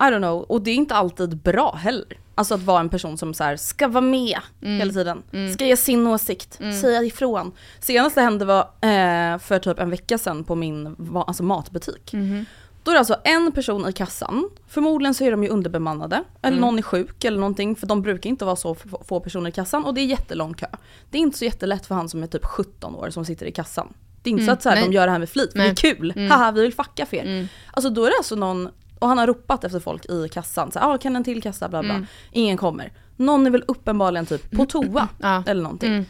I 0.00 0.02
don't 0.02 0.18
know. 0.18 0.42
Och 0.42 0.62
det 0.62 0.70
är 0.70 0.74
inte 0.74 0.94
alltid 0.94 1.36
bra 1.36 1.74
heller. 1.74 2.18
Alltså 2.38 2.54
att 2.54 2.62
vara 2.62 2.80
en 2.80 2.88
person 2.88 3.18
som 3.18 3.34
så 3.34 3.44
här, 3.44 3.56
ska 3.56 3.88
vara 3.88 4.00
med 4.04 4.38
Mm. 4.62 4.78
hela 4.78 4.92
tiden. 4.92 5.22
Mm. 5.32 5.52
Ska 5.52 5.66
ge 5.66 5.76
sin 5.76 6.06
åsikt, 6.06 6.60
Mm. 6.60 6.80
säga 6.80 7.02
ifrån. 7.02 7.52
Senast 7.80 8.14
det 8.14 8.20
hände 8.22 8.44
var 8.44 8.60
eh, 8.60 9.38
för 9.38 9.58
typ 9.58 9.78
en 9.78 9.90
vecka 9.90 10.18
sedan 10.18 10.44
på 10.44 10.54
min 10.54 10.96
alltså 11.26 11.42
matbutik. 11.42 12.12
Mhm. 12.12 12.44
Då 12.82 12.90
är 12.90 12.94
det 12.94 12.98
alltså 12.98 13.16
en 13.24 13.52
person 13.52 13.88
i 13.88 13.92
kassan, 13.92 14.50
förmodligen 14.68 15.14
så 15.14 15.24
är 15.24 15.30
de 15.30 15.42
ju 15.44 15.48
underbemannade, 15.48 16.16
eller 16.42 16.56
Mm. 16.56 16.60
någon 16.60 16.78
är 16.78 16.82
sjuk 16.82 17.24
eller 17.24 17.38
någonting 17.38 17.76
för 17.76 17.86
de 17.86 18.02
brukar 18.02 18.30
inte 18.30 18.44
vara 18.44 18.56
så 18.56 18.74
få 19.08 19.20
personer 19.20 19.48
i 19.50 19.52
kassan 19.52 19.84
och 19.84 19.94
det 19.94 20.00
är 20.00 20.04
jättelång 20.06 20.54
kö. 20.54 20.66
Det 21.10 21.18
är 21.18 21.22
inte 21.22 21.38
så 21.38 21.44
jättelätt 21.44 21.86
för 21.86 21.94
han 21.94 22.08
som 22.08 22.22
är 22.22 22.26
typ 22.26 22.44
17 22.44 22.94
år 22.94 23.10
som 23.10 23.24
sitter 23.24 23.46
i 23.46 23.52
kassan. 23.52 23.92
Det 24.22 24.30
är 24.30 24.32
inte 24.32 24.42
Mm, 24.42 24.46
så 24.46 24.52
att 24.52 24.62
så 24.62 24.68
här, 24.68 24.86
de 24.86 24.92
gör 24.92 25.06
det 25.06 25.12
här 25.12 25.18
med 25.18 25.28
flit, 25.28 25.52
för 25.52 25.58
det 25.58 25.64
är 25.68 25.74
kul. 25.74 26.12
Mm. 26.16 26.30
Haha 26.30 26.50
vi 26.52 26.60
vill 26.62 26.74
fucka 26.74 27.06
för 27.06 27.16
er. 27.16 27.22
Mm. 27.24 27.48
Alltså 27.72 27.90
då 27.90 28.04
är 28.04 28.10
det 28.10 28.16
alltså 28.18 28.34
någon, 28.36 28.68
och 28.98 29.08
han 29.08 29.18
har 29.18 29.26
ropat 29.26 29.64
efter 29.64 29.80
folk 29.80 30.04
i 30.06 30.28
kassan, 30.28 30.72
så 30.72 30.78
ah, 30.78 30.98
kan 30.98 31.16
en 31.16 31.24
till 31.24 31.42
kassa 31.42 31.68
bla 31.68 31.82
bla. 31.82 31.94
Mm. 31.94 32.06
Ingen 32.32 32.56
kommer. 32.56 32.92
Någon 33.16 33.46
är 33.46 33.50
väl 33.50 33.64
uppenbarligen 33.68 34.26
typ 34.26 34.50
på 34.50 34.66
toa 34.66 35.08
Ja. 35.18 35.42
eller 35.46 35.62
någonting. 35.62 35.92
Mm. 35.92 36.04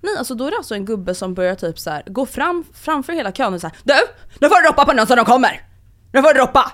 Nej 0.00 0.16
alltså 0.18 0.34
då 0.34 0.46
är 0.46 0.50
det 0.50 0.56
alltså 0.56 0.74
en 0.74 0.84
gubbe 0.84 1.14
som 1.14 1.34
börjar 1.34 1.54
typ 1.54 1.78
så 1.78 1.90
här, 1.90 2.02
gå 2.06 2.26
fram 2.26 2.64
framför 2.72 3.12
hela 3.12 3.32
kön 3.32 3.54
och 3.54 3.60
såhär 3.60 3.76
Du! 3.84 3.94
Nu 4.40 4.48
får 4.48 4.62
du 4.62 4.68
ropa 4.68 4.84
på 4.84 4.92
någon 4.92 5.06
så 5.06 5.14
de 5.14 5.24
kommer! 5.24 5.60
Nu 6.12 6.22
får 6.22 6.34
du 6.34 6.40
ropa! 6.40 6.72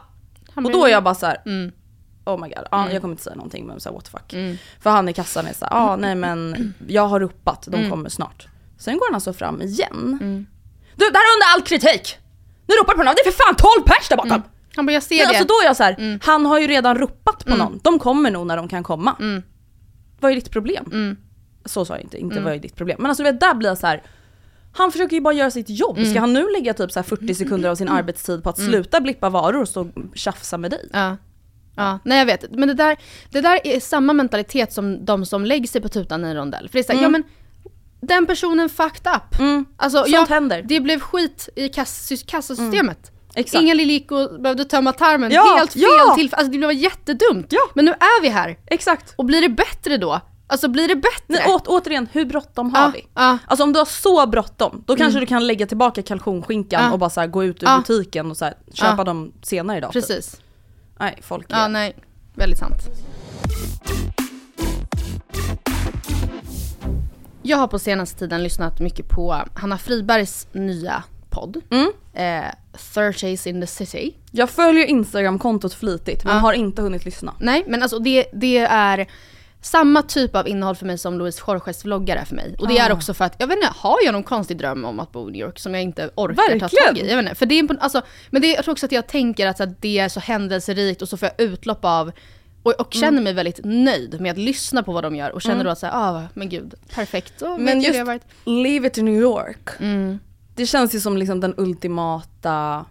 Och 0.55 0.73
då 0.73 0.85
är 0.87 0.91
jag 0.91 1.05
bara 1.05 1.15
så 1.15 1.27
här. 1.27 1.43
Mm. 1.47 1.73
Oh 2.25 2.41
my 2.41 2.49
god, 2.49 2.67
ja, 2.71 2.91
jag 2.91 3.01
kommer 3.01 3.13
inte 3.13 3.23
säga 3.25 3.37
någonting 3.37 3.67
men 3.67 3.81
såhär 3.81 3.95
what 3.97 4.05
the 4.05 4.11
fuck. 4.11 4.59
För 4.83 4.91
han 4.91 5.09
i 5.09 5.13
kassan 5.13 5.47
är 5.47 5.53
såhär, 5.53 5.73
ah, 5.75 5.97
nej 5.97 6.15
men 6.15 6.75
jag 6.89 7.07
har 7.09 7.21
ropat, 7.21 7.63
de 7.71 7.77
Mm. 7.77 7.91
kommer 7.91 8.09
snart. 8.09 8.49
Sen 8.79 8.99
går 8.99 9.07
han 9.09 9.15
alltså 9.15 9.33
fram 9.33 9.63
igen. 9.63 10.19
Du, 10.97 11.05
det 11.11 11.19
här 11.19 11.25
är 11.33 11.37
under 11.37 11.55
all 11.55 11.63
kritik! 11.63 12.19
Nu 12.67 12.75
ropar 12.75 12.93
du 12.93 12.97
på 12.99 13.05
någon, 13.05 13.15
det 13.15 13.29
är 13.29 13.33
för 13.33 13.45
fan 13.47 13.57
12 13.57 13.87
pers 13.87 14.09
där 14.09 14.17
bakom! 14.17 14.43
Han 14.77 14.87
bara 14.87 14.93
jag 14.93 15.03
ser 15.03 15.15
Nej, 15.15 15.25
det. 15.25 15.29
alltså 15.29 15.45
då 15.45 15.55
är 15.63 15.67
jag 15.67 15.77
så 15.77 15.83
här, 15.83 16.19
han 16.23 16.47
har 16.47 16.59
ju 16.59 16.67
redan 16.67 16.99
ropat 16.99 17.45
på 17.45 17.57
någon. 17.57 17.81
De 17.83 17.99
kommer 17.99 18.31
nog 18.31 18.47
när 18.47 18.57
de 18.57 18.69
kan 18.69 18.83
komma. 18.83 19.17
Mm. 19.21 19.43
Vad 20.21 20.31
är 20.31 20.35
ditt 20.35 20.51
problem? 20.51 21.17
Så 21.65 21.85
sa 21.85 21.95
jag 21.95 22.03
inte, 22.03 22.19
inte 22.19 22.41
vad 22.41 22.53
är 22.53 22.59
ditt 22.59 22.77
problem. 22.77 22.97
Men 23.01 23.11
alltså 23.11 23.23
vet, 23.23 23.41
där 23.41 23.55
blir 23.55 23.69
jag 23.69 23.79
så 23.79 23.87
här. 23.87 24.03
Han 24.75 24.93
försöker 24.93 25.17
ju 25.17 25.23
bara 25.23 25.35
göra 25.35 25.51
sitt 25.51 25.71
jobb. 25.71 26.07
Ska 26.07 26.21
han 26.21 26.33
nu 26.33 26.49
lägga 26.53 26.75
typ 26.75 26.93
så 26.93 26.99
här 26.99 27.05
40 27.05 27.35
sekunder 27.35 27.69
av 27.69 27.75
sin 27.75 27.89
arbetstid 27.89 28.43
på 28.43 28.51
att 28.51 28.59
sluta 28.59 29.01
blippa 29.01 29.31
varor 29.31 29.61
och 29.61 29.69
stå 29.69 29.81
och 29.81 29.89
tjafsa 30.15 30.59
med 30.59 30.71
dig? 30.71 30.89
Ja. 30.93 31.17
Ja, 31.77 31.99
nej 32.05 32.19
jag 32.19 32.27
vet. 32.27 32.51
Men 32.51 32.69
det 32.69 32.75
där, 32.75 32.97
det 33.31 33.41
där 33.41 33.67
är 33.67 33.81
samma 33.81 34.13
mentalitet 34.13 34.73
som 34.73 35.05
de 35.05 35.27
som 35.27 35.45
lägger 35.45 35.69
sig 35.69 35.81
på 35.81 35.89
tutan 35.89 36.25
i 36.25 36.29
en 36.29 36.37
rondell. 36.37 36.69
För 36.69 36.73
det 36.73 36.81
är 36.81 36.83
såhär, 36.83 37.03
ja 37.03 37.09
men 37.09 37.23
den 38.01 38.27
personen 38.27 38.69
fucked 38.69 39.13
up. 39.15 39.41
Alltså, 39.77 39.99
Sånt 39.99 40.13
ja, 40.13 40.27
händer. 40.29 40.63
Det 40.63 40.81
blev 40.81 41.01
skit 41.01 41.49
i 41.57 41.69
kass, 41.69 42.13
kassasystemet. 42.27 43.12
Exakt. 43.35 43.63
Ingen 43.63 43.77
Lilico 43.77 44.39
behövde 44.39 44.65
tömma 44.65 44.93
tarmen, 44.93 45.31
Ja, 45.31 45.55
helt 45.59 45.73
fel 45.73 45.83
ja. 45.83 46.15
till. 46.15 46.35
Alltså 46.35 46.53
det 46.53 46.59
blev 46.59 46.73
jättedumt. 46.73 47.47
Ja. 47.51 47.61
Men 47.75 47.85
nu 47.85 47.91
är 47.91 48.23
vi 48.23 48.29
här. 48.29 48.59
Exakt. 48.67 49.15
Och 49.17 49.25
blir 49.25 49.41
det 49.41 49.49
bättre 49.49 49.97
då? 49.97 50.21
Alltså 50.47 50.69
blir 50.69 50.89
det 50.89 50.97
bättre? 50.97 51.25
Nej, 51.29 51.45
å, 51.49 51.61
återigen, 51.67 52.09
hur 52.13 52.25
bråttom 52.25 52.75
har 52.75 52.83
Ja, 52.83 52.91
vi? 52.95 53.07
ja. 53.15 53.39
Alltså 53.47 53.65
om 53.65 53.73
du 53.73 53.79
har 53.79 53.87
så 53.87 54.27
bråttom, 54.27 54.85
då 54.87 54.97
kanske 54.97 55.21
du 55.21 55.27
kan 55.27 55.47
lägga 55.47 55.67
tillbaka 55.67 56.03
kalkonskinkan 56.03 56.85
Ja. 56.85 56.93
och 56.93 56.99
bara 56.99 57.11
så 57.11 57.21
här, 57.21 57.27
gå 57.27 57.45
ut 57.45 57.63
ur 57.63 57.67
Ja. 57.67 57.79
butiken 57.87 58.31
och 58.31 58.37
så 58.37 58.45
här, 58.45 58.55
köpa 58.75 59.05
dem 59.05 59.33
senare 59.43 59.79
idag. 59.79 59.93
typ. 59.93 60.07
Precis. 60.09 60.41
Nej, 61.01 61.19
folk 61.23 61.51
är... 61.53 61.57
Ja, 61.57 61.69
nej. 61.69 61.97
Väldigt 62.35 62.59
sant. 62.59 62.79
Jag 67.43 67.57
har 67.59 67.69
på 67.69 67.79
senaste 67.79 68.19
tiden 68.19 68.43
lyssnat 68.43 68.81
mycket 68.81 69.09
på 69.09 69.37
Hanna 69.55 69.79
Fribergs 69.79 70.47
nya 70.53 71.03
podd. 71.33 71.61
Mm. 71.71 71.93
Eh, 72.15 73.47
in 73.47 73.61
the 73.61 73.67
City. 73.67 74.15
Jag 74.31 74.51
följer 74.51 74.85
Instagram-kontot 74.87 75.75
flitigt 75.75 76.25
men 76.25 76.35
Ja. 76.35 76.41
har 76.41 76.53
inte 76.53 76.83
hunnit 76.83 77.05
lyssna. 77.05 77.35
Nej, 77.41 77.65
men 77.67 77.83
alltså 77.83 77.99
det, 77.99 78.27
det 78.33 78.59
är 78.59 79.07
samma 79.61 80.03
typ 80.03 80.37
av 80.37 80.49
innehåll 80.49 80.77
för 80.77 80.87
mig 80.87 80.99
som 80.99 81.19
Louise 81.19 81.43
Jorges 81.47 81.85
vloggar 81.85 82.17
är 82.17 82.25
för 82.25 82.35
mig. 82.37 82.57
Och 82.59 82.69
det 82.69 82.79
är 82.79 82.91
Ah. 82.91 82.95
också 82.95 83.15
för 83.15 83.25
att, 83.25 83.35
jag 83.39 83.47
vet 83.47 83.57
inte, 83.57 83.73
har 83.77 83.97
jag 84.05 84.13
någon 84.13 84.23
konstig 84.23 84.59
dröm 84.59 84.85
om 84.85 85.01
att 85.01 85.13
bo 85.13 85.29
i 85.29 85.33
New 85.33 85.41
York 85.41 85.59
som 85.59 85.75
jag 85.75 85.83
inte 85.83 86.11
orkar 86.15 86.35
ta 86.37 86.43
Verkligen. 86.59 86.87
tag 86.87 86.99
i? 86.99 87.09
Jag 87.11 87.17
vet 87.17 87.23
inte, 87.25 87.35
för 87.35 87.47
det 87.47 87.59
är, 87.59 87.77
alltså, 87.81 88.03
men 88.31 88.43
det, 88.43 88.49
jag 88.49 88.65
tror 88.65 88.73
också 88.73 88.87
att 88.87 88.93
jag 88.93 89.07
tänker 89.07 89.47
att, 89.47 89.61
att 89.61 89.83
det 89.83 89.99
är 89.99 90.09
så 90.09 90.21
händelserikt 90.21 91.03
och 91.03 91.09
så 91.09 91.17
får 91.17 91.29
jag 91.37 91.47
utlopp 91.49 91.85
av 91.85 92.13
och, 92.63 92.81
och 92.81 92.95
känner 92.95 93.09
Mm. 93.09 93.25
mig 93.25 93.33
väldigt 93.33 93.61
nöjd 93.65 94.21
med 94.21 94.33
att 94.33 94.39
lyssna 94.39 94.83
på 94.83 94.93
vad 94.93 95.05
de 95.05 95.17
gör 95.17 95.31
och 95.31 95.43
känner 95.43 95.65
då 95.65 95.71
att 95.71 95.79
säga, 95.79 95.93
ah 95.95 96.23
men 96.35 96.49
gud, 96.49 96.75
perfekt. 96.95 97.43
Och 97.43 97.61
Men 97.61 97.81
just 97.81 98.01
it 98.87 98.95
to 98.95 99.03
New 99.03 99.21
York. 99.21 99.69
Mm. 99.81 100.19
Det 100.63 100.67
känns 100.67 100.95
ju 100.95 101.01
som 101.01 101.17
liksom 101.17 101.41
den 101.41 101.55
ultimata, 101.57 102.85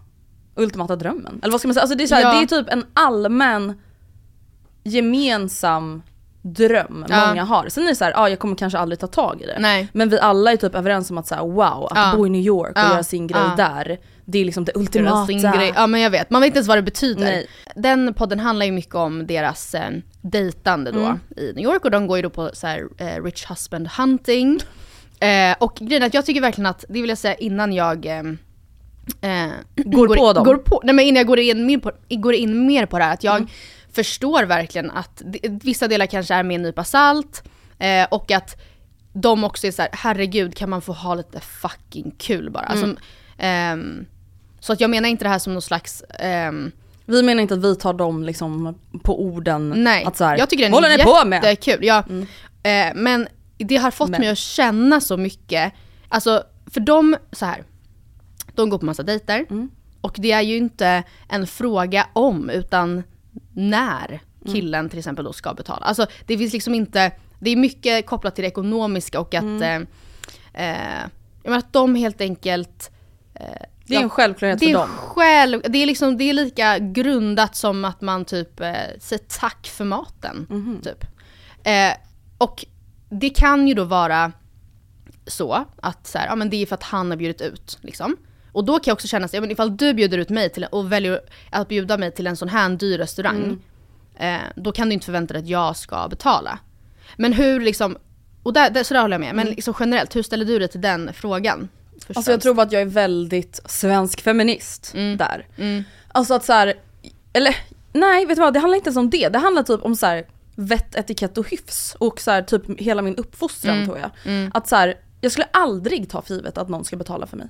ultimata 0.56 0.96
drömmen. 0.96 1.40
Eller 1.42 1.52
vad 1.52 1.60
ska 1.60 1.68
man 1.68 1.74
säga? 1.74 1.82
Alltså 1.82 1.96
det, 1.98 2.04
är 2.04 2.14
här, 2.14 2.22
Ja. 2.22 2.32
det 2.32 2.42
är 2.42 2.62
typ 2.62 2.72
en 2.72 2.84
allmän 2.94 3.74
gemensam 4.84 6.02
dröm 6.42 7.06
Ja. 7.08 7.26
många 7.28 7.44
har. 7.44 7.68
Sen 7.68 7.84
är 7.84 7.88
det 7.88 7.94
så 7.96 8.04
här, 8.04 8.12
ja 8.12 8.28
jag 8.28 8.38
kommer 8.38 8.56
kanske 8.56 8.78
aldrig 8.78 8.98
ta 8.98 9.06
tag 9.06 9.40
i 9.42 9.46
det. 9.46 9.56
Nej. 9.60 9.88
Men 9.92 10.08
vi 10.08 10.18
alla 10.20 10.52
är 10.52 10.56
typ 10.56 10.74
överens 10.74 11.10
om 11.10 11.18
att 11.18 11.26
så 11.26 11.34
här, 11.34 11.42
wow, 11.42 11.84
att 11.90 11.92
Ja. 11.94 12.12
bo 12.16 12.26
i 12.26 12.30
New 12.30 12.40
York 12.42 12.70
och 12.70 12.78
Ja. 12.82 12.90
göra 12.92 13.02
sin 13.02 13.26
grej 13.26 13.42
där. 13.56 13.98
Det 14.24 14.38
är 14.38 14.44
liksom 14.44 14.64
det 14.64 14.72
ultimata. 14.74 15.26
sin 15.26 15.42
grej. 15.42 15.72
Ja 15.76 15.86
men 15.86 16.00
jag 16.00 16.10
vet, 16.10 16.30
man 16.30 16.40
vet 16.42 16.46
inte 16.46 16.56
ens 16.58 16.68
vad 16.68 16.78
det 16.78 16.82
betyder. 16.82 17.22
Nej. 17.24 17.46
Den 17.76 18.14
podden 18.14 18.40
handlar 18.40 18.66
ju 18.66 18.72
mycket 18.72 18.94
om 18.94 19.26
deras 19.26 19.74
eh, 19.74 19.90
dejtande 20.22 20.90
då 20.92 21.00
Mm. 21.00 21.18
i 21.36 21.52
New 21.56 21.64
York 21.64 21.84
och 21.84 21.90
de 21.90 22.06
går 22.06 22.16
ju 22.18 22.22
då 22.22 22.30
på 22.30 22.50
så 22.52 22.66
här, 22.66 22.88
eh, 22.98 23.22
rich 23.24 23.50
husband 23.50 23.88
hunting. 23.88 24.60
Eh, 25.22 25.56
och 25.60 25.74
grejen 25.80 26.02
är 26.02 26.06
att 26.06 26.14
jag 26.14 26.26
tycker 26.26 26.40
verkligen 26.40 26.66
att, 26.66 26.84
det 26.88 27.00
vill 27.02 27.08
jag 27.08 27.18
säga 27.18 27.34
innan 27.34 27.72
jag 27.72 28.06
eh, 28.06 28.18
eh, 29.20 29.50
Går 29.76 30.16
på 30.16 30.32
dem. 30.32 30.44
Går 30.44 30.56
på, 30.56 30.80
nej 30.84 30.94
men 30.94 31.04
innan 31.04 31.16
jag 31.16 31.26
går 31.26 31.38
in, 31.38 31.66
mer 31.66 31.78
på, 31.78 31.92
går 32.10 32.34
in 32.34 32.66
mer 32.66 32.86
på 32.86 32.98
det 32.98 33.04
här, 33.04 33.12
att 33.14 33.24
Mm. 33.24 33.36
jag 33.42 33.50
förstår 33.94 34.44
verkligen 34.44 34.90
att 34.90 35.22
vissa 35.62 35.88
delar 35.88 36.06
kanske 36.06 36.34
är 36.34 36.42
med 36.42 36.54
en 36.54 36.62
nypa 36.62 36.84
salt 36.84 37.42
eh, 37.78 38.06
och 38.10 38.30
att 38.30 38.56
de 39.12 39.44
också 39.44 39.66
är 39.66 39.70
så 39.70 39.82
här, 39.82 39.90
herregud 39.92 40.56
kan 40.56 40.70
man 40.70 40.82
få 40.82 40.92
ha 40.92 41.14
lite 41.14 41.40
fucking 41.40 42.14
kul 42.18 42.50
bara. 42.50 42.64
Mm. 42.66 42.72
Alltså, 42.90 43.02
ehm, 43.38 44.06
så 44.60 44.72
att 44.72 44.80
jag 44.80 44.90
menar 44.90 45.08
inte 45.08 45.24
det 45.24 45.28
här 45.28 45.38
som 45.38 45.52
någon 45.52 45.62
slags 45.62 46.02
ehm, 46.18 46.72
Vi 47.06 47.22
menar 47.22 47.42
inte 47.42 47.54
att 47.54 47.64
vi 47.64 47.76
tar 47.76 47.92
dem 47.92 48.22
liksom 48.22 48.78
på 49.02 49.22
orden. 49.22 49.74
Nej, 49.76 50.04
att 50.04 50.16
så 50.16 50.24
här, 50.24 50.38
jag 50.38 50.50
tycker 50.50 50.62
den 50.64 50.72
"Vad 50.72 50.82
håller 50.82 50.94
är 50.94 50.98
ni 50.98 51.04
på 51.04 51.24
med?" 51.28 51.44
jättekul. 51.44 51.84
Ja. 51.84 51.98
Eh, 52.62 52.92
men 52.94 53.28
det 53.64 53.76
har 53.76 53.90
fått 53.90 54.10
Men. 54.10 54.20
mig 54.20 54.28
att 54.30 54.38
känna 54.38 55.00
så 55.00 55.16
mycket. 55.16 55.72
Alltså, 56.08 56.44
för 56.66 56.80
de, 56.80 57.16
så 57.32 57.46
här. 57.46 57.64
De 58.54 58.70
går 58.70 58.78
på 58.78 58.86
massa 58.86 59.02
dejter. 59.02 59.46
Mm. 59.50 59.70
Och 60.00 60.14
det 60.18 60.32
är 60.32 60.40
ju 60.42 60.56
inte 60.56 61.02
en 61.28 61.46
fråga 61.46 62.06
om, 62.12 62.50
utan 62.50 63.02
när 63.52 64.20
Mm. 64.44 64.54
killen 64.54 64.88
till 64.88 64.98
exempel 64.98 65.24
då 65.24 65.32
ska 65.32 65.54
betala. 65.54 65.86
Alltså 65.86 66.06
det 66.26 66.38
finns 66.38 66.52
liksom 66.52 66.74
inte, 66.74 67.12
det 67.40 67.50
är 67.50 67.56
mycket 67.56 68.06
kopplat 68.06 68.34
till 68.34 68.42
det 68.42 68.48
ekonomiska 68.48 69.20
och 69.20 69.34
att, 69.34 69.42
Mm. 69.42 69.86
eh, 70.52 70.70
eh, 70.70 71.00
jag 71.42 71.50
menar 71.50 71.58
att 71.58 71.72
de 71.72 71.94
helt 71.94 72.20
enkelt 72.20 72.90
eh, 73.34 73.46
Det 73.86 73.96
är 73.96 74.02
en 74.02 74.10
självklarhet 74.10 74.58
för 74.58 74.72
dem. 74.72 74.88
Själv, 74.98 75.62
det, 75.68 75.78
är 75.78 75.86
liksom, 75.86 76.18
det 76.18 76.24
är 76.24 76.32
lika 76.32 76.78
grundat 76.78 77.56
som 77.56 77.84
att 77.84 78.00
man 78.00 78.24
typ 78.24 78.60
eh, 78.60 78.72
säger 79.00 79.24
tack 79.40 79.66
för 79.66 79.84
maten. 79.84 80.46
Mhm. 80.50 80.80
Typ. 80.84 81.04
Eh, 81.64 81.92
och 82.38 82.64
det 83.12 83.30
kan 83.30 83.68
ju 83.68 83.74
då 83.74 83.84
vara 83.84 84.32
så 85.26 85.66
att 85.82 86.06
så 86.06 86.18
här, 86.18 86.26
ja, 86.26 86.34
men 86.34 86.50
det 86.50 86.56
är 86.62 86.66
för 86.66 86.74
att 86.74 86.82
han 86.82 87.10
har 87.10 87.16
bjudit 87.16 87.40
ut. 87.40 87.78
Liksom. 87.80 88.16
Och 88.52 88.64
då 88.64 88.72
kan 88.74 88.82
jag 88.90 88.94
också 88.94 89.08
känna 89.08 89.28
så, 89.28 89.36
ja, 89.36 89.40
men 89.40 89.50
ifall 89.50 89.76
du 89.76 89.94
bjuder 89.94 90.18
ut 90.18 90.28
mig 90.30 90.48
till, 90.50 90.64
och 90.64 90.92
väljer 90.92 91.20
att 91.50 91.68
bjuda 91.68 91.98
mig 91.98 92.12
till 92.12 92.26
en 92.26 92.36
sån 92.36 92.48
här 92.48 92.68
dyr 92.68 92.98
restaurang. 92.98 93.58
Eh, 94.16 94.38
då 94.56 94.72
kan 94.72 94.88
du 94.88 94.94
inte 94.94 95.06
förvänta 95.06 95.34
dig 95.34 95.42
att 95.42 95.48
jag 95.48 95.76
ska 95.76 96.08
betala. 96.08 96.58
Men 97.16 97.32
hur 97.32 97.60
liksom, 97.60 97.96
och 98.42 98.52
där, 98.52 98.70
där, 98.70 98.84
så 98.84 98.94
där 98.94 99.00
håller 99.00 99.14
jag 99.14 99.20
med. 99.20 99.34
Men 99.34 99.46
liksom 99.46 99.74
generellt, 99.80 100.16
hur 100.16 100.22
ställer 100.22 100.44
du 100.44 100.58
dig 100.58 100.68
till 100.68 100.80
den 100.80 101.10
frågan? 101.14 101.68
Först 102.06 102.16
Alltså 102.16 102.30
jag 102.30 102.40
tror 102.40 102.54
bara 102.54 102.62
att 102.66 102.72
jag 102.72 102.82
är 102.82 102.86
väldigt 102.86 103.60
svensk 103.66 104.20
feminist 104.20 104.92
Mm. 104.94 105.16
där. 105.16 105.46
Alltså 106.08 106.34
att 106.34 106.44
så 106.44 106.52
här, 106.52 106.74
eller 107.32 107.56
nej 107.92 108.26
vet 108.26 108.36
du 108.36 108.42
vad, 108.42 108.54
det 108.54 108.60
handlar 108.60 108.76
inte 108.76 108.88
ens 108.88 108.96
om 108.96 109.10
det. 109.10 109.28
Det 109.28 109.38
handlar 109.38 109.62
typ 109.62 109.82
om 109.82 109.96
så 109.96 110.06
här 110.06 110.24
vett, 110.56 110.94
etikett 110.94 111.38
och 111.38 111.50
hyfs. 111.50 111.96
Och 111.98 112.20
så 112.20 112.30
här, 112.30 112.42
typ 112.42 112.80
hela 112.80 113.02
min 113.02 113.16
uppfostran 113.16 113.74
Mm. 113.74 113.86
tror 113.86 113.98
jag. 113.98 114.10
Mm. 114.24 114.50
Att 114.54 114.68
så 114.68 114.76
här, 114.76 114.94
jag 115.20 115.32
skulle 115.32 115.46
aldrig 115.52 116.10
ta 116.10 116.22
för 116.22 116.34
givet 116.34 116.58
att 116.58 116.68
någon 116.68 116.84
ska 116.84 116.96
betala 116.96 117.26
för 117.26 117.36
mig. 117.36 117.48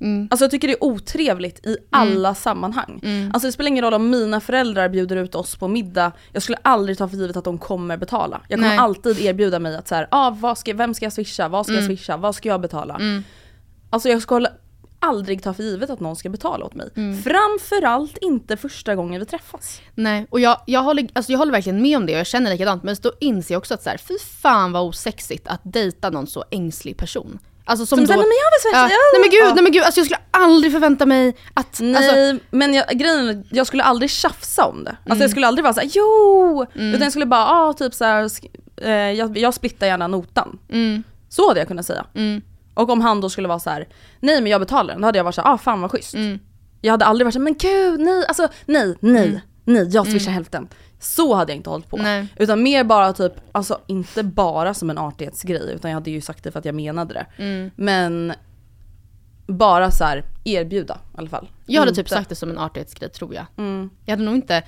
Mm. 0.00 0.28
Alltså 0.30 0.44
jag 0.44 0.50
tycker 0.50 0.68
det 0.68 0.74
är 0.74 0.84
otrevligt 0.84 1.66
i 1.66 1.76
alla 1.90 2.34
sammanhang. 2.34 3.00
Mm. 3.02 3.30
Alltså 3.34 3.48
det 3.48 3.52
spelar 3.52 3.68
ingen 3.68 3.84
roll 3.84 3.94
om 3.94 4.10
mina 4.10 4.40
föräldrar 4.40 4.88
bjuder 4.88 5.16
ut 5.16 5.34
oss 5.34 5.56
på 5.56 5.68
middag, 5.68 6.12
jag 6.32 6.42
skulle 6.42 6.58
aldrig 6.62 6.98
ta 6.98 7.08
för 7.08 7.16
givet 7.16 7.36
att 7.36 7.44
de 7.44 7.58
kommer 7.58 7.96
betala. 7.96 8.40
Jag 8.48 8.58
kommer 8.58 8.68
Nej. 8.68 8.78
alltid 8.78 9.20
erbjuda 9.20 9.58
mig 9.58 9.76
att 9.76 9.88
så 9.88 9.94
här, 9.94 10.08
ah, 10.10 10.30
vad 10.30 10.58
ska, 10.58 10.74
vem 10.74 10.94
ska 10.94 11.04
jag 11.04 11.12
swisha, 11.12 11.48
vad 11.48 11.66
ska 11.66 11.72
jag 11.74 11.84
Mm. 11.84 11.96
swisha, 11.96 12.16
vad 12.16 12.34
ska 12.34 12.48
jag 12.48 12.60
betala? 12.60 12.94
Mm. 12.94 13.24
Alltså 13.90 14.08
jag 14.08 14.22
skulle 14.22 14.52
aldrig 15.04 15.42
ta 15.42 15.54
för 15.54 15.62
givet 15.62 15.90
att 15.90 16.00
någon 16.00 16.16
ska 16.16 16.28
betala 16.28 16.64
åt 16.64 16.74
mig. 16.74 16.88
Mm. 16.96 17.22
Framförallt 17.22 18.18
inte 18.20 18.56
första 18.56 18.94
gången 18.94 19.20
vi 19.20 19.26
träffas. 19.26 19.80
Nej, 19.94 20.26
och 20.30 20.40
jag, 20.40 20.60
jag, 20.66 20.80
håller, 20.82 21.08
alltså 21.12 21.32
jag 21.32 21.38
håller 21.38 21.52
verkligen 21.52 21.82
med 21.82 21.96
om 21.96 22.06
det 22.06 22.12
och 22.12 22.18
jag 22.18 22.26
känner 22.26 22.50
likadant. 22.50 22.82
Men 22.82 22.96
då 23.02 23.12
inser 23.20 23.54
jag 23.54 23.58
också 23.58 23.74
att 23.74 23.82
så 23.82 23.90
här, 23.90 23.98
fy 23.98 24.14
fan 24.42 24.72
vad 24.72 24.82
osexigt 24.82 25.48
att 25.48 25.60
dejta 25.64 26.10
någon 26.10 26.26
så 26.26 26.44
ängslig 26.50 26.96
person. 26.96 27.38
Alltså 27.66 27.86
som, 27.86 27.96
Som 27.98 28.06
då... 28.06 28.12
"Nej, 28.12 28.16
men 28.18 28.26
jag 28.26 28.26
vill 28.28 28.72
ja, 28.72 28.88
swisha." 28.88 28.98
nej 29.12 29.20
men 29.20 29.30
gud, 29.30 29.40
Ja. 29.48 29.54
nej 29.54 29.62
men 29.62 29.72
gud, 29.72 29.82
alltså 29.82 30.00
jag 30.00 30.06
skulle 30.06 30.20
aldrig 30.30 30.72
förvänta 30.72 31.06
mig 31.06 31.36
att... 31.54 31.80
Nej 31.80 31.96
Alltså, 32.30 32.44
men 32.50 32.74
jag, 32.74 32.88
grejen 32.88 33.44
jag 33.50 33.66
skulle 33.66 33.82
aldrig 33.82 34.10
tjafsa 34.10 34.64
om 34.66 34.84
det. 34.84 34.90
Alltså 34.90 35.06
Mm. 35.12 35.20
jag 35.20 35.30
skulle 35.30 35.46
aldrig 35.46 35.62
vara 35.62 35.74
såhär 35.74 35.90
jo! 35.92 36.66
Mm. 36.74 36.88
Utan 36.88 37.02
jag 37.02 37.12
skulle 37.12 37.26
bara, 37.26 37.46
ah, 37.46 37.72
typ 37.72 37.94
såhär, 37.94 38.30
eh, 38.76 38.90
jag, 38.92 39.38
jag 39.38 39.54
splittar 39.54 39.86
gärna 39.86 40.06
notan. 40.06 40.58
mm, 40.70 41.02
Så 41.28 41.48
hade 41.48 41.60
jag 41.60 41.68
kunnat 41.68 41.86
säga. 41.86 42.06
mm, 42.14 42.42
Och 42.74 42.90
om 42.90 43.00
han 43.00 43.20
då 43.20 43.30
skulle 43.30 43.48
vara 43.48 43.58
så 43.58 43.70
här: 43.70 43.88
nej 44.20 44.42
men 44.42 44.50
jag 44.52 44.60
betalar 44.60 44.94
den, 44.94 45.00
då 45.00 45.06
hade 45.08 45.18
jag 45.18 45.24
varit 45.24 45.34
såhär, 45.34 45.52
ah 45.54 45.58
fan 45.58 45.80
vad 45.80 45.90
schysst. 45.90 46.14
mm. 46.14 46.38
Jag 46.80 46.92
hade 46.92 47.04
aldrig 47.04 47.26
varit 47.26 47.34
såhär, 47.34 47.44
men 47.44 47.54
gud 47.58 48.00
nej, 48.00 48.24
alltså 48.28 48.48
nej, 48.66 48.96
nej, 49.00 49.26
Mm. 49.28 49.40
nej, 49.64 49.88
jag 49.90 50.06
swishar 50.06 50.26
Mm. 50.30 50.34
hälften. 50.34 50.68
Så 51.00 51.34
hade 51.34 51.52
jag 51.52 51.56
inte 51.56 51.70
hållit 51.70 51.88
på. 51.90 51.96
Nej. 51.96 52.26
Utan 52.36 52.62
mer 52.62 52.84
bara 52.84 53.12
typ, 53.12 53.32
alltså 53.52 53.78
inte 53.86 54.22
bara 54.22 54.74
som 54.74 54.90
en 54.90 54.98
artighetsgrej, 54.98 55.72
utan 55.74 55.90
jag 55.90 55.96
hade 55.96 56.10
ju 56.10 56.20
sagt 56.20 56.44
det 56.44 56.50
för 56.52 56.58
att 56.58 56.64
jag 56.64 56.74
menade 56.74 57.14
det. 57.14 57.26
Mm. 57.42 57.70
Men 57.76 58.32
bara 59.46 59.90
så 59.90 60.04
här 60.04 60.24
erbjuda 60.44 60.94
i 60.94 61.18
alla 61.18 61.28
fall. 61.28 61.48
Jag 61.66 61.80
hade 61.80 61.90
Inte- 61.90 62.02
typ 62.02 62.08
sagt 62.08 62.28
det 62.28 62.34
som 62.34 62.50
en 62.50 62.58
artighetsgrej 62.58 63.08
tror 63.10 63.34
jag. 63.34 63.46
Mm. 63.56 63.90
Jag 64.04 64.12
hade 64.12 64.24
nog 64.24 64.34
inte... 64.34 64.62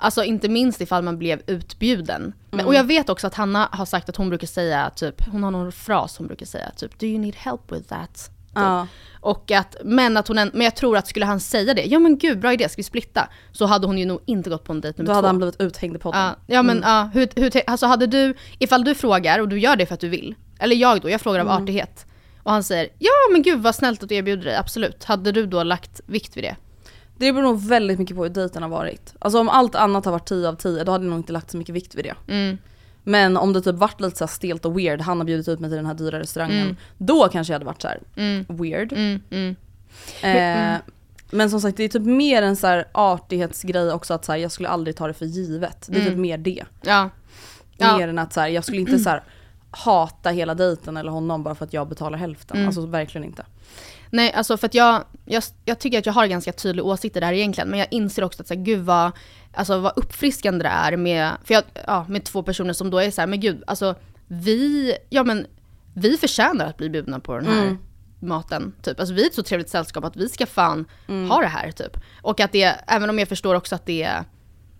Alltså 0.00 0.24
inte 0.24 0.48
minst 0.48 0.80
ifall 0.80 1.02
man 1.02 1.18
blev 1.18 1.42
utbjuden. 1.46 2.32
Men, 2.50 2.66
och 2.66 2.74
jag 2.74 2.84
vet 2.84 3.08
också 3.08 3.26
att 3.26 3.34
Hanna 3.34 3.68
har 3.72 3.84
sagt 3.86 4.08
att 4.08 4.16
hon 4.16 4.28
brukar 4.28 4.46
säga 4.46 4.90
typ, 4.90 5.26
hon 5.28 5.42
har 5.42 5.50
någon 5.50 5.72
fras 5.72 6.18
hon 6.18 6.26
brukar 6.26 6.46
säga 6.46 6.70
typ, 6.76 6.98
do 6.98 7.06
you 7.06 7.18
need 7.18 7.34
help 7.36 7.72
with 7.72 7.88
that? 7.88 8.14
Typ. 8.14 8.30
Ja. 8.54 8.86
Och 9.20 9.50
att, 9.50 9.76
men 9.84 10.16
att 10.16 10.28
hon, 10.28 10.38
en- 10.38 10.50
men 10.54 10.62
jag 10.64 10.76
tror 10.76 10.96
att 10.96 11.06
skulle 11.08 11.26
han 11.26 11.40
säga 11.40 11.74
det, 11.74 11.84
ja 11.84 11.98
men 11.98 12.18
gud 12.18 12.40
bra 12.40 12.52
idé, 12.52 12.68
ska 12.68 12.76
vi 12.76 12.82
splitta? 12.82 13.28
Så 13.52 13.66
hade 13.66 13.86
hon 13.86 13.98
ju 13.98 14.04
nog 14.04 14.20
inte 14.26 14.50
gått 14.50 14.64
på 14.64 14.72
en 14.72 14.80
dejt 14.80 14.98
nummer 15.02 15.06
Då 15.06 15.14
hade 15.14 15.22
två. 15.22 15.26
han 15.26 15.36
blivit 15.38 15.60
uthängd 15.60 15.96
i 15.96 15.98
podden. 15.98 16.20
Ja, 16.20 16.36
ja 16.46 16.62
men 16.62 16.80
ja, 16.84 17.10
hur, 17.14 17.28
hur, 17.36 17.52
alltså 17.66 17.86
hade 17.86 18.06
du, 18.06 18.34
ifall 18.58 18.84
du 18.84 18.94
frågar 18.94 19.38
och 19.38 19.48
du 19.48 19.58
gör 19.60 19.76
det 19.76 19.86
för 19.86 19.94
att 19.94 20.00
du 20.00 20.08
vill, 20.08 20.34
eller 20.58 20.76
jag 20.76 21.00
då, 21.00 21.10
jag 21.10 21.20
frågar 21.20 21.40
av 21.40 21.46
Mm. 21.48 21.62
artighet. 21.62 22.06
Och 22.42 22.52
han 22.52 22.62
säger 22.64 22.88
ja 22.98 23.10
men 23.32 23.42
gud 23.42 23.58
vad 23.62 23.74
snällt 23.74 24.02
att 24.02 24.08
du 24.08 24.14
erbjuder 24.14 24.44
dig, 24.44 24.56
absolut. 24.56 25.04
Hade 25.04 25.32
du 25.32 25.46
då 25.46 25.62
lagt 25.62 26.00
vikt 26.06 26.36
vid 26.36 26.44
det? 26.44 26.56
Det 27.18 27.32
beror 27.32 27.42
nog 27.44 27.60
väldigt 27.60 27.98
mycket 27.98 28.16
på 28.16 28.22
hur 28.22 28.30
dejten 28.30 28.62
har 28.62 28.70
varit. 28.70 29.14
Alltså 29.18 29.40
om 29.40 29.48
allt 29.48 29.74
annat 29.74 30.04
har 30.04 30.12
varit 30.12 30.28
10 30.28 30.48
av 30.48 30.54
10 30.54 30.84
då 30.84 30.92
hade 30.92 31.04
jag 31.04 31.10
nog 31.10 31.18
inte 31.18 31.32
lagt 31.32 31.50
så 31.50 31.56
mycket 31.56 31.74
vikt 31.74 31.94
vid 31.94 32.04
det. 32.04 32.14
Mm. 32.34 32.58
Men 33.04 33.36
om 33.36 33.52
det 33.52 33.60
typ 33.62 33.74
varit 33.74 34.00
lite 34.00 34.16
så 34.16 34.26
stelt 34.26 34.64
och 34.64 34.78
weird, 34.78 35.00
han 35.00 35.18
har 35.18 35.24
bjudit 35.24 35.48
ut 35.48 35.60
mig 35.60 35.70
till 35.70 35.76
den 35.76 35.86
här 35.86 35.94
dyra 35.94 36.20
restaurangen. 36.20 36.62
Mm. 36.62 36.76
Då 36.98 37.28
kanske 37.28 37.52
jag 37.52 37.54
hade 37.54 37.66
varit 37.66 37.82
så 37.82 37.88
här 37.88 38.00
Mm. 38.16 38.44
weird. 38.48 38.92
Mm, 38.92 39.20
mm. 39.30 39.56
Eh, 40.22 40.80
Men 41.30 41.50
som 41.50 41.60
sagt 41.60 41.76
det 41.76 41.84
är 41.84 41.88
typ 41.88 42.02
mer 42.02 42.42
en 42.42 42.56
så 42.56 42.82
artighetsgrej 42.92 43.92
också 43.92 44.14
att 44.14 44.24
så 44.24 44.32
här, 44.32 44.38
jag 44.38 44.52
skulle 44.52 44.68
aldrig 44.68 44.96
ta 44.96 45.06
det 45.06 45.14
för 45.14 45.26
givet. 45.26 45.86
Det 45.90 45.96
är 45.96 46.00
typ 46.00 46.08
Mm. 46.08 46.20
mer 46.20 46.38
det. 46.38 46.64
Ja. 46.82 47.10
Ja. 47.76 47.98
Mer 47.98 48.08
än 48.08 48.18
att 48.18 48.32
så 48.32 48.40
här, 48.40 48.48
jag 48.48 48.64
skulle 48.64 48.80
inte 48.80 48.98
så 48.98 49.18
hata 49.70 50.30
hela 50.30 50.54
dejten 50.54 50.96
eller 50.96 51.10
honom 51.10 51.42
bara 51.42 51.54
för 51.54 51.64
att 51.64 51.72
jag 51.72 51.88
betalar 51.88 52.18
hälften. 52.18 52.56
Mm. 52.56 52.68
Alltså 52.68 52.86
verkligen 52.86 53.24
inte. 53.24 53.44
Nej, 54.10 54.32
alltså 54.32 54.56
för 54.56 54.66
att 54.66 54.74
jag, 54.74 55.04
jag, 55.24 55.42
jag 55.64 55.78
tycker 55.78 55.98
att 55.98 56.06
jag 56.06 56.12
har 56.12 56.26
ganska 56.26 56.52
tydlig 56.52 56.84
åsikt 56.84 57.16
i 57.16 57.20
det 57.20 57.26
här 57.26 57.32
egentligen, 57.32 57.68
men 57.68 57.78
jag 57.78 57.88
inser 57.90 58.24
också 58.24 58.42
att 58.42 58.48
så 58.48 58.54
här, 58.54 58.60
gud 58.62 58.80
vad, 58.84 59.12
alltså 59.54 59.78
vad 59.78 59.92
uppfriskande 59.96 60.62
det 60.62 60.68
är 60.68 60.96
med, 60.96 61.30
för 61.44 61.54
jag, 61.54 61.62
ja, 61.86 62.06
med 62.08 62.24
två 62.24 62.42
personer 62.42 62.72
som 62.72 62.90
då 62.90 62.98
är 62.98 63.10
så 63.10 63.20
här, 63.20 63.26
men 63.28 63.40
gud, 63.40 63.62
alltså 63.66 63.94
vi, 64.26 64.94
ja 65.10 65.24
men 65.24 65.46
vi 65.94 66.16
förtjänar 66.16 66.66
att 66.66 66.76
bli 66.76 66.90
bjudna 66.90 67.20
på 67.20 67.34
den 67.36 67.46
här 67.46 67.62
Mm. 67.62 67.78
maten. 68.20 68.72
Typ. 68.82 69.00
Alltså 69.00 69.14
vi 69.14 69.22
är 69.22 69.26
ett 69.26 69.34
så 69.34 69.42
trevligt 69.42 69.68
sällskap 69.68 70.04
att 70.04 70.16
vi 70.16 70.28
ska 70.28 70.46
fan 70.46 70.84
Mm. 71.08 71.30
ha 71.30 71.40
det 71.40 71.46
här 71.46 71.70
typ. 71.70 71.96
Och 72.22 72.40
att 72.40 72.52
det, 72.52 72.64
även 72.86 73.10
om 73.10 73.18
jag 73.18 73.28
förstår 73.28 73.54
också 73.54 73.74
att 73.74 73.86
det 73.86 74.02
är 74.02 74.24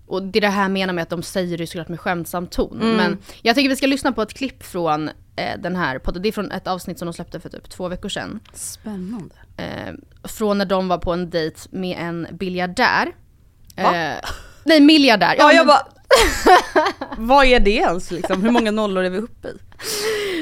och 0.09 0.23
det 0.23 0.39
är 0.39 0.41
det 0.41 0.49
här 0.49 0.69
menar 0.69 0.95
med 0.95 1.03
att 1.03 1.11
de 1.11 1.23
säger 1.23 1.59
det 1.59 1.67
såklart 1.67 1.89
med 1.89 2.01
skämtsam 2.01 2.47
ton. 2.47 2.83
Mm. 2.83 2.97
Men 2.97 3.19
jag 3.43 3.57
tycker 3.57 3.69
vi 3.69 3.77
ska 3.77 3.87
lyssna 3.87 4.13
på 4.13 4.23
ett 4.23 4.35
klipp 4.35 4.63
från 4.63 5.09
eh, 5.37 5.59
den 5.59 5.77
här 5.77 5.99
podden. 5.99 6.23
Det 6.23 6.29
är 6.29 6.33
från 6.33 6.53
ett 6.53 6.67
avsnitt 6.67 6.99
som 6.99 7.07
de 7.07 7.13
släppte 7.13 7.41
för 7.41 7.49
typ 7.49 7.71
två 7.71 7.89
veckor 7.89 8.09
sedan. 8.09 8.41
Spännande. 8.53 9.35
Eh, 9.57 9.95
från 10.25 10.59
när 10.59 10.65
de 10.67 10.89
var 10.89 10.99
på 10.99 11.13
en 11.13 11.31
dejt 11.31 11.61
med 11.71 11.97
en 12.01 12.27
biljardär. 12.33 13.13
Va? 13.77 13.97
Eh, 13.97 14.17
nej, 14.65 14.81
miljardär. 14.81 15.35
Ja, 15.39 15.53
jag 15.53 15.67
men- 15.67 15.67
bara... 15.67 15.87
Vad 17.17 17.47
är 17.47 17.61
det 17.61 17.71
ens 17.71 18.11
liksom? 18.11 18.43
Hur 18.43 18.51
många 18.51 18.71
nollor 18.71 19.05
är 19.05 19.11
vi 19.11 19.19
uppe 19.19 19.49
i? 19.49 19.53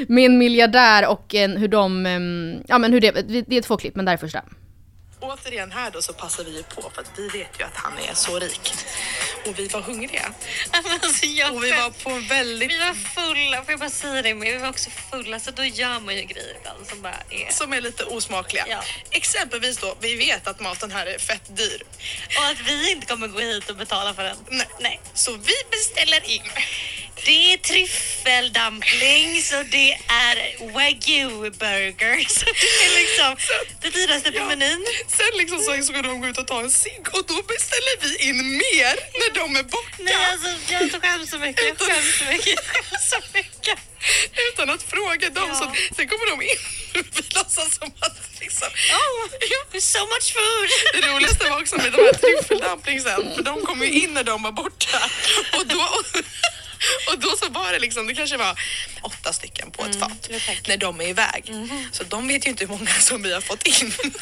Med 0.07 0.25
en 0.25 0.37
miljardär 0.37 1.07
och 1.07 1.35
en, 1.35 1.57
hur 1.57 1.67
de, 1.67 2.05
ehm, 2.05 2.63
ja 2.67 2.77
men 2.77 2.93
hur 2.93 3.01
det, 3.01 3.11
det 3.47 3.57
är 3.57 3.61
två 3.61 3.77
klipp 3.77 3.95
men 3.95 4.05
där 4.05 4.13
är 4.13 4.17
första. 4.17 4.41
Återigen 5.27 5.71
här 5.71 5.91
då 5.91 6.01
så 6.01 6.13
passar 6.13 6.43
vi 6.43 6.57
ju 6.57 6.63
på 6.63 6.91
för 6.95 7.01
att 7.01 7.11
vi 7.17 7.27
vet 7.29 7.59
ju 7.59 7.63
att 7.63 7.75
han 7.75 7.93
är 7.97 8.13
så 8.13 8.39
rik. 8.39 8.73
Och 9.45 9.59
vi 9.59 9.67
var 9.67 9.81
hungriga. 9.81 10.33
Alltså, 10.71 11.25
jag 11.25 11.55
Och 11.55 11.63
vi 11.63 11.71
var 11.71 11.89
på 11.89 12.09
en 12.09 12.27
väldigt... 12.27 12.71
Vi 12.71 12.77
var 12.77 12.93
fulla, 12.93 13.63
får 13.63 13.71
jag 13.71 13.79
bara 13.79 13.89
säga 13.89 14.21
det, 14.21 14.33
men 14.33 14.47
vi 14.47 14.57
var 14.57 14.69
också 14.69 14.89
fulla 15.11 15.39
så 15.39 15.51
då 15.51 15.63
gör 15.63 15.99
man 15.99 16.15
ju 16.15 16.23
grejer 16.23 16.55
ibland 16.59 16.87
som 16.87 17.01
bara 17.01 17.19
är... 17.29 17.51
Som 17.51 17.73
är 17.73 17.81
lite 17.81 18.03
osmakliga. 18.03 18.83
Exempelvis 19.11 19.77
då, 19.77 19.97
vi 19.99 20.15
vet 20.15 20.47
att 20.47 20.59
maten 20.59 20.91
här 20.91 21.05
är 21.05 21.17
fett 21.17 21.57
dyr. 21.57 21.83
Och 22.37 22.45
att 22.45 22.69
vi 22.69 22.91
inte 22.91 23.07
kommer 23.07 23.27
gå 23.27 23.39
hit 23.39 23.69
och 23.69 23.75
betala 23.75 24.13
för 24.13 24.23
den. 24.23 24.37
Nej. 24.49 24.67
Nej. 24.79 24.99
Så 25.13 25.31
vi 25.31 25.53
beställer 25.71 26.29
in. 26.29 26.41
Det 27.27 27.53
är 27.53 27.57
tryffeldumplings 27.57 29.53
och 29.53 29.65
det 29.65 29.91
är 30.07 30.37
wagyu 30.73 31.49
burgers. 31.63 32.35
Det 32.79 32.85
är 32.87 32.93
liksom 33.01 33.35
det 33.81 33.89
dyraste 33.89 34.31
på 34.31 34.45
menyn. 34.45 34.85
Sen 35.07 35.33
liksom 35.37 35.59
så 35.59 35.83
ska 35.83 36.01
de 36.01 36.21
gå 36.21 36.27
ut 36.27 36.37
och 36.37 36.47
ta 36.47 36.59
en 36.59 36.71
cigg 36.71 37.05
och 37.13 37.25
då 37.27 37.37
beställer 37.53 37.95
vi 38.01 38.29
in 38.29 38.39
mer 38.57 38.93
när 39.19 39.31
de 39.39 39.55
är 39.55 39.63
borta. 39.63 39.97
Nej 39.99 40.15
alltså 40.31 40.49
jag 40.73 41.01
skäms 41.01 41.29
så 41.29 41.37
mycket, 41.37 41.65
jag 41.67 41.77
skäms 41.87 42.17
så 42.19 42.25
mycket, 42.25 42.47
jag 42.47 42.65
skäms 42.65 43.09
så 43.09 43.19
mycket. 43.33 43.77
Utan 44.47 44.69
att 44.69 44.83
fråga 44.83 45.29
dem. 45.29 45.49
Ja. 45.49 45.55
Så 45.55 45.95
sen 45.95 46.07
kommer 46.07 46.25
de 46.31 46.41
in 46.41 46.61
och 46.99 47.05
vi 47.15 47.23
låtsas 47.35 47.75
som 47.75 47.91
att 47.99 48.17
liksom... 48.39 48.67
Oh, 49.01 49.79
so 49.79 49.99
much 50.13 50.27
food! 50.35 50.69
Det 50.93 51.07
roligaste 51.07 51.49
var 51.49 51.61
också 51.61 51.75
med 51.75 51.91
de 51.91 51.97
här 51.97 52.13
tryffeldumplingsen, 52.13 53.35
för 53.35 53.43
de 53.43 53.65
kom 53.65 53.81
ju 53.81 53.89
in 53.91 54.13
när 54.13 54.23
de 54.23 54.43
var 54.43 54.51
borta. 54.51 54.99
Och 55.57 55.67
då, 55.67 55.81
och 57.11 57.19
då 57.19 57.29
så 57.37 57.49
var 57.49 57.73
det 57.73 57.79
liksom, 57.79 58.07
det 58.07 58.13
kanske 58.15 58.37
var 58.37 58.59
åtta 59.01 59.33
stycken 59.33 59.71
på 59.71 59.85
ett 59.85 59.95
Mm, 59.95 60.39
fat 60.39 60.67
när 60.67 60.77
de 60.77 61.01
är 61.01 61.07
iväg. 61.07 61.53
Så 61.91 62.03
de 62.03 62.27
vet 62.27 62.45
ju 62.45 62.49
inte 62.49 62.65
hur 62.65 62.71
många 62.71 62.91
som 62.99 63.23
vi 63.23 63.33
har 63.33 63.41
fått 63.41 63.67
in. 63.67 63.93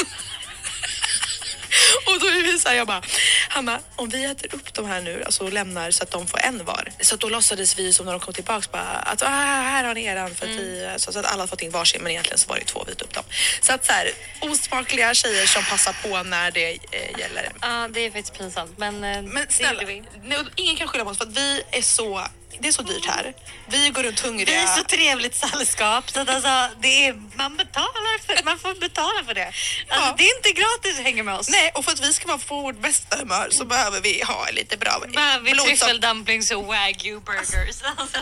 Och 2.05 2.19
då 2.19 2.25
är 2.27 2.43
vi 2.43 2.59
så 2.59 2.69
här, 2.69 2.75
jag 2.75 2.87
bara, 2.87 3.01
Hanna, 3.49 3.79
om 3.95 4.09
vi 4.09 4.25
äter 4.25 4.55
upp 4.55 4.73
de 4.73 4.85
här 4.85 5.01
nu 5.01 5.23
alltså, 5.23 5.43
och 5.43 5.53
lämnar 5.53 5.91
så 5.91 6.03
att 6.03 6.11
de 6.11 6.27
får 6.27 6.39
en 6.39 6.65
var. 6.65 6.89
Så 6.99 7.15
då 7.15 7.29
låtsades 7.29 7.79
vi 7.79 7.93
som 7.93 8.05
när 8.05 8.11
de 8.11 8.19
kom 8.21 8.33
tillbaks 8.33 8.71
bara 8.71 8.81
att 8.81 9.21
ah, 9.21 9.27
här 9.29 9.83
har 9.83 9.93
ni 9.93 10.05
eran 10.05 10.35
för 10.35 10.45
att 10.45 10.51
vi, 10.51 10.89
så, 10.97 11.11
så 11.11 11.19
att 11.19 11.25
alla 11.25 11.41
har 11.43 11.47
fått 11.47 11.61
in 11.61 11.71
varsin 11.71 12.01
men 12.03 12.11
egentligen 12.11 12.37
så 12.37 12.49
var 12.49 12.57
det 12.59 12.65
två 12.65 12.83
vi 12.87 12.93
upp 12.93 13.13
dem. 13.13 13.23
Så 13.61 13.73
att 13.73 13.85
så 13.85 13.91
här, 13.91 14.11
osmakliga 14.41 15.13
tjejer 15.13 15.45
som 15.45 15.63
passar 15.63 15.95
på 16.03 16.23
när 16.23 16.51
det 16.51 16.71
eh, 16.91 17.19
gäller. 17.19 17.51
Ja 17.61 17.87
det 17.93 17.99
är 18.05 18.11
faktiskt 18.11 18.37
pinsamt 18.37 18.77
men, 18.77 19.03
eh, 19.03 19.21
Men 19.21 19.45
snälla, 19.49 19.79
det 19.79 19.85
vi. 19.85 20.03
nej, 20.23 20.37
ingen 20.55 20.75
kan 20.75 20.87
skylla 20.87 21.03
på 21.03 21.09
oss 21.09 21.17
för 21.17 21.25
att 21.25 21.37
vi 21.37 21.61
är 21.71 21.81
så, 21.81 22.27
det 22.59 22.67
är 22.67 22.71
så 22.71 22.81
dyrt 22.81 23.05
här. 23.05 23.33
Vi 23.67 23.89
går 23.89 24.03
runt 24.03 24.19
hungriga. 24.19 24.45
Vi 24.51 24.55
är 24.63 24.67
så 24.67 24.83
trevligt 24.83 25.35
sällskap 25.35 26.09
så 26.11 26.19
att 26.19 26.29
alltså, 26.29 26.49
det 26.81 27.07
är, 27.07 27.13
man 27.37 27.57
betalar 27.57 28.25
för, 28.25 28.45
man 28.45 28.59
får 28.59 28.79
betala 28.79 29.23
för 29.27 29.33
det. 29.33 29.45
Alltså, 29.45 29.61
Ja. 29.89 30.15
Det 30.17 30.23
är 30.23 30.37
inte 30.37 30.49
gratis 30.61 30.99
att 30.99 31.03
hänga 31.05 31.23
med 31.23 31.35
oss. 31.35 31.49
Nej, 31.49 31.71
och 31.75 31.85
för 31.85 31.91
att 31.91 31.99
vi 32.05 32.13
ska 32.13 32.27
vara 32.27 32.37
på 32.37 32.61
vårt 32.61 32.79
bästa 32.81 33.17
humör 33.17 33.47
så 33.51 33.65
behöver 33.65 34.01
vi 34.01 34.21
ha 34.27 34.45
lite 34.53 34.77
bra 34.77 34.91
Behöver 35.13 35.45
vi 35.45 35.51
tryffeldumplings 35.55 36.51
och 36.51 36.65
wagyu 36.65 37.19
burgers. 37.19 37.81
Alltså. 37.97 38.17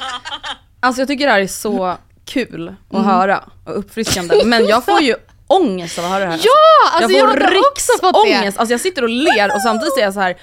Alltså 0.80 1.02
jag 1.02 1.08
tycker 1.08 1.26
det 1.26 1.32
här 1.32 1.40
är 1.42 1.48
så 1.48 1.98
kul 2.26 2.68
att 2.68 2.94
Mm. 2.94 3.06
höra 3.06 3.50
och 3.66 3.80
uppfriskande. 3.80 4.42
Men 4.46 4.68
jag 4.68 4.86
får 4.86 5.02
ju 5.02 5.16
ångest 5.48 6.00
av 6.00 6.06
att 6.06 6.12
höra 6.12 6.26
det 6.26 6.32
här. 6.32 6.40
Ja! 6.44 6.92
Alltså 6.92 7.12
jag, 7.12 7.22
jag 7.30 7.38
får 7.38 7.44
hade 7.46 7.60
också 7.60 7.92
fått 8.02 8.26
det. 8.28 8.46
Alltså 8.46 8.74
jag 8.74 8.82
sitter 8.82 9.02
och 9.04 9.10
ler 9.10 9.56
och 9.56 9.62
samtidigt 9.62 9.94
säger 9.94 10.08
jag 10.08 10.14
så 10.14 10.20
här. 10.20 10.38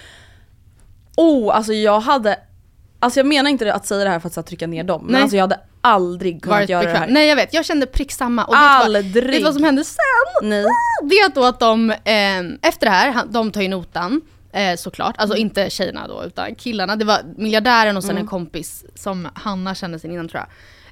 Oh, 1.17 1.57
alltså 1.57 1.73
jag 1.73 2.01
hade 2.01 2.39
Alltså 3.01 3.21
jag 3.21 3.27
menar 3.27 3.51
inte 3.51 3.75
att 3.75 3.87
säga 3.87 4.05
det 4.05 4.11
här 4.11 4.21
för 4.21 4.29
att 4.29 4.37
här, 4.37 4.43
trycka 4.43 4.67
ner 4.67 4.85
dem, 4.85 5.03
men 5.05 5.13
Nej. 5.13 5.23
alltså 5.23 5.37
jag 5.37 5.43
hade 5.43 5.61
aldrig 5.81 6.43
kunnat 6.43 6.57
Varit 6.59 6.69
göra 6.69 6.81
det 6.81 6.87
bekväm. 6.87 7.03
här. 7.03 7.11
Nej 7.11 7.29
jag 7.29 7.37
vet, 7.37 7.55
jag 7.55 7.65
kände 7.65 7.87
prick 7.87 8.13
samma. 8.13 8.45
Och 8.45 8.55
vet 8.55 8.61
du 8.61 8.65
vad- 8.67 8.85
Aldrig. 8.97 9.27
Vet 9.27 9.33
du 9.39 9.43
vad 9.45 9.55
som 9.55 9.65
hände 9.65 9.85
sen? 9.85 10.49
Nej. 10.49 10.65
Det 11.03 11.15
är 11.15 11.35
då 11.35 11.45
att 11.45 11.61
de, 11.61 11.91
eh, 11.91 12.41
efter 12.63 12.81
det 12.87 12.91
här, 12.91 13.25
de 13.31 13.51
tar 13.53 13.61
ju 13.63 13.69
notan. 13.69 14.21
Eh, 14.53 14.77
såklart, 14.77 15.15
alltså 15.19 15.37
Mm. 15.37 15.47
inte 15.47 15.71
tjejerna 15.71 16.09
då 16.09 16.25
utan 16.25 16.55
killarna. 16.55 16.97
Det 16.97 17.05
var 17.05 17.19
miljardären 17.37 17.97
och 17.97 18.03
sen 18.03 18.11
Mm. 18.11 18.21
en 18.23 18.27
kompis 18.29 18.85
som 18.95 19.29
Hanna 19.35 19.75
kände 19.75 19.99
sen 19.99 20.11
innan 20.13 20.29
tror 20.29 20.43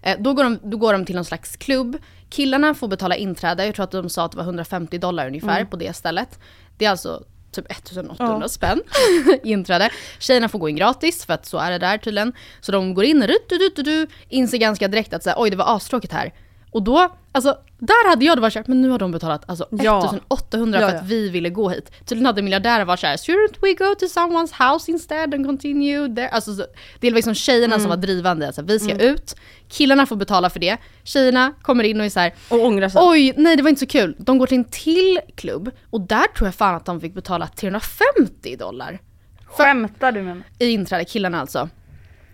jag. 0.02 0.12
Eh, 0.12 0.16
då, 0.22 0.34
går 0.34 0.44
de, 0.44 0.58
då 0.62 0.76
går 0.76 0.92
de 0.92 1.04
till 1.04 1.14
någon 1.14 1.24
slags 1.24 1.56
klubb. 1.56 1.96
Killarna 2.30 2.74
får 2.74 2.88
betala 2.88 3.16
inträde, 3.16 3.66
jag 3.66 3.74
tror 3.74 3.84
att 3.84 3.90
de 3.90 4.10
sa 4.10 4.24
att 4.24 4.30
det 4.32 4.36
var 4.38 4.44
150 4.44 4.98
dollar 4.98 5.26
ungefär 5.26 5.56
Mm. 5.56 5.66
på 5.70 5.76
det 5.76 5.96
stället. 5.96 6.38
Det 6.78 6.84
är 6.84 6.90
alltså 6.90 7.22
typ 7.62 7.70
1800 7.72 8.38
Ja. 8.42 8.48
spänn 8.48 8.80
inträde. 9.42 9.90
Tjejerna 10.18 10.48
får 10.48 10.58
gå 10.58 10.68
in 10.68 10.76
gratis 10.76 11.24
för 11.26 11.32
att 11.34 11.46
så 11.46 11.58
är 11.58 11.70
det 11.70 11.78
där 11.78 11.98
tydligen. 11.98 12.32
Så 12.60 12.72
de 12.72 12.94
går 12.94 13.04
in, 13.04 13.26
rut, 13.26 13.52
rut, 13.52 13.78
rut, 13.78 13.86
rut, 13.86 14.08
inser 14.28 14.58
ganska 14.58 14.88
direkt 14.88 15.12
att 15.14 15.22
så 15.22 15.30
här, 15.30 15.36
oj 15.40 15.50
det 15.50 15.56
var 15.56 15.76
astråkigt 15.76 16.12
här. 16.12 16.32
Och 16.70 16.82
då, 16.82 17.16
alltså 17.32 17.58
där 17.78 18.08
hade 18.10 18.24
jag 18.24 18.40
varit 18.40 18.52
såhär, 18.52 18.64
men 18.68 18.82
nu 18.82 18.88
har 18.88 18.98
de 18.98 19.12
betalat 19.12 19.42
alltså 19.50 19.66
Ja. 19.70 19.98
1800 20.30 20.80
Ja, 20.80 20.88
för 20.90 20.96
att 20.96 21.04
vi 21.06 21.28
ville 21.28 21.50
gå 21.50 21.68
hit. 21.68 21.90
Tydligen 21.98 22.26
hade 22.26 22.42
miljardärer 22.42 22.84
varit 22.84 23.00
såhär, 23.00 23.16
shouldn't 23.16 23.56
we 23.62 23.72
go 23.74 23.94
to 23.94 24.06
someone's 24.06 24.72
house 24.72 24.90
instead 24.90 25.34
and 25.34 25.46
continue 25.46 26.14
there? 26.14 26.28
Alltså 26.28 26.54
så, 26.54 26.64
det 27.00 27.06
är 27.06 27.10
liksom 27.10 27.34
tjejerna 27.34 27.74
Mm. 27.74 27.80
som 27.80 27.88
var 27.90 27.96
drivande, 27.96 28.46
alltså 28.46 28.62
vi 28.62 28.78
ska 28.78 28.92
Mm. 28.92 29.06
ut, 29.06 29.34
killarna 29.68 30.06
får 30.06 30.16
betala 30.16 30.50
för 30.50 30.60
det, 30.60 30.76
tjejerna 31.04 31.52
kommer 31.62 31.84
in 31.84 32.00
och 32.00 32.06
är 32.06 32.10
såhär, 32.10 32.34
och 32.48 32.64
ångrar 32.64 32.88
sig. 32.88 33.00
oj 33.04 33.34
nej 33.36 33.56
det 33.56 33.62
var 33.62 33.70
inte 33.70 33.80
så 33.80 33.86
kul. 33.86 34.16
De 34.18 34.38
går 34.38 34.46
till 34.46 34.58
en 34.58 34.64
till 34.64 35.20
klubb 35.36 35.70
och 35.90 36.00
där 36.00 36.26
tror 36.36 36.46
jag 36.48 36.54
fan 36.54 36.74
att 36.74 36.84
de 36.86 37.00
fick 37.00 37.14
betala 37.14 37.46
350 37.46 38.56
dollar. 38.56 38.98
Skämtar 39.46 40.12
du 40.12 40.22
med 40.22 40.36
mig? 40.36 40.46
I 40.58 40.70
inträde, 40.70 41.04
killarna 41.04 41.40
alltså. 41.40 41.68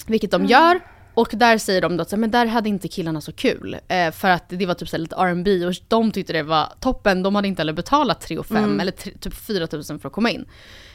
Vilket 0.07 0.30
de 0.30 0.45
gör. 0.45 0.80
Och 1.15 1.29
där 1.33 1.59
säger 1.59 1.81
de 1.81 1.97
då 1.97 2.03
att 2.03 2.12
men 2.19 2.31
där 2.31 2.47
hade 2.47 2.69
inte 2.69 2.89
killarna 2.89 3.21
så 3.21 3.33
kul. 3.33 3.77
Eh, 3.89 4.11
för 4.11 4.29
att 4.29 4.45
det 4.49 4.67
var 4.67 4.75
typ 4.75 4.89
så 4.89 4.97
lite 4.97 5.17
R&B 5.17 5.67
och 5.67 5.75
de 5.89 6.12
tyckte 6.12 6.33
det 6.33 6.43
var 6.43 6.73
toppen. 6.81 7.23
De 7.23 7.35
hade 7.35 7.49
inte 7.49 7.61
heller 7.61 7.73
betalat 7.73 8.21
3 8.21 8.39
och 8.39 8.47
5 8.47 8.57
Mm. 8.57 8.81
eller 8.81 8.93
tre- 8.93 9.12
typ 9.21 9.35
4 9.35 9.69
000 9.73 9.85
för 9.85 10.07
att 10.09 10.12
komma 10.12 10.31
in. 10.31 10.45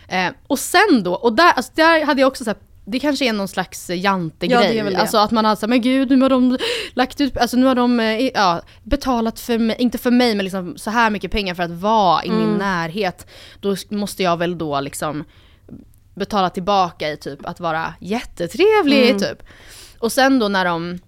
Eh, 0.07 0.27
och 0.47 0.59
sen 0.59 1.03
då, 1.03 1.13
och 1.13 1.33
där, 1.33 1.51
alltså 1.53 1.71
där 1.75 2.05
hade 2.05 2.21
jag 2.21 2.27
också 2.27 2.43
så 2.43 2.49
här, 2.49 2.57
det 2.85 2.99
kanske 2.99 3.25
är 3.29 3.33
någon 3.33 3.47
slags 3.47 3.89
Ja, 3.89 3.95
jantegrej. 3.95 4.83
det. 4.83 4.95
alltså 4.95 5.17
att 5.17 5.31
man 5.31 5.45
har 5.45 5.55
sagt 5.55 5.69
men 5.69 5.81
gud 5.81 6.09
nu 6.09 6.21
har 6.21 6.29
de 6.29 6.57
lagt 6.93 7.21
ut, 7.21 7.37
alltså 7.37 7.57
nu 7.57 7.65
har 7.65 7.75
de 7.75 7.99
eh, 7.99 8.27
ja, 8.27 8.61
betalat 8.83 9.39
för 9.39 9.57
mig, 9.57 9.75
inte 9.79 9.97
för 9.97 10.11
mig 10.11 10.35
men 10.35 10.43
liksom 10.43 10.77
så 10.77 10.89
här 10.89 11.09
mycket 11.09 11.31
pengar 11.31 11.55
för 11.55 11.63
att 11.63 11.71
vara 11.71 12.23
i 12.25 12.29
min 12.29 12.39
Mm. 12.43 12.57
närhet. 12.57 13.27
Då 13.59 13.75
måste 13.89 14.23
jag 14.23 14.37
väl 14.37 14.57
då 14.57 14.79
liksom 14.81 15.23
betala 16.15 16.49
tillbaka 16.49 17.09
i 17.11 17.17
typ 17.17 17.45
att 17.45 17.59
vara 17.59 17.93
jättetrevlig 17.99 19.09
Mm. 19.09 19.19
typ. 19.19 19.43
Och 19.99 20.11
sen 20.11 20.39
då 20.39 20.47
när 20.47 20.65
de 20.65 20.99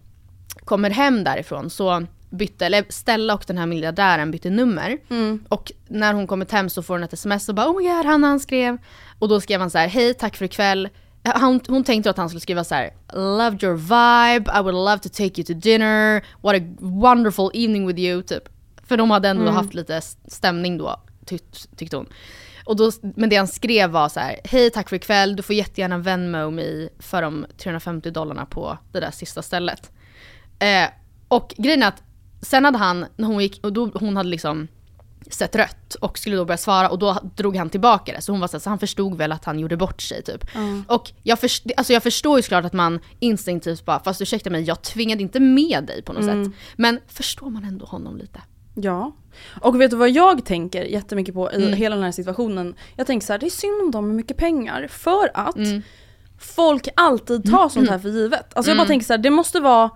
kommer 0.66 0.90
hem 0.90 1.24
därifrån 1.24 1.70
så 1.70 2.06
bytte, 2.30 2.66
eller 2.66 2.86
Stella 2.90 3.34
och 3.34 3.44
den 3.48 3.58
här 3.58 3.66
miljardären 3.66 4.32
bytte 4.32 4.50
nummer. 4.50 4.98
Mm. 5.10 5.44
Och 5.50 5.72
när 5.88 6.14
hon 6.14 6.28
kommit 6.28 6.52
hem 6.52 6.70
så 6.70 6.84
får 6.84 6.94
hon 6.94 7.04
ett 7.04 7.14
sms 7.14 7.50
och 7.50 7.56
bara 7.56 7.68
oh 7.70 7.78
my 7.78 7.88
god, 7.90 8.06
han 8.06 8.24
han 8.24 8.40
skrev. 8.40 8.78
Och 9.20 9.28
då 9.30 9.42
skrev 9.42 9.60
han 9.62 9.70
så 9.70 9.78
här, 9.78 9.88
hej 9.88 10.14
tack 10.14 10.36
för 10.36 10.46
ikväll. 10.46 10.90
Han, 11.24 11.60
hon 11.68 11.84
tänkte 11.84 12.10
att 12.10 12.18
han 12.18 12.30
skulle 12.30 12.42
skriva 12.42 12.64
så 12.64 12.76
här, 12.76 12.92
loved 13.14 13.64
your 13.64 13.76
vibe, 13.76 14.52
I 14.60 14.62
would 14.62 14.76
love 14.76 15.00
to 15.00 15.10
take 15.10 15.42
you 15.42 15.44
to 15.44 15.54
dinner, 15.54 16.26
what 16.42 16.56
a 16.56 16.66
wonderful 16.80 17.50
evening 17.54 17.88
with 17.88 18.00
you, 18.00 18.22
typ. 18.24 18.44
För 18.88 18.98
de 18.98 19.12
hade 19.12 19.30
ändå 19.30 19.42
Mm. 19.44 19.56
haft 19.56 19.74
lite 19.74 20.02
stämning 20.28 20.78
då, 20.78 21.02
tyck, 21.26 21.44
tyckte 21.76 21.98
hon. 21.98 22.06
Och 22.72 22.78
då, 22.78 22.92
men 23.02 23.30
det 23.30 23.36
han 23.36 23.48
skrev 23.48 23.90
var 23.90 24.10
så 24.10 24.20
här, 24.20 24.40
hej 24.44 24.70
tack 24.70 24.90
för 24.90 24.96
ikväll, 24.96 25.36
du 25.36 25.44
får 25.44 25.56
jättegärna 25.56 25.98
Venmo 25.98 26.50
mig 26.52 26.90
för 27.00 27.22
de 27.22 27.46
350 27.58 28.12
dollarna 28.12 28.46
på 28.46 28.78
det 28.92 29.00
där 29.00 29.12
sista 29.12 29.42
stället. 29.42 29.92
Eh, 30.60 30.90
och 31.28 31.54
grejen 31.58 31.84
är 31.84 31.88
att 31.88 32.04
sen 32.42 32.66
hade 32.66 32.78
han, 32.78 33.06
när 33.16 33.28
hon 33.28 33.42
gick, 33.42 33.64
och 33.66 33.74
då 33.74 33.92
hon 33.94 34.18
hade 34.18 34.30
liksom 34.30 34.68
sett 35.30 35.56
rött 35.56 35.96
och 35.96 36.18
skulle 36.18 36.36
då 36.36 36.46
börja 36.46 36.58
svara 36.58 36.90
och 36.90 37.00
då 37.00 37.18
drog 37.36 37.56
han 37.56 37.70
tillbaka 37.70 38.14
det. 38.14 38.22
Så 38.22 38.32
hon 38.32 38.40
var 38.42 38.48
så, 38.48 38.58
här, 38.58 38.60
så 38.60 38.70
han 38.70 38.80
förstod 38.80 39.18
väl 39.18 39.32
att 39.32 39.46
han 39.46 39.60
gjorde 39.60 39.78
bort 39.78 40.02
sig 40.02 40.24
typ. 40.24 40.44
Och 40.88 41.12
jag, 41.24 41.40
först, 41.40 41.66
alltså 41.78 41.94
jag 41.94 42.04
förstår 42.04 42.38
ju 42.40 42.44
såklart 42.44 42.66
att 42.66 42.74
man 42.74 43.00
instinktivt 43.20 43.86
bara, 43.86 44.00
fast 44.00 44.22
ursäkta 44.22 44.50
mig, 44.50 44.62
jag 44.64 44.82
tvingade 44.82 45.22
inte 45.22 45.40
med 45.40 45.84
dig 45.88 46.02
på 46.02 46.14
något 46.14 46.24
Mm. 46.24 46.46
sätt. 46.46 46.54
Men 46.76 47.00
förstår 47.08 47.50
man 47.50 47.64
ändå 47.64 47.86
honom 47.86 48.18
lite? 48.18 48.42
Ja. 48.76 49.12
Och 49.62 49.82
vet 49.82 49.92
du 49.92 49.98
vad 49.98 50.10
jag 50.10 50.46
tänker 50.46 50.84
jättemycket 50.84 51.34
på 51.36 51.52
i 51.52 51.56
Mm. 51.56 51.74
hela 51.74 51.96
den 51.96 52.04
här 52.06 52.12
situationen? 52.12 52.76
Jag 52.96 53.08
tänker 53.08 53.26
så 53.28 53.34
här, 53.34 53.40
det 53.40 53.46
är 53.46 53.50
synd 53.50 53.82
om 53.82 53.92
dem 53.92 54.08
med 54.08 54.16
mycket 54.16 54.38
pengar 54.38 54.88
för 54.88 55.32
att 55.34 55.56
Mm. 55.58 55.82
folk 56.40 56.88
alltid 56.96 57.52
tar 57.52 57.70
sånt 57.70 57.90
här 57.90 58.00
för 58.00 58.10
givet. 58.10 58.54
Alltså 58.54 58.70
jag 58.72 58.78
bara 58.78 58.82
Mm. 58.84 58.88
tänker 58.88 59.06
så 59.06 59.14
här, 59.14 59.18
det 59.18 59.30
måste 59.30 59.60
vara 59.60 59.90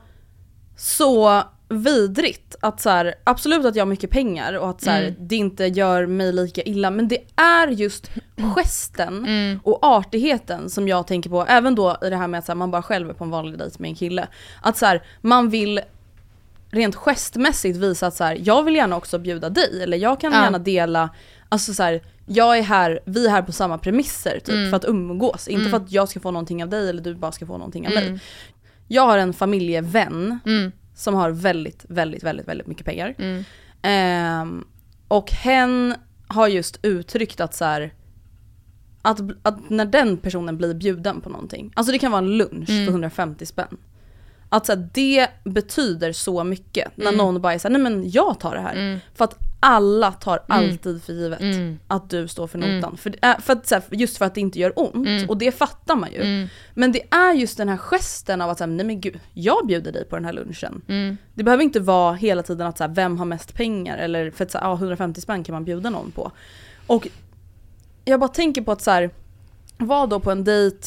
så 0.77 1.43
vidrigt 1.69 2.55
att 2.61 2.81
så 2.81 2.89
här, 2.89 3.15
absolut 3.23 3.65
att 3.65 3.75
jag 3.75 3.81
har 3.85 3.89
mycket 3.89 4.09
pengar 4.09 4.53
och 4.53 4.69
att 4.69 4.81
så 4.81 4.89
här, 4.89 5.01
Mm. 5.03 5.15
det 5.27 5.35
inte 5.35 5.65
gör 5.65 6.05
mig 6.05 6.33
lika 6.33 6.61
illa 6.61 6.91
men 6.91 7.07
det 7.07 7.17
är 7.35 7.67
just 7.67 8.11
gesten 8.55 9.17
Mm. 9.27 9.59
och 9.63 9.79
artigheten 9.85 10.69
som 10.69 10.87
jag 10.87 11.07
tänker 11.07 11.29
på 11.29 11.45
även 11.45 11.75
då 11.75 11.97
i 12.01 12.09
det 12.09 12.15
här 12.15 12.27
med 12.27 12.37
att 12.37 12.45
så 12.45 12.55
man 12.55 12.71
bara 12.71 12.81
själv 12.81 13.09
är 13.09 13.13
på 13.13 13.23
en 13.23 13.29
vanlig 13.29 13.59
dejt 13.59 13.75
med 13.79 13.89
en 13.89 13.95
kille. 13.95 14.27
Att 14.61 14.77
så 14.77 14.85
här, 14.85 15.03
man 15.21 15.49
vill 15.49 15.79
rent 16.75 16.95
gestmässigt 16.95 17.77
visa 17.77 18.07
att 18.07 18.15
så 18.15 18.23
här, 18.23 18.37
jag 18.43 18.63
vill 18.63 18.75
gärna 18.75 18.95
också 18.97 19.19
bjuda 19.19 19.49
dig 19.49 19.83
eller 19.83 19.97
jag 19.97 20.19
kan 20.19 20.33
Ja. 20.33 20.43
gärna 20.43 20.59
dela, 20.59 21.09
alltså 21.49 21.73
så 21.73 21.83
här, 21.83 22.01
jag 22.25 22.57
är 22.57 22.61
här, 22.61 22.99
vi 23.05 23.25
är 23.25 23.29
här 23.29 23.41
på 23.41 23.51
samma 23.51 23.77
premisser 23.77 24.39
typ 24.39 24.55
Mm. 24.55 24.69
för 24.69 24.77
att 24.77 24.85
umgås. 24.85 25.47
Inte 25.47 25.61
Mm. 25.61 25.71
för 25.71 25.77
att 25.85 25.91
jag 25.91 26.09
ska 26.09 26.19
få 26.19 26.31
någonting 26.31 26.63
av 26.63 26.69
dig 26.69 26.89
eller 26.89 27.01
du 27.01 27.15
bara 27.15 27.31
ska 27.31 27.45
få 27.45 27.57
någonting 27.57 27.87
av 27.87 27.93
Mm. 27.93 28.11
mig. 28.11 28.21
Jag 28.87 29.01
har 29.05 29.17
en 29.17 29.33
familjevän 29.33 30.39
Mm. 30.45 30.71
som 30.95 31.13
har 31.13 31.29
väldigt, 31.29 31.85
väldigt, 31.89 32.23
väldigt, 32.23 32.47
väldigt 32.47 32.67
mycket 32.67 32.85
pengar. 32.85 33.15
Mm. 33.17 33.43
Ehm, 33.81 34.63
och 35.07 35.31
hen 35.31 35.95
har 36.27 36.47
just 36.47 36.79
uttryckt 36.81 37.39
att 37.39 37.53
så 37.55 37.65
här, 37.65 37.93
att, 39.01 39.19
att 39.41 39.69
när 39.69 39.85
den 39.85 40.17
personen 40.17 40.57
blir 40.57 40.73
bjuden 40.73 41.21
på 41.21 41.29
någonting, 41.29 41.71
alltså 41.75 41.91
det 41.91 41.99
kan 41.99 42.11
vara 42.11 42.19
en 42.23 42.37
lunch 42.37 42.69
Mm. 42.69 42.85
för 42.85 42.91
150 42.91 43.45
spänn. 43.45 43.77
Att 44.49 44.65
så 44.65 44.71
här, 44.71 44.89
det 44.93 45.27
betyder 45.43 46.11
så 46.13 46.43
mycket 46.43 46.91
när 46.97 47.05
Mm. 47.07 47.17
någon 47.17 47.41
bara 47.41 47.53
är 47.53 47.57
såhär, 47.59 47.71
nej 47.77 47.81
men 47.81 48.09
jag 48.09 48.39
tar 48.39 48.55
det 48.55 48.61
här. 48.61 48.75
Mm. 48.75 48.99
För 49.15 49.25
att 49.25 49.37
alla 49.59 50.11
tar 50.11 50.39
Mm. 50.49 50.69
alltid 50.69 51.03
för 51.03 51.13
givet 51.13 51.41
Mm. 51.41 51.79
att 51.87 52.09
du 52.09 52.27
står 52.27 52.47
för 52.47 52.57
Mm. 52.57 52.75
notan. 52.75 52.97
För, 52.97 53.41
för 53.41 53.53
att, 53.53 53.67
så 53.67 53.75
här, 53.75 53.83
just 53.91 54.17
för 54.17 54.25
att 54.25 54.35
det 54.35 54.41
inte 54.41 54.59
gör 54.59 54.73
ont, 54.75 55.29
och 55.29 55.37
det 55.37 55.51
fattar 55.51 55.95
man 55.95 56.11
ju. 56.11 56.47
Men 56.73 56.91
det 56.91 57.01
är 57.11 57.33
just 57.33 57.57
den 57.57 57.69
här 57.69 57.77
gesten 57.77 58.41
av 58.41 58.49
att 58.49 58.57
säga, 58.57 58.67
nej 58.67 58.85
men 58.85 59.01
gud, 59.01 59.19
jag 59.33 59.67
bjuder 59.67 59.91
dig 59.91 60.05
på 60.05 60.15
den 60.15 60.25
här 60.25 60.33
lunchen. 60.33 60.81
Det 61.33 61.43
behöver 61.43 61.63
inte 61.63 61.79
vara 61.79 62.13
hela 62.13 62.43
tiden 62.43 62.67
att 62.67 62.77
så 62.77 62.83
här, 62.83 62.91
vem 62.91 63.17
har 63.17 63.25
mest 63.25 63.53
pengar 63.53 63.97
eller 63.97 64.31
för 64.31 64.43
att 64.45 64.51
så 64.51 64.57
här, 64.57 64.65
ja, 64.65 64.73
150 64.75 65.21
spänn 65.21 65.43
kan 65.43 65.53
man 65.53 65.65
bjuda 65.65 65.89
någon 65.89 66.11
på. 66.11 66.31
Och 66.87 67.07
jag 68.05 68.19
bara 68.19 68.27
tänker 68.27 68.61
på 68.61 68.71
att 68.71 68.81
så 68.81 68.91
här, 68.91 69.09
var 69.77 70.07
då 70.07 70.19
på 70.19 70.31
en 70.31 70.43
dejt 70.43 70.77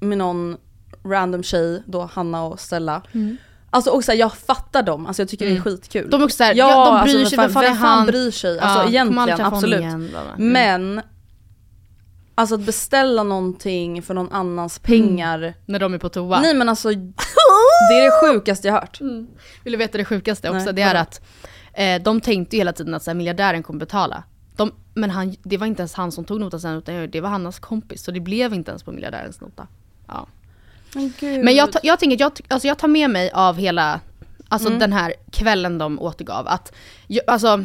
med 0.00 0.18
någon 0.18 0.56
random 1.04 1.42
tjej, 1.42 1.82
då 1.86 2.10
Hanna 2.12 2.44
och 2.44 2.60
Stella. 2.60 3.02
Mm. 3.12 3.36
Alltså 3.70 3.90
och 3.90 4.04
så 4.04 4.12
här, 4.12 4.18
jag 4.18 4.34
fattar 4.34 4.82
dem, 4.82 5.06
alltså 5.06 5.22
jag 5.22 5.28
tycker 5.28 5.44
det 5.44 5.50
Mm. 5.50 5.60
är 5.60 5.64
skitkul. 5.70 6.10
De 6.10 6.20
är 6.20 6.24
också 6.24 6.36
såhär, 6.36 6.54
ja, 6.54 6.84
de 6.84 7.04
bryr 7.10 7.20
alltså, 7.20 7.36
sig, 7.36 7.38
vem 7.44 7.50
fan 7.50 7.62
vem 7.62 7.76
fan 7.76 7.98
han? 7.98 8.06
bryr 8.06 8.30
sig? 8.30 8.58
Alltså 8.58 8.78
Ja, 8.82 8.88
egentligen, 8.88 9.40
absolut. 9.40 9.80
igen. 9.80 10.16
Mm. 10.36 10.52
Men 10.52 11.02
Alltså 12.36 12.54
att 12.54 12.60
beställa 12.60 13.22
någonting 13.22 14.02
för 14.02 14.14
någon 14.14 14.32
annans 14.32 14.78
pengar. 14.78 15.54
När 15.66 15.78
de 15.78 15.94
är 15.94 15.98
på 15.98 16.08
toa. 16.08 16.40
Nej 16.40 16.54
men 16.54 16.68
alltså, 16.68 16.88
det 17.88 17.94
är 17.94 18.04
det 18.04 18.32
sjukaste 18.32 18.68
jag 18.68 18.74
hört. 18.74 19.00
Vill 19.64 19.72
du 19.72 19.76
veta 19.76 19.98
det 19.98 20.04
sjukaste 20.04 20.50
också? 20.50 20.64
Nej, 20.64 20.74
det 20.74 20.82
är 20.82 20.94
att 20.94 21.20
eh, 21.74 22.02
de 22.02 22.20
tänkte 22.20 22.56
ju 22.56 22.60
hela 22.60 22.72
tiden 22.72 22.94
att 22.94 23.02
så 23.02 23.10
här, 23.10 23.14
miljardären 23.14 23.62
kommer 23.62 23.80
betala. 23.80 24.22
De, 24.56 24.72
men 24.94 25.10
han, 25.10 25.34
det 25.42 25.56
var 25.56 25.66
inte 25.66 25.80
ens 25.82 25.94
han 25.94 26.12
som 26.12 26.24
tog 26.24 26.40
notan 26.40 26.60
sen 26.60 26.74
utan 26.76 27.10
det 27.10 27.20
var 27.20 27.28
Hannas 27.28 27.58
kompis. 27.58 28.04
Så 28.04 28.10
det 28.10 28.20
blev 28.20 28.54
inte 28.54 28.70
ens 28.70 28.82
på 28.82 28.92
miljardärens 28.92 29.40
nota. 29.40 29.66
Ja. 30.08 30.26
Gud. 31.20 31.44
Men 31.44 31.54
jag, 31.54 31.68
jag 31.82 31.98
tänker, 31.98 32.20
jag, 32.20 32.32
alltså 32.48 32.68
jag 32.68 32.78
tar 32.78 32.88
med 32.88 33.10
mig 33.10 33.30
av 33.34 33.58
hela 33.58 34.00
alltså 34.48 34.68
Mm. 34.68 34.78
den 34.78 34.92
här 34.92 35.14
kvällen 35.32 35.78
de 35.78 36.00
återgav. 36.00 36.48
Att, 36.48 36.72
alltså, 37.26 37.64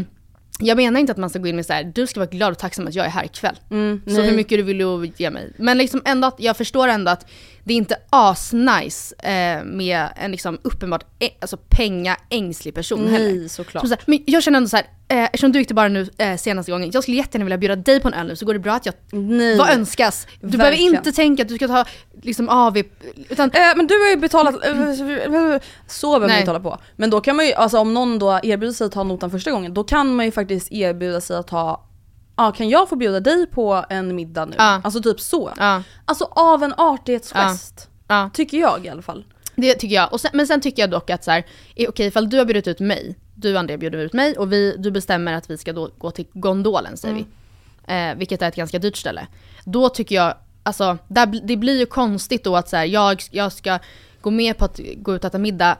jag 0.58 0.76
menar 0.76 1.00
inte 1.00 1.12
att 1.12 1.18
man 1.18 1.30
ska 1.30 1.38
gå 1.38 1.48
in 1.48 1.56
med 1.56 1.66
så 1.66 1.72
här, 1.72 1.84
du 1.84 2.06
ska 2.06 2.20
vara 2.20 2.30
glad 2.30 2.52
och 2.52 2.58
tacksam 2.58 2.86
att 2.86 2.94
jag 2.94 3.06
är 3.06 3.10
här 3.10 3.24
ikväll. 3.24 3.56
Mm, 3.70 4.02
så 4.06 4.12
nej. 4.12 4.26
hur 4.26 4.36
mycket 4.36 4.58
du 4.58 4.62
vill 4.62 5.12
ge 5.16 5.30
mig. 5.30 5.52
Men 5.58 5.78
liksom 5.78 6.02
ändå 6.04 6.28
att, 6.28 6.34
jag 6.38 6.56
förstår 6.56 6.88
ändå 6.88 7.10
att 7.10 7.26
det 7.66 7.72
är 7.74 7.76
inte 7.76 7.96
asnice 8.10 9.14
eh, 9.18 9.64
med 9.64 10.08
en 10.16 10.30
liksom 10.30 10.58
uppenbart 10.62 11.04
alltså 11.40 11.56
pengaängslig 11.56 12.74
person 12.74 13.00
Nej, 13.04 13.12
heller. 13.12 13.48
såklart. 13.48 13.80
Som 13.80 13.90
så 13.90 13.96
men 14.06 14.18
jag 14.26 14.42
känner 14.42 14.56
ändå 14.56 14.68
så 14.68 14.76
här, 14.76 14.86
eh, 15.08 15.24
eftersom 15.24 15.52
du 15.52 15.58
gick 15.58 15.68
till 15.68 15.76
bara 15.76 15.88
nu 15.88 16.08
eh, 16.18 16.36
senaste 16.36 16.72
gången, 16.72 16.90
jag 16.92 17.02
skulle 17.02 17.16
jättegärna 17.16 17.44
vilja 17.44 17.58
bjuda 17.58 17.76
dig 17.76 18.00
på 18.00 18.08
en 18.08 18.14
öl 18.14 18.26
nu 18.26 18.36
så 18.36 18.46
går 18.46 18.52
det 18.52 18.58
bra 18.58 18.72
att 18.74 18.86
jag, 18.86 18.94
Nej. 19.10 19.58
vad 19.58 19.70
önskas? 19.70 20.26
Du 20.40 20.46
behöver 20.46 20.70
Verkligen. 20.70 20.94
inte 20.94 21.12
tänka 21.12 21.42
att 21.42 21.48
du 21.48 21.54
ska 21.54 21.68
ta 21.68 21.84
liksom 22.22 22.48
AV, 22.48 22.82
utan 23.28 23.50
Eh, 23.50 23.60
men 23.76 23.86
du 23.86 23.94
har 24.02 24.10
ju 24.10 24.16
betalat, 24.16 24.54
eh, 24.66 24.92
så 25.86 26.10
behöver 26.10 26.18
man 26.18 26.28
Nej. 26.28 26.46
hålla 26.46 26.60
på. 26.60 26.78
Men 26.96 27.10
då 27.10 27.20
kan 27.20 27.36
man 27.36 27.46
ju, 27.46 27.52
alltså 27.52 27.78
om 27.78 27.94
någon 27.94 28.18
då 28.18 28.40
erbjuder 28.42 28.72
sig 28.74 28.84
att 28.84 28.92
ta 28.92 29.02
notan 29.02 29.30
första 29.30 29.50
gången, 29.50 29.74
då 29.74 29.84
kan 29.84 30.14
man 30.14 30.26
ju 30.26 30.32
faktiskt 30.32 30.72
erbjuda 30.72 31.20
sig 31.20 31.36
att 31.36 31.46
ta 31.46 31.85
Ja, 32.36 32.52
kan 32.52 32.68
jag 32.68 32.88
få 32.88 32.96
bjuda 32.96 33.20
dig 33.20 33.46
på 33.46 33.84
en 33.90 34.16
middag 34.16 34.44
nu? 34.44 34.54
Ja. 34.58 34.80
Alltså 34.84 35.02
typ 35.02 35.20
så. 35.20 35.52
Ja. 35.56 35.82
Alltså 36.04 36.24
av 36.30 36.62
en 36.62 36.74
artighetsgest. 36.76 37.88
Ja. 38.08 38.30
Tycker 38.34 38.58
jag 38.58 38.86
i 38.86 38.88
alla 38.88 39.02
fall. 39.02 39.24
Det 39.54 39.74
tycker 39.74 39.94
jag. 39.94 40.20
Sen, 40.20 40.30
men 40.34 40.46
sen 40.46 40.60
tycker 40.60 40.82
jag 40.82 40.90
dock 40.90 41.10
att 41.10 41.24
så 41.24 41.30
här, 41.30 41.44
är 41.74 41.88
okej 41.88 42.06
ifall 42.06 42.30
du 42.30 42.38
har 42.38 42.44
bjudit 42.44 42.66
ut 42.68 42.80
mig, 42.80 43.16
du 43.34 43.56
Andrea 43.58 43.78
bjuder 43.78 43.98
ut 43.98 44.12
mig 44.12 44.38
och 44.38 44.52
vi, 44.52 44.76
du 44.78 44.90
bestämmer 44.90 45.32
att 45.32 45.50
vi 45.50 45.58
ska 45.58 45.72
då 45.72 45.90
gå 45.98 46.10
till 46.10 46.26
Gondolen 46.32 46.96
säger 46.96 47.14
Mm. 47.14 47.26
vi. 47.86 47.94
Eh, 47.94 48.14
vilket 48.18 48.42
är 48.42 48.48
ett 48.48 48.56
ganska 48.56 48.78
dyrt 48.78 48.96
ställe. 48.96 49.26
Då 49.64 49.88
tycker 49.88 50.14
jag, 50.14 50.34
alltså 50.62 50.98
där, 51.08 51.40
det 51.44 51.56
blir 51.56 51.78
ju 51.78 51.86
konstigt 51.86 52.44
då 52.44 52.56
att 52.56 52.68
så 52.68 52.76
här, 52.76 52.84
jag, 52.84 53.22
jag 53.30 53.52
ska 53.52 53.78
gå 54.20 54.30
med 54.30 54.58
på 54.58 54.64
att 54.64 54.80
gå 54.96 55.14
ut 55.14 55.24
och 55.24 55.28
äta 55.28 55.38
middag 55.38 55.78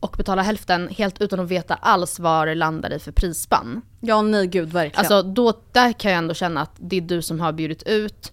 och 0.00 0.14
betala 0.18 0.42
hälften 0.42 0.88
helt 0.88 1.20
utan 1.20 1.40
att 1.40 1.48
veta 1.48 1.74
alls 1.74 2.18
vad 2.18 2.48
det 2.48 2.54
landar 2.54 2.92
i 2.92 2.98
för 2.98 3.12
prisspann. 3.12 3.82
Ja 4.00 4.22
nej 4.22 4.46
gud 4.46 4.72
verkligen. 4.72 4.98
Alltså 4.98 5.22
då, 5.22 5.52
där 5.72 5.92
kan 5.92 6.10
jag 6.10 6.18
ändå 6.18 6.34
känna 6.34 6.60
att 6.60 6.72
det 6.78 6.96
är 6.96 7.00
du 7.00 7.22
som 7.22 7.40
har 7.40 7.52
bjudit 7.52 7.82
ut. 7.82 8.32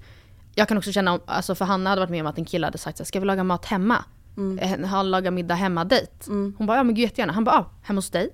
Jag 0.55 0.67
kan 0.67 0.77
också 0.77 0.91
känna, 0.91 1.19
alltså 1.25 1.55
för 1.55 1.65
Hanna 1.65 1.89
hade 1.89 1.99
varit 1.99 2.09
med 2.09 2.21
om 2.21 2.27
att 2.27 2.37
en 2.37 2.45
kille 2.45 2.67
hade 2.67 2.77
sagt 2.77 2.97
så 2.97 3.03
här, 3.03 3.05
ska 3.05 3.19
vi 3.19 3.25
laga 3.25 3.43
mat 3.43 3.65
hemma? 3.65 4.03
Mm. 4.37 4.83
Ha, 4.83 5.03
laga 5.03 5.31
middag 5.31 5.55
hemma 5.55 5.85
dejt. 5.85 6.11
Hon 6.27 6.65
bara, 6.65 6.77
ja 6.77 6.83
men 6.83 6.95
gud 6.95 7.03
jättegärna. 7.03 7.33
Han 7.33 7.43
bara, 7.43 7.55
ja, 7.55 7.71
hemma 7.81 7.97
hos 7.97 8.09
dig? 8.09 8.29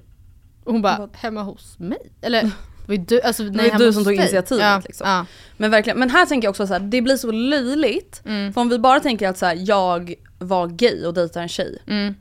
Och 0.64 0.72
hon 0.72 0.82
bara, 0.82 1.10
hemma 1.14 1.44
hos 1.44 1.80
mig? 1.80 2.12
Eller, 2.22 2.52
var 2.88 2.96
du, 2.96 3.22
alltså, 3.22 3.44
nej, 3.44 3.52
det 3.52 3.64
hemma 3.64 3.78
du 3.78 3.94
som 3.94 4.04
tog 4.04 4.14
initiativet 4.14 4.64
Ja, 4.64 4.82
liksom. 4.86 5.08
ja. 5.10 5.26
Men 5.58 5.72
verkligen, 5.72 6.00
men 6.00 6.10
här 6.10 6.26
tänker 6.26 6.46
jag 6.46 6.50
också 6.50 6.68
så 6.68 6.74
här, 6.74 6.80
det 6.80 7.02
blir 7.02 7.18
så 7.18 7.32
löjligt. 7.32 8.22
Mm. 8.26 8.54
För 8.54 8.62
om 8.62 8.70
vi 8.70 8.80
bara 8.80 9.00
tänker 9.00 9.30
att 9.30 9.38
så 9.38 9.46
här, 9.46 9.58
jag 9.60 10.14
var 10.40 10.68
gay 10.68 11.06
och 11.06 11.14
dejtar 11.14 11.42
en 11.42 11.50
tjej. 11.50 11.82
Mm. 11.88 12.16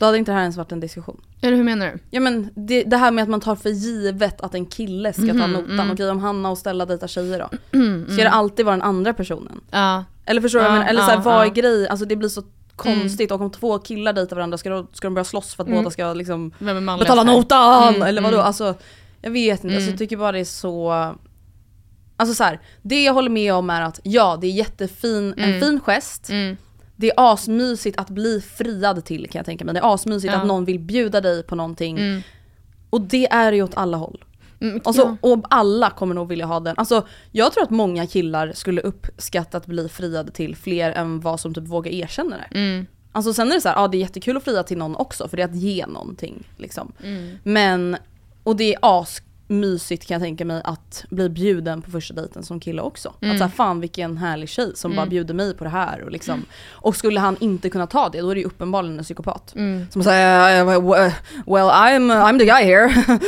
Då 0.00 0.06
hade 0.06 0.18
inte 0.18 0.30
det 0.30 0.34
här 0.34 0.42
ens 0.42 0.56
varit 0.56 0.72
en 0.72 0.80
diskussion. 0.80 1.20
Eller 1.42 1.56
hur 1.56 1.64
menar 1.64 1.86
du? 1.86 1.98
Ja 2.10 2.20
men 2.20 2.50
det, 2.54 2.82
det 2.84 2.96
här 2.96 3.10
med 3.10 3.22
att 3.22 3.28
man 3.28 3.40
tar 3.40 3.56
för 3.56 3.70
givet 3.70 4.40
att 4.40 4.54
en 4.54 4.66
kille 4.66 5.12
ska 5.12 5.22
ta 5.26 5.32
Mhm, 5.32 5.52
notan. 5.52 5.70
mm. 5.70 5.90
Okej 5.90 6.10
om 6.10 6.18
Hanna 6.18 6.50
och 6.50 6.58
Stella 6.58 6.86
dejtar 6.86 7.06
tjejer 7.06 7.38
då. 7.38 7.50
Mm, 7.72 8.06
Ska 8.10 8.22
det 8.24 8.30
alltid 8.30 8.66
vara 8.66 8.76
den 8.76 8.82
andra 8.86 9.12
personen? 9.14 9.60
Ja. 9.70 10.04
Eller 10.26 10.40
förstår 10.40 10.58
du 10.58 10.62
vad 10.64 10.70
jag 10.72 10.76
Ja, 10.76 10.78
menar? 10.78 10.90
Eller 10.90 11.00
så 11.00 11.06
här, 11.10 11.16
ja, 11.16 11.22
vad 11.22 11.40
är 11.40 11.44
ja. 11.44 11.52
grejen? 11.52 11.90
Alltså 11.90 12.06
det 12.06 12.16
blir 12.16 12.28
så 12.28 12.42
konstigt 12.76 13.30
och 13.30 13.40
om 13.40 13.50
två 13.50 13.78
killar 13.78 14.12
dejtar 14.12 14.36
varandra 14.36 14.58
ska 14.58 14.70
de, 14.70 14.86
ska 14.92 15.06
de 15.06 15.14
börja 15.14 15.24
slåss 15.24 15.54
för 15.54 15.62
att 15.62 15.68
Mm. 15.68 15.78
båda 15.82 15.90
ska 15.90 16.12
liksom 16.14 16.52
Vem 16.58 16.76
är 16.76 16.80
manligast 16.80 17.08
betala 17.10 17.30
här? 17.30 17.36
notan 17.38 17.94
Mm, 17.94 18.02
eller 18.08 18.22
vadå? 18.22 18.36
mm. 18.36 18.46
Alltså 18.46 18.74
jag 19.22 19.30
vet 19.30 19.64
inte, 19.64 19.74
alltså, 19.76 19.88
Mm. 19.88 19.90
jag 19.92 19.98
tycker 19.98 20.16
bara 20.16 20.32
det 20.32 20.40
är 20.40 20.44
så 20.44 20.90
Alltså 22.16 22.34
så 22.34 22.44
här, 22.44 22.60
det 22.82 23.02
jag 23.04 23.12
håller 23.14 23.30
med 23.30 23.54
om 23.54 23.70
är 23.70 23.82
att 23.82 24.00
ja 24.02 24.38
det 24.40 24.46
är 24.46 24.50
jättefin, 24.50 25.34
en 25.36 25.44
Mm. 25.44 25.60
fin 25.60 25.80
gest 25.80 26.30
Mm. 26.30 26.56
Det 27.00 27.06
är 27.10 27.14
asmysigt 27.32 27.98
att 27.98 28.10
bli 28.10 28.40
friad 28.40 29.04
till 29.04 29.28
kan 29.30 29.38
jag 29.38 29.46
tänka 29.46 29.64
mig. 29.64 29.74
Det 29.74 29.80
är 29.80 29.94
asmysigt 29.94 30.32
Ja. 30.32 30.40
att 30.40 30.46
någon 30.46 30.64
vill 30.64 30.78
bjuda 30.78 31.20
dig 31.20 31.42
på 31.42 31.54
någonting. 31.54 31.98
Mm. 31.98 32.22
Och 32.90 33.00
det 33.00 33.26
är 33.32 33.52
ju 33.52 33.62
åt 33.62 33.76
alla 33.76 33.96
håll. 33.96 34.24
Mm, 34.60 34.80
Och, 34.84 34.94
så, 34.94 35.00
ja. 35.00 35.16
och 35.30 35.44
alla 35.50 35.90
kommer 35.90 36.14
nog 36.14 36.28
vilja 36.28 36.46
ha 36.46 36.60
den. 36.60 36.74
Alltså 36.78 37.06
jag 37.32 37.52
tror 37.52 37.64
att 37.64 37.70
många 37.70 38.06
killar 38.06 38.52
skulle 38.54 38.80
uppskatta 38.80 39.56
att 39.56 39.66
bli 39.66 39.88
friade 39.88 40.32
till 40.32 40.56
fler 40.56 40.92
än 40.92 41.20
vad 41.20 41.40
som 41.40 41.54
typ 41.54 41.64
vågar 41.64 41.92
erkänna 41.92 42.36
det. 42.36 42.58
Mm. 42.58 42.86
Alltså 43.12 43.34
sen 43.34 43.50
är 43.50 43.54
det 43.54 43.60
så 43.60 43.68
här, 43.68 43.76
ja 43.76 43.88
det 43.88 43.96
är 43.96 44.00
jättekul 44.00 44.36
att 44.36 44.44
fria 44.44 44.62
till 44.62 44.78
någon 44.78 44.96
också 44.96 45.28
för 45.28 45.36
det 45.36 45.42
är 45.42 45.48
att 45.48 45.56
ge 45.56 45.86
någonting. 45.86 46.48
Liksom. 46.56 46.92
Mm. 47.02 47.38
Men, 47.42 47.96
och 48.42 48.56
det 48.56 48.74
är 48.74 48.78
asmysigt 49.50 50.06
kan 50.06 50.14
jag 50.14 50.22
tänka 50.22 50.44
mig 50.44 50.60
att 50.64 51.04
bli 51.10 51.28
bjuden 51.28 51.82
på 51.82 51.90
första 51.90 52.14
dejten 52.14 52.42
som 52.42 52.60
kille 52.60 52.82
också. 52.82 53.14
Mm. 53.20 53.32
Att 53.34 53.38
så 53.38 53.44
här, 53.44 53.50
fan 53.50 53.80
vilken 53.80 54.16
härlig 54.16 54.48
tjej 54.48 54.72
som 54.74 54.92
Mm. 54.92 54.96
bara 55.04 55.10
bjuder 55.10 55.34
mig 55.34 55.54
på 55.54 55.64
det 55.64 55.70
här. 55.70 56.02
Och, 56.04 56.10
liksom. 56.10 56.44
och 56.70 56.96
skulle 56.96 57.20
han 57.20 57.36
inte 57.40 57.70
kunna 57.70 57.86
ta 57.86 58.08
det 58.08 58.20
då 58.20 58.30
är 58.30 58.34
det 58.34 58.40
ju 58.40 58.46
uppenbarligen 58.46 58.98
en 58.98 59.04
psykopat. 59.04 59.54
Mm. 59.56 59.86
Som 59.90 60.02
säger 60.02 60.64
well 60.64 61.68
I'm, 61.70 62.12
I'm 62.24 62.38
the 62.38 62.44
guy 62.44 62.64
here. 62.64 63.18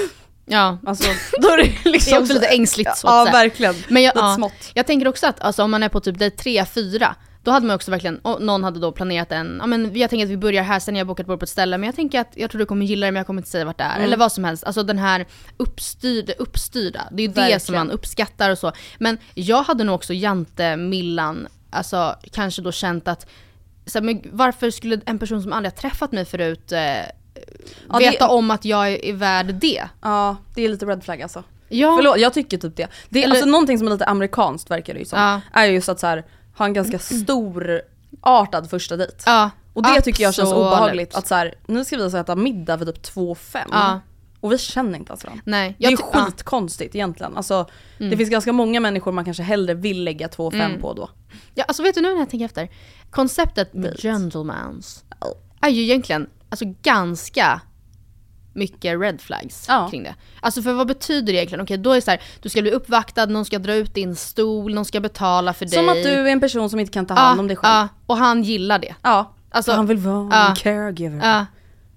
Ja. 0.47 0.79
Alltså 0.87 1.09
då 1.43 1.49
är 1.49 1.57
det 1.57 1.91
liksom 1.91 2.11
det 2.13 2.17
är 2.17 2.21
också 2.23 2.33
lite 2.35 2.47
ängsligt 2.47 2.97
så 2.97 3.07
Ja 3.07 3.23
att 3.23 3.29
säga. 3.29 3.43
verkligen. 3.43 3.75
Men 3.89 4.03
jag, 4.03 4.13
ja, 4.17 4.51
jag 4.75 4.87
tänker 4.87 5.09
också 5.09 5.27
att 5.27 5.41
alltså, 5.41 5.63
om 5.63 5.71
man 5.71 5.83
är 5.83 5.89
på 5.89 6.01
typ 6.01 6.19
dejt 6.19 6.37
3-4, 6.51 7.15
då 7.43 7.51
hade 7.51 7.67
man 7.67 7.77
också 7.77 7.91
verkligen, 7.91 8.19
och 8.19 8.43
någon 8.43 8.65
hade 8.65 8.81
då 8.81 8.93
planerat 8.93 9.33
en, 9.33 9.57
ja 9.61 9.67
men 9.67 9.97
jag 9.97 10.11
tänker 10.11 10.25
att 10.27 10.31
vi 10.33 10.37
börjar 10.37 10.63
här, 10.63 10.81
sen 10.81 10.95
har 10.95 10.99
jag 11.01 11.07
bokat 11.07 11.27
bord 11.27 11.39
på 11.39 11.43
ett 11.45 11.49
ställe, 11.49 11.79
men 11.79 11.87
jag 11.87 11.97
tänker 11.97 12.21
att 12.21 12.33
jag 12.35 12.51
tror 12.51 12.59
du 12.59 12.67
kommer 12.67 12.87
gilla 12.87 13.07
det 13.07 13.11
men 13.13 13.21
jag 13.21 13.27
kommer 13.27 13.41
inte 13.41 13.51
säga 13.51 13.65
vart 13.65 13.79
det 13.79 13.85
är. 13.85 13.93
Mm. 13.95 14.05
Eller 14.05 14.17
vad 14.17 14.33
som 14.33 14.45
helst. 14.45 14.65
Alltså 14.65 14.83
den 14.83 14.99
här 14.99 15.27
uppstyrda, 15.57 16.33
uppstyrda. 16.39 17.09
det 17.13 17.23
är 17.23 17.27
ju 17.27 17.33
det 17.33 17.41
Verkligen. 17.41 17.61
som 17.61 17.75
man 17.75 17.91
uppskattar 17.91 18.51
och 18.51 18.59
så. 18.59 18.73
Men 18.99 19.19
jag 19.35 19.63
hade 19.63 19.85
nog 19.85 19.95
också 19.95 20.13
jante 20.15 20.77
Millan, 20.77 21.49
alltså 21.71 22.17
kanske 22.33 22.63
då 22.63 22.73
känt 22.73 23.09
att, 23.09 23.27
så 23.87 23.99
här, 23.99 24.05
men 24.07 24.23
varför 24.33 24.71
skulle 24.71 25.01
en 25.07 25.19
person 25.19 25.43
som 25.43 25.53
aldrig 25.53 25.73
har 25.73 25.77
träffat 25.79 26.13
mig 26.13 26.25
förut 26.25 26.73
eh, 26.73 26.81
Ja, 27.89 27.99
veta 27.99 28.27
det- 28.27 28.33
om 28.33 28.51
att 28.51 28.65
jag 28.65 28.93
är, 28.93 29.05
är 29.05 29.13
värd 29.13 29.47
det? 29.55 29.85
Ja, 30.03 30.37
det 30.55 30.63
är 30.65 30.69
lite 30.69 30.87
red 30.87 31.05
flag 31.05 31.23
alltså. 31.23 31.45
Ja. 31.69 31.95
Förlåt, 31.97 32.19
jag 32.19 32.35
tycker 32.35 32.59
typ 32.59 32.77
det. 32.77 32.89
det 33.09 33.19
är 33.19 33.25
Eller- 33.25 33.35
alltså 33.35 33.49
någonting 33.49 33.79
som 33.79 33.87
är 33.87 33.91
lite 33.93 34.05
amerikanskt 34.07 34.71
verkar 34.71 34.95
det 34.95 35.01
ju 35.01 35.07
som. 35.07 35.19
Ja. 35.19 35.41
Är 35.53 35.65
just 35.67 35.89
att 35.89 36.01
så 36.01 36.07
här, 36.07 36.25
ha 36.57 36.65
en 36.65 36.73
ganska 36.73 36.99
stor 36.99 37.81
artad 38.21 38.71
första 38.71 38.97
dejt. 38.97 39.15
Ja, 39.27 39.51
Och 39.73 39.83
det 39.83 40.01
tycker 40.01 40.23
jag 40.23 40.35
känns 40.35 40.49
absolut. 40.49 40.67
obehagligt. 40.67 41.15
Att 41.15 41.27
så 41.27 41.35
här, 41.35 41.55
nu 41.67 41.85
ska 41.85 41.97
vi 41.97 42.03
alltså 42.03 42.19
äta 42.19 42.37
middag 42.37 42.79
för 42.79 42.85
typ 42.87 43.03
2-5. 43.03 43.59
Ja. 43.71 44.01
Och 44.41 44.53
vi 44.53 44.59
känner 44.59 44.99
inte 44.99 45.11
ens 45.11 45.25
varandra. 45.25 45.43
Nej, 45.47 45.75
Det 45.79 45.85
är 45.85 45.91
jag 45.91 45.91
ju 45.91 45.97
ty- 45.97 46.03
ja. 46.13 46.25
skitkonstigt 46.25 46.95
egentligen. 46.95 47.37
Alltså, 47.37 47.67
Det 47.99 48.05
Mm. 48.05 48.19
finns 48.19 48.31
ganska 48.31 48.53
många 48.53 48.81
människor 48.81 49.13
man 49.13 49.25
kanske 49.25 49.43
hellre 49.43 49.75
vill 49.75 50.05
lägga 50.05 50.29
2-5 50.29 50.61
Mm. 50.71 50.81
på 50.81 50.93
då. 50.95 51.11
Ja, 51.55 51.65
alltså 51.65 51.83
vet 51.83 51.95
du 51.95 52.01
nu 52.01 52.13
när 52.13 52.19
jag 52.19 52.31
tänker 52.31 52.47
efter? 52.47 52.69
Konceptet 53.11 53.75
med 53.75 54.01
gentlemans 54.01 55.05
är 55.61 55.69
ju 55.69 55.83
egentligen 55.83 56.27
alltså, 56.49 56.65
ganska 56.83 57.61
mycket 58.53 59.01
red 59.01 59.21
flags 59.21 59.69
kring 59.91 60.03
det. 60.03 60.15
Alltså 60.41 60.63
för 60.63 60.73
vad 60.73 60.87
betyder 60.87 61.33
det 61.33 61.39
egentligen? 61.39 61.65
Okej, 61.65 61.79
då 61.79 61.91
är 61.91 61.95
det 61.95 62.03
så 62.03 62.11
här, 62.11 62.21
du 62.41 62.49
ska 62.49 62.63
bli 62.63 62.71
uppvaktad, 62.71 63.27
någon 63.27 63.45
ska 63.45 63.59
dra 63.59 63.75
ut 63.75 63.95
din 63.95 64.17
stol, 64.17 64.75
någon 64.75 64.85
ska 64.85 65.01
betala 65.01 65.53
för 65.55 65.65
dig. 65.65 65.75
Som 65.75 65.89
att 65.89 66.03
du 66.03 66.09
är 66.09 66.27
en 66.27 66.41
person 66.41 66.71
som 66.71 66.81
inte 66.81 66.93
kan 66.93 67.07
ta 67.07 67.15
hand 67.15 67.41
om 67.41 67.49
dig 67.49 67.57
själv. 67.57 67.73
Ja, 67.73 67.89
och 68.07 68.17
han 68.17 68.43
gillar 68.43 68.79
det. 68.79 68.95
Ja, 69.03 69.35
alltså, 69.51 69.73
han 69.73 69.87
vill 69.87 69.99
vara 69.99 70.29
ja. 70.31 70.49
en 70.49 70.57
caregiver. 70.57 71.21
Ja. 71.23 71.47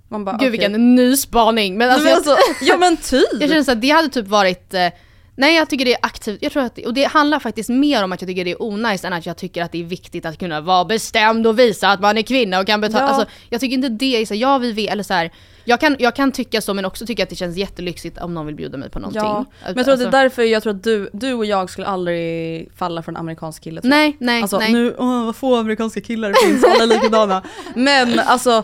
Man 0.08 0.26
bara, 0.26 0.32
Gud 0.32 0.39
okej. 0.39 0.49
vilken 0.49 0.95
ny 0.95 1.18
spaning. 1.18 1.78
Men 1.78 1.89
alltså, 1.89 2.06
men 2.06 2.16
alltså, 2.16 2.36
ja 2.62 2.78
men 2.78 2.97
typ. 2.97 3.28
jag 3.39 3.49
känner 3.49 3.64
så 3.64 3.72
att 3.72 3.82
det 3.82 3.89
hade 3.89 4.10
typ 4.10 4.28
varit 4.28 4.74
eh, 4.74 4.88
Nej 5.36 5.55
jag 5.55 5.69
tycker 5.69 5.86
det 5.86 5.93
är 5.93 5.99
aktivt, 6.01 6.38
jag 6.41 6.51
tror 6.51 6.63
att 6.63 6.75
det, 6.75 6.86
och 6.86 6.93
det 6.93 7.03
handlar 7.03 7.39
faktiskt 7.39 7.69
mer 7.69 8.03
om 8.03 8.11
att 8.11 8.21
jag 8.21 8.27
tycker 8.29 8.45
det 8.45 8.51
är 8.51 8.61
onajs 8.63 9.05
än 9.05 9.13
att 9.13 9.25
jag 9.25 9.38
tycker 9.38 9.63
att 9.63 9.71
det 9.71 9.79
är 9.79 9.83
viktigt 9.83 10.25
att 10.25 10.39
kunna 10.39 10.61
vara 10.61 10.86
bestämd 10.86 11.47
och 11.47 11.59
visa 11.59 11.89
att 11.89 11.99
man 12.01 12.17
är 12.17 12.21
kvinna 12.21 12.59
och 12.59 12.67
kan 12.67 12.81
betala. 12.81 13.03
Ja. 13.03 13.09
Alltså, 13.09 13.25
jag 13.49 13.61
tycker 13.61 13.73
inte 13.73 13.89
det 13.89 14.21
är 14.21 14.25
så, 14.25 14.36
ja 14.36 14.57
vi 14.57 14.88
eller 14.88 15.03
så 15.03 15.13
här, 15.13 15.31
jag 15.65 15.79
kan, 15.79 15.95
jag 15.99 16.15
kan 16.15 16.31
tycka 16.31 16.61
så 16.61 16.73
men 16.73 16.86
också 16.86 17.05
tycka 17.05 17.23
att 17.23 17.29
det 17.29 17.36
känns 17.36 17.57
jättelyxigt 17.57 18.17
om 18.17 18.33
någon 18.33 18.45
vill 18.45 18.55
bjuda 18.55 18.77
mig 18.77 18.89
på 18.89 18.99
någonting. 18.99 19.21
Ja, 19.21 19.45
men 19.65 19.75
jag 19.75 19.86
tror 19.86 19.93
att 19.93 19.99
det 19.99 20.03
är 20.03 20.07
Alltså- 20.07 20.09
därför 20.09 20.43
jag 20.43 20.63
tror 20.63 20.75
att 20.75 20.83
du, 20.83 21.09
du 21.13 21.33
och 21.33 21.45
jag 21.45 21.69
skulle 21.69 21.88
aldrig 21.88 22.69
falla 22.75 23.01
för 23.01 23.11
en 23.11 23.17
amerikansk 23.17 23.63
kille. 23.63 23.81
jag. 23.83 23.89
Nej, 23.89 24.17
nej, 24.19 24.41
alltså, 24.41 24.59
nej. 24.59 24.73
Nu, 24.73 24.95
åh, 24.97 25.25
vad 25.25 25.36
få 25.36 25.55
amerikanska 25.55 26.01
killar 26.01 26.29
det 26.29 26.47
finns, 26.47 26.63
alla 26.63 26.83
är 26.83 26.88
likadana. 26.88 27.43
Men 27.75 28.19
alltså, 28.19 28.63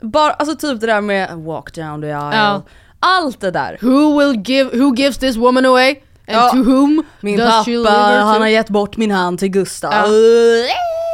bara, 0.00 0.32
alltså 0.32 0.56
typ 0.56 0.80
det 0.80 0.86
där 0.86 1.00
med 1.00 1.36
walk 1.36 1.74
down 1.74 2.02
the 2.02 2.12
aisle. 2.12 2.38
Ja. 2.38 2.62
Allt 3.00 3.40
det 3.40 3.50
där. 3.50 3.78
Who 3.82 4.18
will 4.18 4.42
give, 4.50 4.70
who 4.78 4.94
gives 4.96 5.18
this 5.18 5.36
woman 5.36 5.66
away? 5.66 5.90
And 6.28 6.36
Ja. 6.36 6.50
to 6.50 6.56
whom 6.56 7.02
Min 7.20 7.36
does 7.38 7.64
she 7.64 7.76
pappa, 7.84 7.90
her 7.98 8.20
to? 8.20 8.26
han 8.26 8.40
har 8.40 8.48
gett 8.48 8.70
bort 8.70 8.96
min 8.96 9.10
hand 9.10 9.38
till 9.38 9.48
Gustav. 9.48 9.92
Ja. 9.92 10.06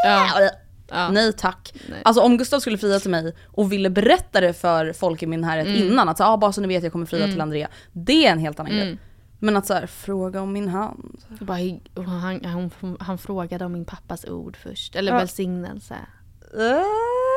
Ja. 0.04 0.50
Ja. 0.90 1.08
Nej 1.10 1.32
tack. 1.32 1.72
Alltså 2.02 2.22
om 2.22 2.36
Gustav 2.38 2.60
skulle 2.60 2.78
fria 2.78 2.98
till 3.00 3.10
mig 3.10 3.34
och 3.46 3.72
ville 3.72 3.90
berätta 3.90 4.40
det 4.40 4.52
för 4.52 4.92
folk 4.92 5.22
i 5.22 5.26
min 5.26 5.40
närhet 5.40 5.66
Mm. 5.66 5.78
innan, 5.88 6.08
att 6.08 6.18
så, 6.18 6.24
ah, 6.24 6.36
bara 6.36 6.52
så 6.52 6.60
ni 6.60 6.68
vet 6.68 6.82
jag 6.82 6.92
kommer 6.92 7.06
fria 7.06 7.22
Mm. 7.24 7.34
till 7.34 7.40
Andrea. 7.40 7.68
Det 7.92 8.26
är 8.26 8.32
en 8.32 8.38
helt 8.38 8.60
annan 8.60 8.72
Mm. 8.72 8.84
grej. 8.86 8.98
Men 9.38 9.56
att 9.56 9.66
så 9.66 9.74
här, 9.74 9.86
fråga 9.86 10.40
om 10.40 10.52
min 10.52 10.68
hand. 10.68 11.20
Bara, 11.40 11.58
han, 12.06 12.44
han, 12.44 12.96
han 13.00 13.18
frågade 13.18 13.64
om 13.64 13.72
min 13.72 13.84
pappas 13.84 14.24
ord 14.24 14.56
först, 14.62 14.96
eller 14.96 15.12
Ja. 15.12 15.18
välsignelse. 15.18 15.94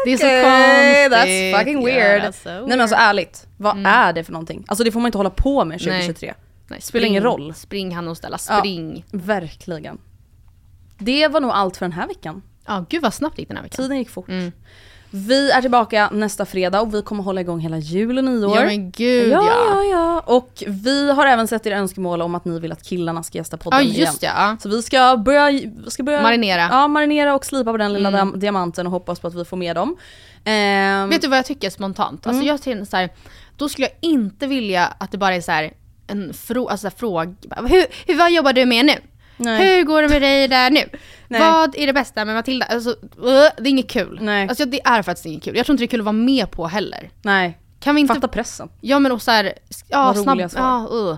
Det 0.05 0.11
är 0.11 0.18
så 0.18 0.24
konstigt. 0.24 1.11
That's 1.13 1.57
fucking 1.59 1.86
weird. 1.86 2.24
Ja, 2.24 2.30
that's 2.30 2.43
so 2.43 2.49
Nej 2.49 2.68
men 2.68 2.82
alltså 2.82 2.95
weird. 2.95 3.09
ärligt, 3.09 3.47
vad 3.57 3.72
Mm. 3.78 3.86
är 3.86 4.13
det 4.13 4.24
för 4.24 4.32
någonting? 4.32 4.66
Alltså 4.68 4.84
det 4.84 4.91
får 4.91 4.99
man 4.99 5.07
inte 5.07 5.18
hålla 5.18 5.30
på 5.30 5.66
med 5.66 5.80
2023. 5.80 6.34
Nej, 6.68 6.82
Spelar 6.82 7.07
ingen 7.07 7.24
roll. 7.24 7.53
Spring 7.53 7.95
han 7.95 8.07
och 8.07 8.18
ställa, 8.18 8.38
Ja, 8.49 8.57
spring. 8.59 9.05
verkligen. 9.11 9.97
Det 10.97 11.28
var 11.28 11.39
nog 11.41 11.51
allt 11.51 11.78
för 11.78 11.86
den 11.86 11.91
här 11.93 12.07
veckan. 12.07 12.41
Ja, 12.66 12.86
gud 12.89 13.01
vad 13.01 13.13
snabbt 13.13 13.39
gick 13.39 13.47
den 13.47 13.57
här 13.57 13.63
veckan. 13.63 13.76
Tiden 13.84 13.97
gick 13.97 14.09
fort. 14.09 14.30
Mm. 14.30 14.51
Vi 15.16 15.51
är 15.51 15.61
tillbaka 15.61 16.09
nästa 16.13 16.45
fredag 16.45 16.82
och 16.82 16.93
vi 16.93 17.01
kommer 17.01 17.24
hålla 17.24 17.41
igång 17.41 17.59
hela 17.59 17.78
jul 17.78 18.18
och 18.18 18.24
nyår. 18.24 18.57
Ja 18.57 18.66
men 18.66 18.91
gud 18.91 19.32
ja, 19.32 19.45
ja. 19.45 19.68
ja, 19.70 19.84
ja. 19.84 20.20
Och 20.26 20.63
vi 20.68 21.11
har 21.11 21.26
även 21.26 21.47
sett 21.47 21.66
era 21.66 21.78
önskemål 21.78 22.22
om 22.22 22.36
att 22.36 22.45
ni 22.45 22.59
vill 22.59 22.72
att 22.72 22.84
killarna 22.84 23.24
ska 23.24 23.38
gästa 23.38 23.57
podden 23.57 23.80
Ja 23.88 23.93
just 23.93 24.24
igen. 24.24 24.34
ja. 24.38 24.57
Så 24.59 24.70
vi 24.70 24.82
ska 24.82 25.18
börja, 25.18 25.59
ska 25.88 26.03
börja 26.03 26.22
Marinera. 26.22 26.68
Ja, 26.72 26.88
marinera 26.88 27.36
och 27.36 27.45
slipa 27.45 27.72
på 27.72 27.78
den 27.78 27.93
lilla 27.93 28.09
Mm. 28.09 28.30
diam- 28.34 28.38
diamanten 28.38 28.86
och 28.86 28.91
hoppas 28.91 29.20
på 29.20 29.28
att 29.28 29.36
vi 29.36 29.45
får 29.45 29.57
med 29.57 29.76
dem. 29.76 29.97
Ehm, 30.45 31.09
Vet 31.09 31.22
du 31.22 31.28
vad 31.28 31.38
jag 31.38 31.45
tycker 31.45 31.70
spontant? 31.70 32.28
Alltså 32.28 32.41
Mm. 32.41 32.47
jag 32.47 32.63
känner 32.63 32.86
så 32.86 32.97
här, 32.97 33.09
då 33.57 33.70
skulle 33.70 33.88
jag 33.88 34.11
inte 34.11 34.47
vilja 34.47 34.86
att 34.97 35.11
det 35.11 35.18
bara 35.18 35.36
är 35.36 35.41
så 35.41 35.51
här 35.51 35.72
en 36.07 36.34
frå, 36.34 36.68
alltså 36.70 36.89
fråga. 36.89 37.36
Hur, 37.68 37.86
hur, 38.07 38.16
vad 38.18 38.32
jobbar 38.32 38.53
du 38.53 38.66
med 38.66 38.86
nu? 38.86 38.93
Nej. 39.38 39.78
Hur 39.78 39.84
går 39.84 40.02
det 40.02 40.08
med 40.10 40.22
dig 40.22 40.48
där 40.48 40.72
nu? 40.72 40.90
Nej. 41.28 41.42
Vad 41.42 41.76
är 41.76 41.88
det 41.88 41.94
bästa 41.94 42.26
med 42.26 42.36
Matilda? 42.36 42.66
Alltså, 42.66 42.90
uh, 42.90 42.96
det 43.58 43.62
är 43.64 43.68
inget 43.68 43.90
kul. 43.90 44.20
Nej. 44.22 44.48
Alltså 44.50 44.66
det 44.66 44.82
är 44.86 45.02
faktiskt 45.02 45.26
inget 45.26 45.44
kul. 45.44 45.58
Jag 45.58 45.66
tror 45.66 45.74
inte 45.74 45.82
det 45.82 45.86
är 45.86 45.88
kul 45.88 46.00
att 46.00 46.06
vara 46.06 46.14
med 46.14 46.52
på 46.52 46.68
heller. 46.68 47.10
Nej. 47.22 47.60
Kan 47.80 47.96
vi 47.96 48.02
inte... 48.02 48.14
Fatta 48.14 48.28
pressen. 48.28 48.70
Ja 48.82 49.00
men 49.00 49.12
och 49.12 49.22
så 49.22 49.32
här, 49.32 49.54
ja 49.88 50.04
Vad 50.06 50.18
snabb, 50.18 50.36
roliga 50.36 50.50
svar. 50.50 50.62
ja, 50.62 50.98
uh. 50.98 51.18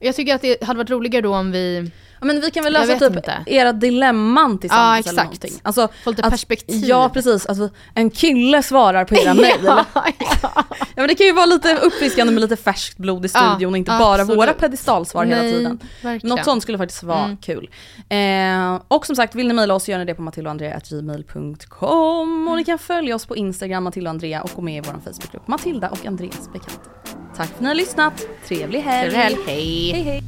Jag 0.00 0.16
tycker 0.16 0.34
att 0.34 0.42
det 0.42 0.62
hade 0.62 0.78
varit 0.78 0.90
roligare 0.90 1.22
då 1.22 1.34
om 1.34 1.52
vi... 1.52 1.90
Ja, 2.20 2.26
men 2.26 2.40
vi 2.40 2.50
kan 2.50 2.64
väl 2.64 2.72
lösa 2.72 2.98
typ 2.98 3.16
inte. 3.16 3.42
era 3.46 3.72
dilemman 3.72 4.58
tillsammans 4.58 5.06
Ja, 5.06 5.10
eller 5.12 5.22
exakt. 5.22 5.42
någonting. 5.42 5.60
Alltså, 5.62 5.88
Få 6.04 6.10
lite 6.10 6.22
att- 6.22 6.30
perspektiv. 6.30 6.84
Ja 6.84 7.08
precis, 7.08 7.46
alltså, 7.46 7.68
en 7.94 8.10
kille 8.10 8.62
svarar 8.62 9.04
på 9.04 9.14
era 9.14 9.34
mejl. 9.34 9.60
ja, 9.64 9.84
ja 10.42 10.64
men 10.94 11.08
det 11.08 11.14
kan 11.14 11.26
ju 11.26 11.32
vara 11.32 11.46
lite 11.46 11.76
uppfriskande 11.76 12.32
med 12.32 12.40
lite 12.40 12.56
färskt 12.56 12.98
blod 12.98 13.26
i 13.26 13.28
Ja, 13.34 13.50
studion 13.52 13.72
och 13.72 13.78
inte 13.78 13.90
bara 13.98 14.20
absolut. 14.22 14.38
våra 14.40 14.52
pedestalsvar 14.52 15.24
hela 15.24 15.40
tiden. 15.42 15.78
verkligen. 16.02 16.36
Något 16.36 16.44
sånt 16.44 16.62
skulle 16.62 16.78
faktiskt 16.78 17.02
vara 17.02 17.24
Mm. 17.24 17.36
kul. 17.36 17.70
Eh, 18.08 18.80
och 18.88 19.06
som 19.06 19.16
sagt, 19.16 19.34
vill 19.34 19.48
ni 19.48 19.54
mejla 19.54 19.74
oss 19.74 19.88
gör 19.88 19.98
ni 19.98 20.04
det 20.04 20.14
på 20.14 20.22
matildaandrea.gmail.com 20.22 22.48
och 22.48 22.56
ni 22.56 22.64
kan 22.64 22.78
följa 22.78 23.14
oss 23.14 23.26
på 23.26 23.36
Instagram, 23.36 23.84
Matilda 23.84 24.10
och 24.10 24.14
Andrea 24.14 24.42
och 24.42 24.50
gå 24.56 24.62
med 24.62 24.76
i 24.76 24.80
vår 24.90 25.00
Facebookgrupp 25.12 25.48
Matilda 25.48 25.88
och 25.88 26.06
Andreas 26.06 26.52
bekanta. 26.52 26.90
Tack 27.36 27.46
för 27.48 27.54
att 27.54 27.60
ni 27.60 27.66
har 27.68 27.74
lyssnat, 27.74 28.26
trevlig 28.48 28.80
helg! 28.80 29.10
Trevlig 29.10 29.24
helg, 29.24 29.36
hej. 29.46 29.90
hej, 29.92 30.02
hej. 30.02 30.22